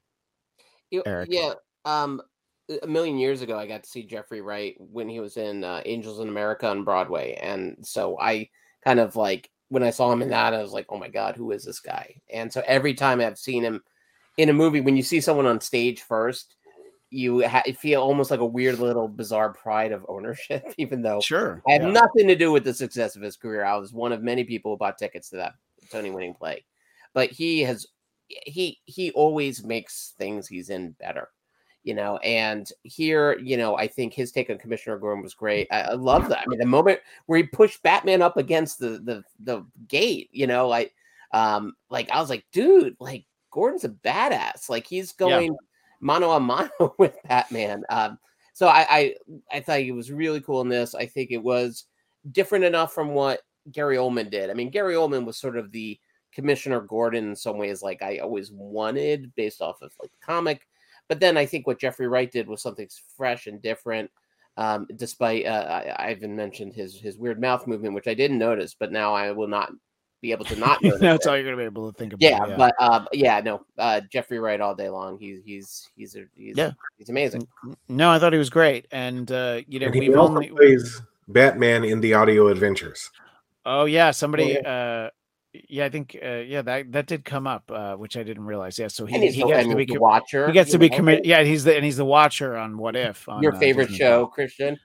[0.92, 1.30] You- Eric.
[1.32, 1.54] Yeah.
[1.86, 2.22] Um,
[2.84, 5.82] a million years ago, I got to see Jeffrey Wright when he was in uh,
[5.86, 8.50] Angels in America on Broadway, and so I
[8.84, 11.36] kind of like when I saw him in that, I was like, "Oh my god,
[11.36, 13.84] who is this guy?" And so every time I've seen him
[14.38, 16.56] in a movie, when you see someone on stage first,
[17.10, 21.62] you ha- feel almost like a weird little bizarre pride of ownership, even though Sure,
[21.68, 21.92] I had yeah.
[21.92, 23.64] nothing to do with the success of his career.
[23.64, 25.54] I was one of many people who bought tickets to that
[25.92, 26.66] Tony winning play.
[27.14, 27.88] But he has
[28.28, 31.30] he he always makes things he's in better.
[31.84, 35.68] You know, and here, you know, I think his take on Commissioner Gordon was great.
[35.72, 36.40] I, I love that.
[36.40, 40.46] I mean, the moment where he pushed Batman up against the the the gate, you
[40.48, 40.94] know, like
[41.34, 44.70] um, like I was like, dude, like Gordon's a badass.
[44.70, 45.42] Like he's Yeah.
[45.42, 45.58] going
[46.00, 47.84] mano a mano with Batman.
[47.90, 48.20] Um,
[48.54, 49.16] so I, I
[49.52, 50.94] I thought it was really cool in this.
[50.94, 51.86] I think it was
[52.32, 53.42] different enough from what
[53.72, 54.50] Gary Oldman did.
[54.50, 56.00] I mean, Gary Oldman was sort of the
[56.32, 60.68] Commissioner Gordon in some ways, like I always wanted based off of like the comic.
[61.12, 64.10] But then I think what Jeffrey Wright did was something fresh and different.
[64.56, 65.50] Um, despite uh,
[66.00, 69.14] I, I even mentioned his his weird mouth movement, which I didn't notice, but now
[69.14, 69.74] I will not
[70.22, 71.02] be able to not notice.
[71.02, 71.30] That's it.
[71.30, 72.22] all you're gonna be able to think about.
[72.22, 75.20] Yeah, but uh, yeah, no, uh, Jeffrey Wright all day long.
[75.20, 76.72] He's he's he's a, he's Yeah.
[76.98, 77.46] he's amazing.
[77.90, 80.48] no, I thought he was great, and uh, you know And he we've only.
[80.48, 83.12] plays Batman in the audio adventures.
[83.66, 84.58] Oh yeah, somebody.
[84.60, 85.10] uh Yeah,
[85.54, 86.18] I think.
[86.24, 88.80] uh Yeah, that that did come up, uh which I didn't realize.
[88.80, 90.48] Yeah, so he, he the, gets to be the com- watcher.
[90.48, 91.26] he gets to be committed.
[91.26, 93.28] Yeah, he's the and he's the watcher on What If.
[93.28, 94.28] On, Your uh, favorite Disney show.
[94.28, 94.80] Christian?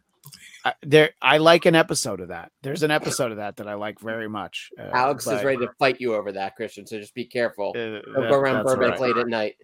[0.64, 2.50] I, there, I like an episode of that.
[2.62, 4.70] There's an episode of that that I like very much.
[4.76, 6.84] Uh, Alex is ready to fight you over that, Christian.
[6.86, 7.70] So just be careful.
[7.70, 9.00] uh, that- go around Burbank right.
[9.00, 9.54] late at night.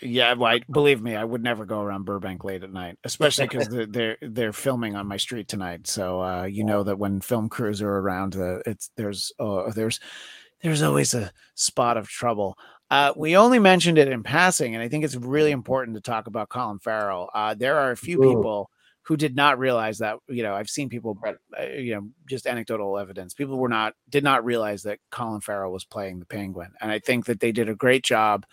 [0.00, 3.46] Yeah, well, I, believe me, I would never go around Burbank late at night, especially
[3.46, 5.86] because they're, they're they're filming on my street tonight.
[5.86, 10.00] So uh, you know that when film crews are around, uh, it's there's uh, there's
[10.62, 12.56] there's always a spot of trouble.
[12.90, 16.26] Uh, we only mentioned it in passing, and I think it's really important to talk
[16.26, 17.30] about Colin Farrell.
[17.34, 18.34] Uh, there are a few Ooh.
[18.34, 18.70] people
[19.02, 20.18] who did not realize that.
[20.28, 23.34] You know, I've seen people, uh, you know, just anecdotal evidence.
[23.34, 26.98] People were not did not realize that Colin Farrell was playing the Penguin, and I
[26.98, 28.44] think that they did a great job.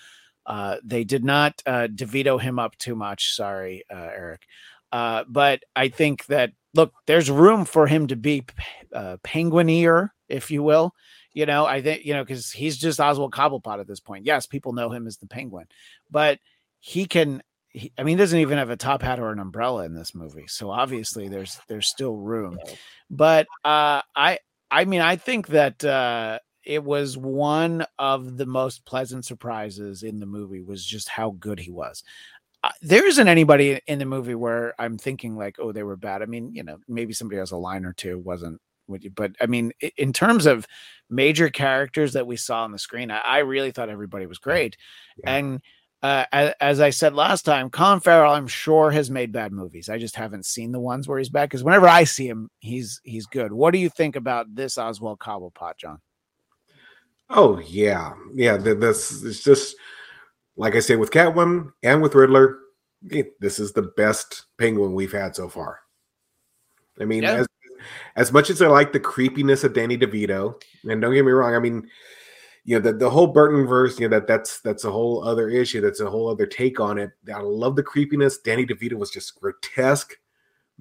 [0.45, 3.35] Uh, they did not uh, DeVito him up too much.
[3.35, 4.43] Sorry, uh, Eric,
[4.91, 8.45] uh, but I think that look, there's room for him to be
[8.93, 10.93] uh, penguinier, if you will.
[11.33, 14.25] You know, I think you know because he's just Oswald Cobblepot at this point.
[14.25, 15.67] Yes, people know him as the Penguin,
[16.09, 16.39] but
[16.79, 17.43] he can.
[17.71, 20.15] He, I mean, he doesn't even have a top hat or an umbrella in this
[20.15, 22.57] movie, so obviously there's there's still room.
[23.11, 24.39] But uh, I
[24.71, 30.19] I mean, I think that uh, it was one of the most pleasant surprises in
[30.19, 32.03] the movie was just how good he was.
[32.63, 36.21] Uh, there isn't anybody in the movie where I'm thinking like, oh, they were bad.
[36.21, 38.59] I mean, you know, maybe somebody has a line or two wasn't
[39.15, 40.65] but I mean, in terms of
[41.09, 44.77] major characters that we saw on the screen, I, I really thought everybody was great.
[45.23, 45.35] Yeah.
[45.35, 45.61] And
[46.01, 49.89] uh, as, as I said last time, Colin Farrell, I'm sure has made bad movies.
[49.89, 53.01] I just haven't seen the ones where he's bad because whenever I see him, he's
[53.03, 53.51] he's good.
[53.51, 55.99] What do you think about this Oswald Cobblepot, John?
[57.29, 58.57] Oh yeah, yeah.
[58.57, 59.75] th- This it's just
[60.55, 62.59] like I say with Catwoman and with Riddler.
[63.11, 65.79] eh, This is the best Penguin we've had so far.
[66.99, 67.45] I mean, as
[68.15, 71.55] as much as I like the creepiness of Danny DeVito, and don't get me wrong,
[71.55, 71.87] I mean,
[72.65, 75.49] you know, the, the whole Burton verse, you know, that that's that's a whole other
[75.49, 75.81] issue.
[75.81, 77.11] That's a whole other take on it.
[77.33, 78.37] I love the creepiness.
[78.37, 80.13] Danny DeVito was just grotesque,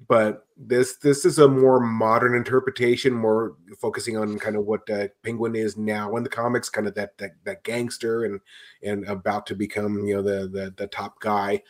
[0.07, 5.07] but this this is a more modern interpretation, more focusing on kind of what uh,
[5.23, 8.39] Penguin is now in the comics, kind of that that, that gangster and
[8.83, 11.61] and about to become you know the the, the top guy.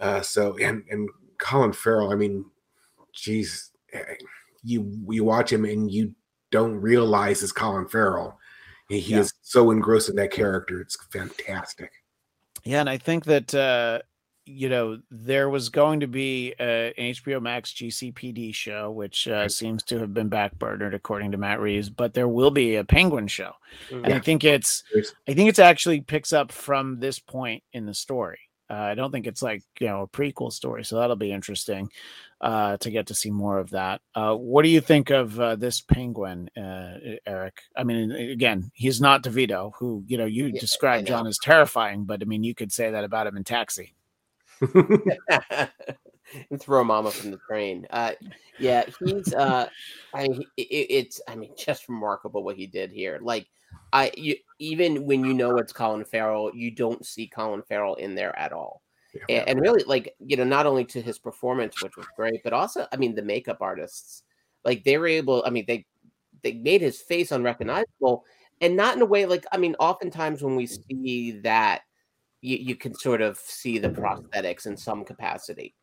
[0.00, 1.08] Uh, so and and
[1.40, 2.44] Colin Farrell, I mean,
[3.12, 4.02] geez, eh,
[4.62, 6.14] you you watch him and you
[6.50, 8.38] don't realize it's Colin Farrell.
[8.88, 9.20] He, he Yeah.
[9.20, 10.80] is so engrossed in that character.
[10.80, 11.92] It's fantastic.
[12.64, 14.00] Yeah, and I think that uh,
[14.44, 19.82] you know there was going to be an HBO Max GCPD show, which uh, seems
[19.84, 23.52] to have been backburnered according to Matt Reeves, but there will be a Penguin show,
[23.90, 24.82] and I think it's
[25.28, 28.40] I think it's actually picks up from this point in the story.
[28.70, 31.90] Uh, I don't think it's like you know a prequel story, so that'll be interesting
[32.40, 34.00] uh, to get to see more of that.
[34.14, 37.62] Uh, what do you think of uh, this penguin, uh, Eric?
[37.76, 42.04] I mean, again, he's not DeVito, who you know you Yeah, described John as terrifying,
[42.04, 43.94] but I mean, you could say that about him in Taxi.
[46.50, 47.86] and throw mama from the train.
[47.90, 48.12] Uh,
[48.58, 49.32] yeah, he's.
[49.32, 49.68] Uh,
[50.14, 51.20] I mean, it, it's.
[51.28, 53.18] I mean, just remarkable what he did here.
[53.22, 53.46] Like,
[53.92, 58.14] I you, even when you know it's Colin Farrell, you don't see Colin Farrell in
[58.14, 58.82] there at all.
[59.28, 59.42] Yeah.
[59.48, 62.86] And, really, like you know, not only to his performance, which was great, but also,
[62.92, 64.22] I mean, the makeup artists,
[64.64, 65.42] like they were able.
[65.44, 65.86] I mean, they
[66.42, 68.24] they made his face unrecognizable,
[68.60, 69.46] and not in a way like.
[69.50, 71.82] I mean, oftentimes when we see that
[72.40, 75.74] you, you can sort of see the prosthetics in some capacity.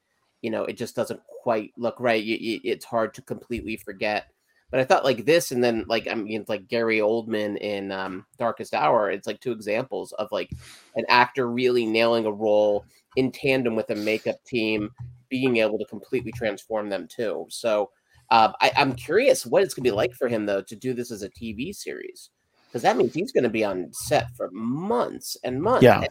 [0.41, 2.23] You know, it just doesn't quite look right.
[2.23, 4.27] You, you, it's hard to completely forget.
[4.69, 8.25] But I thought like this, and then like I mean, like Gary Oldman in um,
[8.37, 9.09] Darkest Hour.
[9.09, 10.49] It's like two examples of like
[10.95, 12.85] an actor really nailing a role
[13.15, 14.89] in tandem with a makeup team,
[15.29, 17.45] being able to completely transform them too.
[17.49, 17.91] So
[18.29, 21.11] uh, I, I'm curious what it's gonna be like for him though to do this
[21.11, 22.29] as a TV series,
[22.67, 25.83] because that means he's gonna be on set for months and months.
[25.83, 26.01] Yeah.
[26.01, 26.09] And,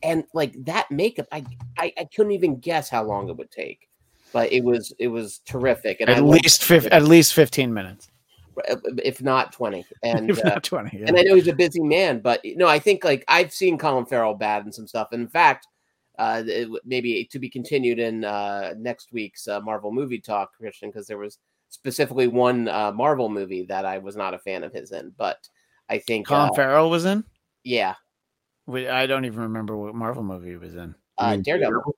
[0.00, 1.44] and like that makeup, I,
[1.76, 3.87] I I couldn't even guess how long it would take,
[4.32, 6.00] but it was it was terrific.
[6.00, 8.10] And At loved least fif- at least fifteen minutes,
[9.02, 9.84] if not twenty.
[10.02, 11.02] And if uh, not twenty.
[11.02, 14.06] and I know he's a busy man, but no, I think like I've seen Colin
[14.06, 15.08] Farrell bad in some stuff.
[15.12, 15.66] And In fact,
[16.18, 20.90] uh, it maybe to be continued in uh, next week's uh, Marvel movie talk, Christian,
[20.90, 21.38] because there was
[21.68, 25.12] specifically one uh, Marvel movie that I was not a fan of his in.
[25.16, 25.48] But
[25.88, 27.24] I think, Colin uh, Farrell was in.
[27.64, 27.94] yeah,
[28.66, 30.94] We- I don't even remember what Marvel movie he was in.
[31.18, 31.94] uh, I mean, Daredevil.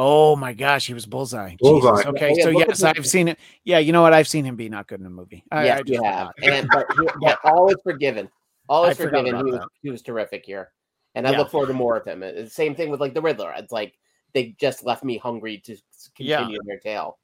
[0.00, 1.56] Oh my gosh, he was Bullseye.
[1.58, 1.90] Bullseye.
[1.90, 2.06] Jesus.
[2.06, 3.38] Okay, Yeah, so look yes, I've seen it.
[3.64, 4.12] Yeah, you know what?
[4.14, 5.42] I've seen him be not good in a movie.
[5.50, 8.28] I, yes, I you have, and but, he- but all is forgiven.
[8.68, 9.44] All is forgot forgiven.
[9.44, 10.70] He was, he was terrific here,
[11.16, 11.38] and I Yeah.
[11.38, 12.22] look forward to more of him.
[12.22, 13.52] It's same thing with like the Riddler.
[13.56, 13.98] It's like
[14.34, 15.82] they just left me hungry to s-
[16.16, 16.38] Yeah.
[16.38, 17.18] continue their tale.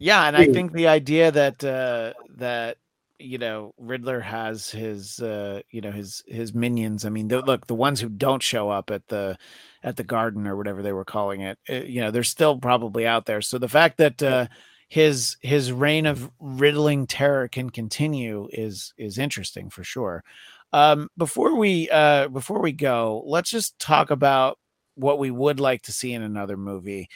[0.00, 2.78] Yeah, and I think the idea that uh that
[3.20, 7.04] you know Riddler has his uh you know his his minions.
[7.04, 9.38] I mean, the, look, the ones who don't show up at the
[9.82, 13.06] at the garden or whatever they were calling it, uh, you know, they're still probably
[13.06, 13.40] out there.
[13.42, 14.46] So the fact that uh
[14.88, 20.24] his his reign of riddling terror can continue is is interesting for sure.
[20.72, 24.58] Um before we uh before we go, let's just talk about
[24.94, 27.08] what we would like to see in another movie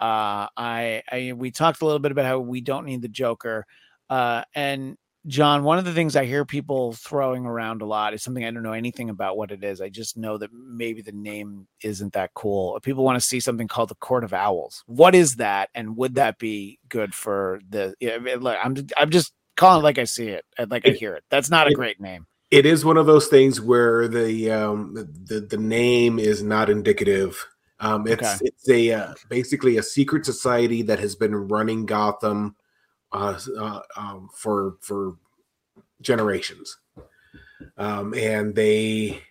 [0.00, 3.64] uh i i we talked a little bit about how we don't need the joker
[4.10, 4.96] uh and
[5.26, 8.50] John, one of the things I hear people throwing around a lot is something I
[8.50, 9.80] don't know anything about what it is.
[9.80, 12.78] I just know that maybe the name isn't that cool.
[12.80, 14.82] People want to see something called the Court of Owls.
[14.86, 17.94] What is that, and would that be good for the?
[18.02, 20.90] I mean, look, I'm I'm just calling it like I see it, and like I
[20.90, 21.22] hear it.
[21.30, 22.26] That's not a great name.
[22.50, 25.04] it is one of those things where the um the
[25.34, 27.46] the, the name is not indicative
[27.80, 28.38] um it's Okay.
[28.44, 32.54] it's a uh, basically a secret society that has been running gotham
[33.12, 35.16] uh, uh um, for for
[36.00, 36.78] generations
[37.78, 39.22] um and they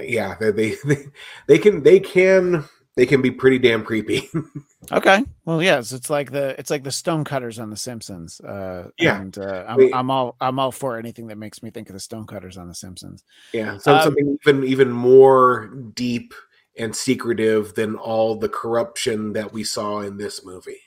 [0.00, 0.76] yeah they they
[1.46, 2.64] they can they can
[2.96, 4.28] they can be pretty damn creepy
[4.90, 5.24] Okay.
[5.44, 8.40] Well, yes, it's like the it's like the stonecutters on The Simpsons.
[8.40, 9.20] Uh, Yeah.
[9.20, 9.94] and uh, I'm, Wait.
[9.94, 12.74] I'm all I'm all for anything that makes me think of the stonecutters on The
[12.74, 13.22] Simpsons.
[13.52, 16.34] Yeah, so Um, something even even more deep
[16.78, 20.80] and secretive than all the corruption that we saw in this movie.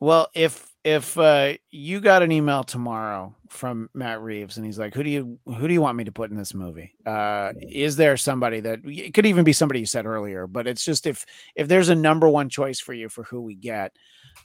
[0.00, 4.94] Well, if if uh, you got an email tomorrow from Matt Reeves and he's like,
[4.94, 7.96] "Who do you who do you want me to put in this movie?" Uh, is
[7.96, 11.24] there somebody that it could even be somebody you said earlier, but it's just if
[11.56, 13.96] if there's a number one choice for you for who we get,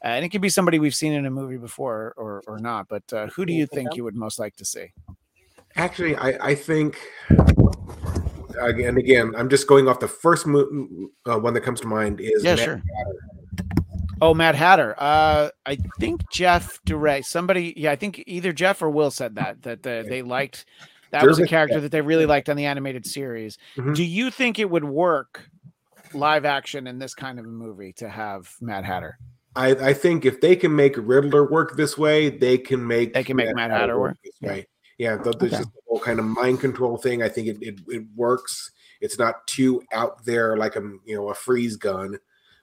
[0.04, 2.88] uh, and it could be somebody we've seen in a movie before or or not,
[2.88, 4.88] but uh, who do you think you would most like to see?
[5.76, 6.98] Actually, I I think
[8.62, 12.22] again again I'm just going off the first mo- uh, one that comes to mind
[12.22, 12.82] is Yeah, Matt sure.
[14.22, 14.96] Oh, Mad Hatter.
[14.98, 17.24] Uh, I think Jeff Duray.
[17.24, 20.66] Somebody, yeah, I think either Jeff or Will said that that uh, they liked
[21.12, 23.58] that was a character that they really liked on the animated series.
[23.78, 23.96] Mhm.
[23.96, 25.50] Do you think it would work
[26.14, 29.18] live action in this kind of a movie to have Mad Hatter?
[29.56, 33.24] I, I think if they can make Riddler work this way, they can make They
[33.24, 34.18] can make Mad Hatter work?
[34.24, 34.50] this Yeah.
[34.50, 34.68] way.
[35.00, 35.62] Yeah, th- there's Okay.
[35.64, 37.24] just the whole kind of mind control thing.
[37.24, 38.72] I think it, it, it works.
[39.02, 42.20] It's not too out there like a you know a freeze gun.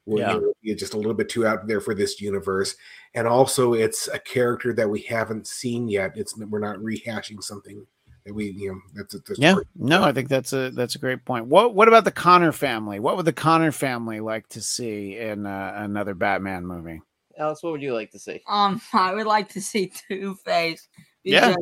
[0.07, 0.33] Where Yeah.
[0.35, 2.74] you're- you're just a little bit too out there for this universe,
[3.15, 6.12] and also it's a character that we haven't seen yet.
[6.16, 7.87] It's we're not rehashing something
[8.24, 11.24] that we you know that's, that's Yeah, no, I think that's a that's a great
[11.24, 11.47] point.
[11.47, 12.99] What what about the Conner family?
[13.01, 17.01] What would the Conner family like to see in uh, another Batman movie?
[17.39, 18.43] Alex, what would you like to see?
[18.49, 20.89] Um, I would like to see Two Face.
[21.24, 21.55] Yeah.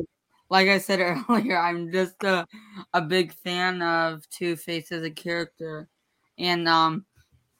[0.49, 0.99] Like I said
[1.29, 2.45] earlier, I'm just a,
[2.93, 5.87] a big fan of Two Face as a character.
[6.37, 7.05] And um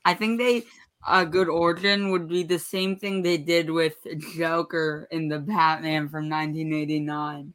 [0.06, 0.64] I think they
[1.08, 3.96] a good origin would be the same thing they did with
[4.36, 7.54] Joker in the Batman from 1989.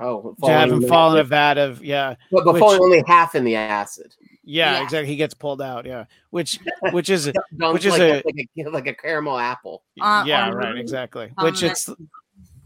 [0.00, 1.28] Oh, To have him in fall in a acid.
[1.28, 4.14] vat of yeah, but, but which- falling only half in the acid.
[4.44, 4.82] yeah, Yeah.
[4.84, 5.08] exactly.
[5.08, 5.86] He gets pulled out.
[5.86, 6.60] Yeah, which
[6.92, 7.26] which is
[7.56, 9.82] Dunked Which is like, a- like a like a caramel apple.
[10.00, 11.32] Uh, yeah, on right, the- exactly.
[11.36, 11.90] on Which the- it's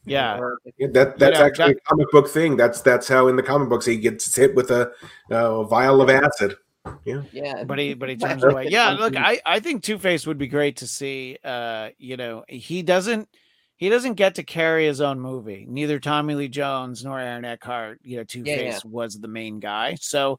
[0.04, 0.38] yeah,
[0.78, 2.56] Yeah, that that's Yeah, actually Jack- a comic book thing.
[2.59, 4.90] That's that's how in the comic books he gets hit with a,
[5.30, 6.56] a vial of acid.
[7.04, 8.68] Yeah, but he but he turns away.
[8.68, 11.38] Yeah, look, I I think Two Face would be great to see.
[11.44, 13.28] Uh, you know, he doesn't
[13.76, 15.66] he doesn't get to carry his own movie.
[15.68, 18.00] Neither Tommy Lee Jones nor Aaron Eckhart.
[18.02, 19.96] You know, Two Yeah, Face was the main guy.
[20.00, 20.38] So,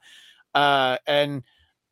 [0.53, 1.43] uh, and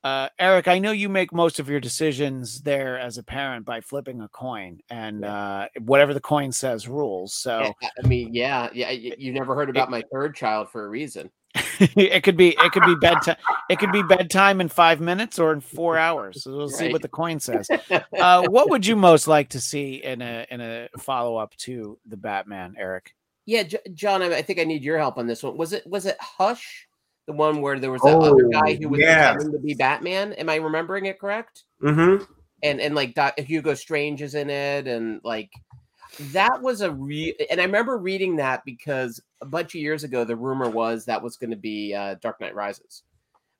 [0.03, 3.81] uh, Eric, I know you make most of your decisions there as a parent by
[3.81, 7.33] flipping a coin, and uh, whatever the coin says rules.
[7.33, 7.73] So.
[7.83, 8.91] I I mean, yeah, yeah.
[8.91, 11.29] You, you never heard about my third child for a reason.
[11.79, 13.35] it could be it could be bedtime
[13.69, 17.01] it could be bedtime in five minutes or in four hours so we'll see what
[17.01, 17.67] the coin says
[18.19, 22.15] uh what would you most like to see in a in a follow-up to the
[22.17, 23.13] batman eric
[23.45, 25.57] Yeah, J- John, I, I think I need your help on this one.
[25.57, 26.87] Was it was it Hush,
[27.27, 29.33] the one where there was that other guy Oh, who was yes.
[29.33, 30.33] pretending to be Batman?
[30.33, 31.63] Am I remembering it correct?
[31.83, 32.23] Mm-hmm.
[32.63, 35.49] And and like Doc, Hugo Strange is in it, and like
[36.31, 37.35] that was a re.
[37.49, 41.21] And I remember reading that because a bunch of years ago, the rumor was that
[41.21, 43.03] was going to be uh, Dark Knight Rises.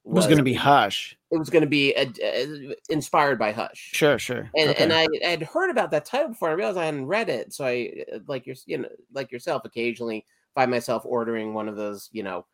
[0.05, 3.51] it was going to be hush It was going to be uh, uh, inspired by
[3.51, 3.91] Hush.
[3.93, 4.83] sure sure and Okay.
[4.83, 6.49] and I had heard about that title before.
[6.49, 10.25] I realized I hadn't read it, so I like your you know like yourself occasionally
[10.55, 12.09] find myself ordering one of those.
[12.11, 12.45] You know,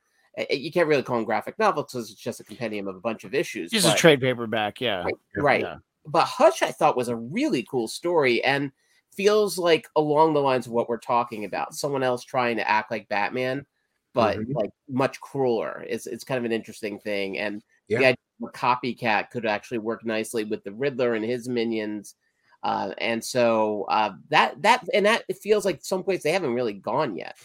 [0.50, 3.24] you can't really call them graphic novels because it's just a compendium of a bunch
[3.24, 3.72] of issues.
[3.72, 5.62] just a trade paperback yeah right, right.
[5.62, 5.78] Yeah.
[6.06, 8.72] But Hush, I thought was a really cool story and
[9.18, 11.76] feels like along the lines of what we're talking about.
[11.76, 13.66] Someone else trying to act like Batman,
[14.14, 14.54] but Mhm.
[14.56, 15.86] like much crueler.
[15.90, 18.00] It's it's kind of an interesting thing, and Yeah.
[18.00, 22.16] the idea of a copycat could actually work nicely with the Riddler and his minions.
[22.64, 26.74] Uh, and so uh, that that and that it feels like someplace they haven't really
[26.74, 27.38] gone yet.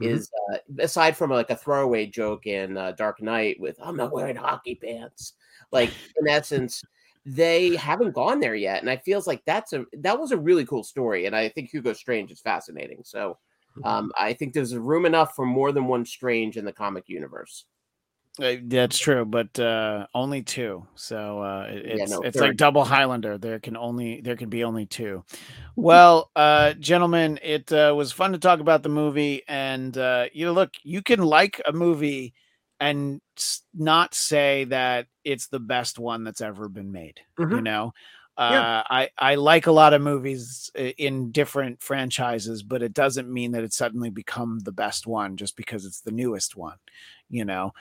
[0.00, 0.18] Mhm.
[0.18, 4.12] Is uh, aside from like a throwaway joke in uh, Dark Knight with "I'm not
[4.12, 5.34] wearing hockey pants,"
[5.72, 5.90] like
[6.20, 6.84] in essence,
[7.26, 10.64] they haven't gone there yet, and I feels like that's a that was a really
[10.66, 13.02] cool story, and I think Hugo Strange is fascinating.
[13.04, 13.38] So,
[13.84, 17.64] um, I think there's room enough for more than one Strange in the comic universe.
[18.40, 20.86] Uh, that's true, but uh, only two.
[20.94, 23.36] So uh, it- Yeah, it's no, it's like double Highlander.
[23.36, 25.24] There can only there can be only two.
[25.76, 30.46] Well, uh, gentlemen, it uh, was fun to talk about the movie, and uh, you
[30.46, 32.34] know, look, you can like a movie
[32.80, 33.20] and
[33.74, 37.20] not say that it's the best one that's ever been made.
[37.38, 37.62] You Mhm.
[37.64, 37.94] know.
[38.38, 38.44] Yeah.
[38.46, 43.50] Uh, I, I like a lot of movies in different franchises, but it doesn't mean
[43.52, 46.76] that it's suddenly become the best one just because it's the newest one.
[47.28, 47.72] You know,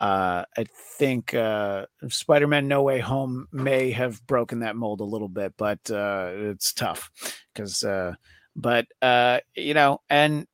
[0.00, 0.64] uh, I
[0.98, 5.52] think uh, Spider Man No Way Home may have broken that mold a little bit,
[5.58, 7.10] but uh, it's tough
[7.52, 8.14] because, uh,
[8.54, 10.46] but, uh, you know, and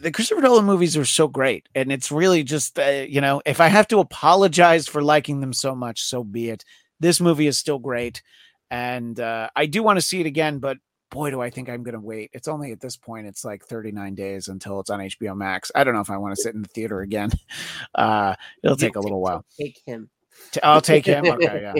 [0.00, 1.68] the Christopher Nolan movies are so great.
[1.74, 5.52] And it's really just, uh, you know, if I have to apologize for liking them
[5.52, 6.64] so much, so be it.
[6.98, 8.22] This movie is still great.
[8.70, 10.78] And uh, I do want to see it again, but
[11.10, 12.30] boy, do I think I'm going to wait.
[12.32, 15.72] It's only at this point, it's like 39 days until it's on HBO Max.
[15.74, 17.30] I don't know if I want to sit in the theater again.
[17.94, 19.44] Uh, it'll take a little while.
[19.58, 20.08] Take him.
[20.52, 21.24] T- I'll take him.
[21.30, 21.72] Okay,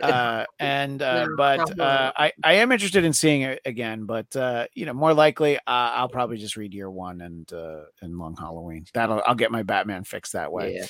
[0.00, 0.06] yeah.
[0.06, 4.04] Uh, and uh, but uh, I I am interested in seeing it again.
[4.04, 7.84] But uh, you know, more likely, uh, I'll probably just read Year One and uh,
[8.02, 8.84] and Long Halloween.
[8.92, 10.76] That'll I'll get my Batman fixed that way.
[10.76, 10.86] Yeah.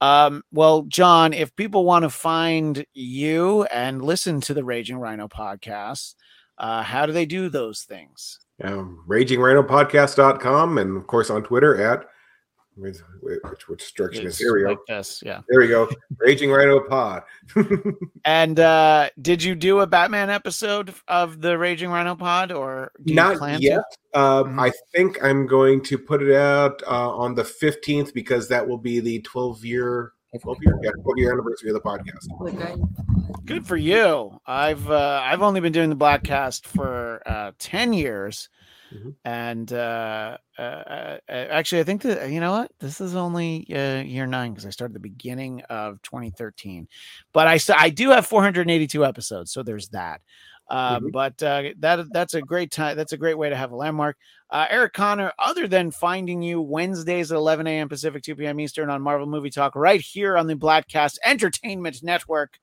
[0.00, 5.28] Um, well, John, if people want to find you and listen to the Raging Rhino
[5.28, 6.14] podcast,
[6.58, 8.38] uh, how do they do those things?
[8.62, 12.04] Um, RagingRhinoPodcast.com and of course on Twitter at
[12.76, 14.76] which, which, which direction is here we go.
[14.88, 15.40] this, yeah.
[15.48, 15.88] There we go.
[16.18, 17.22] Raging Rhino Pod.
[18.24, 23.60] And uh, did you do a Batman episode of the Raging Rhino pod, or Not
[23.60, 23.82] yet.
[24.14, 24.60] Um, Mhm.
[24.60, 28.78] I think I'm going to put it out uh, on the 15th because that will
[28.78, 33.44] be the 12 year, 12 year, yeah, 12 year anniversary of the podcast.
[33.44, 34.38] Good for you.
[34.46, 38.48] I've uh, I've only been doing the Bladtcast for uh, ten years,
[38.94, 39.14] Mhm.
[39.24, 44.02] and uh, uh, uh, actually, I think that you know what this is only uh,
[44.02, 46.88] year nine because I started the beginning of 2013.
[47.32, 50.20] But I st- I do have 482 episodes, so there's that.
[50.70, 51.12] Um, Mhm.
[51.12, 52.96] But uh, that that's a great time.
[52.96, 54.16] That's a great way to have a landmark.
[54.50, 57.88] Uh, Eric Conner, other than finding you Wednesdays at 11 a.m.
[57.88, 58.60] Pacific, 2 p.m.
[58.60, 62.58] Eastern on Marvel Movie Talk, right here on the Bladtcast Entertainment Network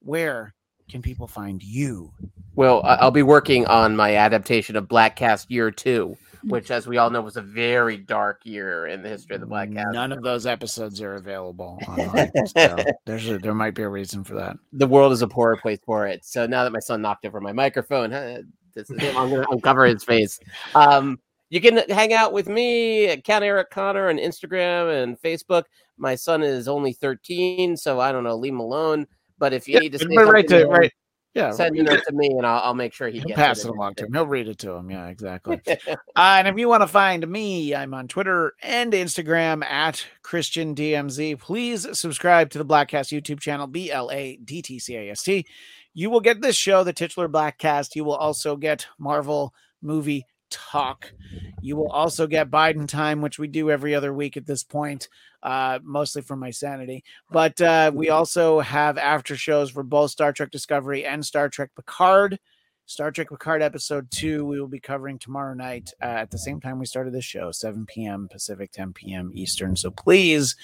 [0.00, 0.54] where
[0.92, 2.12] can people find you?
[2.54, 7.08] Well, I'll be working on my adaptation of Bladtcast Year Two, which, as we all
[7.08, 9.94] know, was a very dark year in the history of the Bladtcast.
[9.94, 12.30] None of those episodes are available online.
[12.46, 14.58] so there's a, there might be a reason for that.
[14.74, 16.26] The world is a poorer place for it.
[16.26, 18.42] So now that my son knocked over my microphone, huh,
[18.74, 19.16] this is him.
[19.16, 20.38] I'm going to uncover his face.
[20.74, 25.64] Um, you can hang out with me at Count Eric Conner on Instagram and Facebook.
[25.96, 29.06] My son is only 13, so I don't know, leave him alone.
[29.42, 30.92] But if you need to say right to right.
[31.34, 33.68] Yeah, send it, note to me, and I'll, I'll make sure he gets pass it.
[33.68, 34.12] it along to him.
[34.12, 34.88] He'll read it to him.
[34.88, 35.60] Yeah, exactly.
[35.66, 40.76] uh, and if you want to find me, I'm on Twitter and Instagram at Christian
[40.76, 41.40] DMZ.
[41.40, 45.24] Please subscribe to the Bladtcast YouTube channel, B L A D T C A S
[45.24, 45.44] T.
[45.92, 47.96] You will get this show, the titular Bladtcast.
[47.96, 49.52] You will also get Marvel
[49.82, 51.12] movie talk.
[51.60, 55.08] You will also get Biden time, which we do every other week at this point,
[55.42, 57.02] uh, mostly for my sanity.
[57.30, 61.70] But uh, we also have after shows for both Star Trek Discovery and Star Trek
[61.74, 62.38] Picard.
[62.86, 66.60] Star Trek Picard episode two, we will be covering tomorrow night uh, at the same
[66.60, 68.28] time we started this show, 7 p.m.
[68.30, 69.30] Pacific, 10 p.m.
[69.34, 69.76] Eastern.
[69.76, 70.56] So please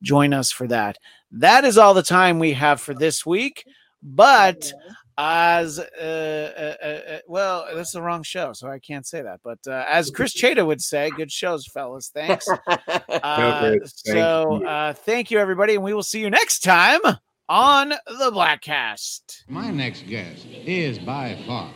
[0.00, 0.98] join us for that.
[1.30, 3.66] That is all the time we have for this week.
[4.02, 4.72] But
[5.16, 9.40] as uh, uh, uh, uh, well, that's the wrong show, so I can't say that.
[9.44, 12.10] But uh, as Chris Chada would say, good shows, fellas.
[12.12, 12.48] Thanks.
[13.08, 14.66] Uh, Chris, thank so you.
[14.66, 17.00] uh, thank you, everybody, and we will see you next time
[17.48, 19.44] on the Bladtcast.
[19.48, 21.70] My next guest is by far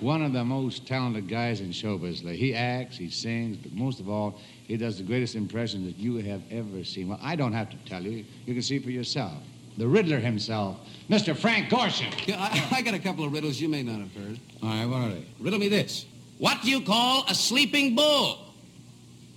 [0.00, 2.36] one of the most talented guys in show business.
[2.36, 6.16] He acts, he sings, but most of all, he does the greatest impression that you
[6.16, 7.08] have ever seen.
[7.08, 8.24] Well, I don't have to tell you.
[8.44, 9.34] You can see for yourself.
[9.78, 10.78] The Riddler himself,
[11.08, 11.36] Mr.
[11.36, 12.12] Frank Gorshin.
[12.26, 14.38] Yeah, I, I got a couple of riddles you may not have heard.
[14.62, 15.24] All right, what are they?
[15.40, 16.06] Riddle me this.
[16.38, 18.38] What do you call a sleeping bull?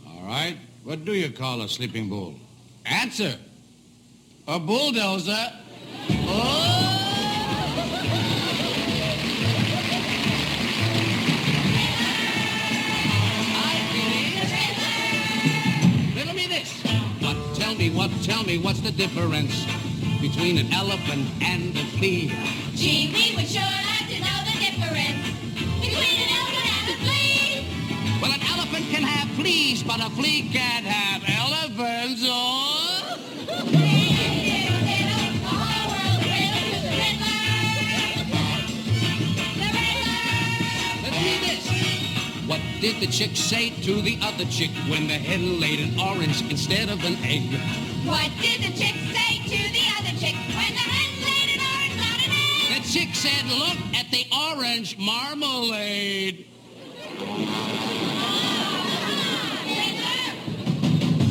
[0.08, 0.58] All right.
[0.84, 2.36] What do you call a sleeping bull?
[2.86, 3.36] Answer.
[4.48, 5.52] A bulldozer.
[6.10, 6.92] Oh!
[16.16, 16.82] Riddle me this.
[17.22, 19.66] What, tell me, what, tell me, what's the difference
[20.30, 22.34] between an elephant and a flea?
[22.74, 25.22] Gee, we would sure like to know the difference
[25.86, 28.20] between an elephant and a flea.
[28.20, 32.24] Well, an elephant can have fleas, but a flea can't have elephants.
[32.26, 33.18] Oh.
[41.04, 41.66] Riddle me this.
[42.48, 46.42] What did the chick say to the other chick when the hen laid an orange
[46.50, 47.44] instead of an egg?
[48.06, 48.55] What did
[53.26, 56.46] said, look at the orange marmalade.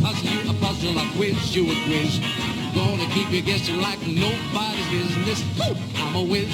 [0.03, 2.19] Puzzle you a puzzle, a quiz you a quiz.
[2.75, 5.45] Gonna keep you guessing like nobody's business.
[5.57, 5.77] Woo!
[5.97, 6.53] I'm a whiz,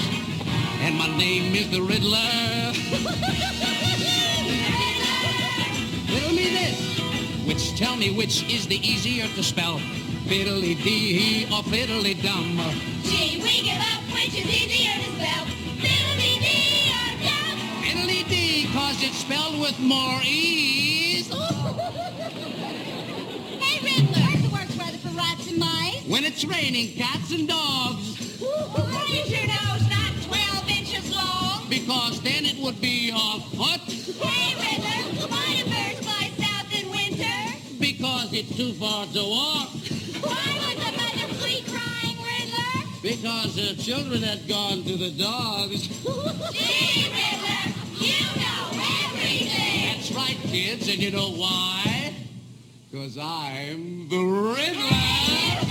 [0.81, 2.19] and my name is the Riddler.
[6.13, 6.77] Riddle me this.
[7.47, 9.79] Which tell me which is the easier to spell?
[10.29, 12.61] Fiddly dee or fiddly dum?
[13.03, 14.70] Gee, we give up which is easier
[18.91, 21.31] dee, cause it's spelled with more ease.
[23.61, 24.21] Hey, Riddler.
[24.21, 26.03] Where's the worst weather for rats and mice?
[26.09, 28.39] When it's raining, cats and dogs.
[28.41, 31.69] Why is your nose not 12 inches long?
[31.69, 33.81] Because then it would be a foot.
[34.25, 35.29] Hey, Riddler.
[35.29, 37.59] Why do birds fly south in winter?
[37.79, 39.69] Because it's too far to walk.
[40.25, 42.87] Why was the mother flea crying, Riddler?
[43.03, 45.89] Because the children had gone to the dogs.
[46.53, 47.70] Gee, Riddler,
[50.21, 52.15] right, kids, and you know why?
[52.91, 55.70] Because I'm the Riddler.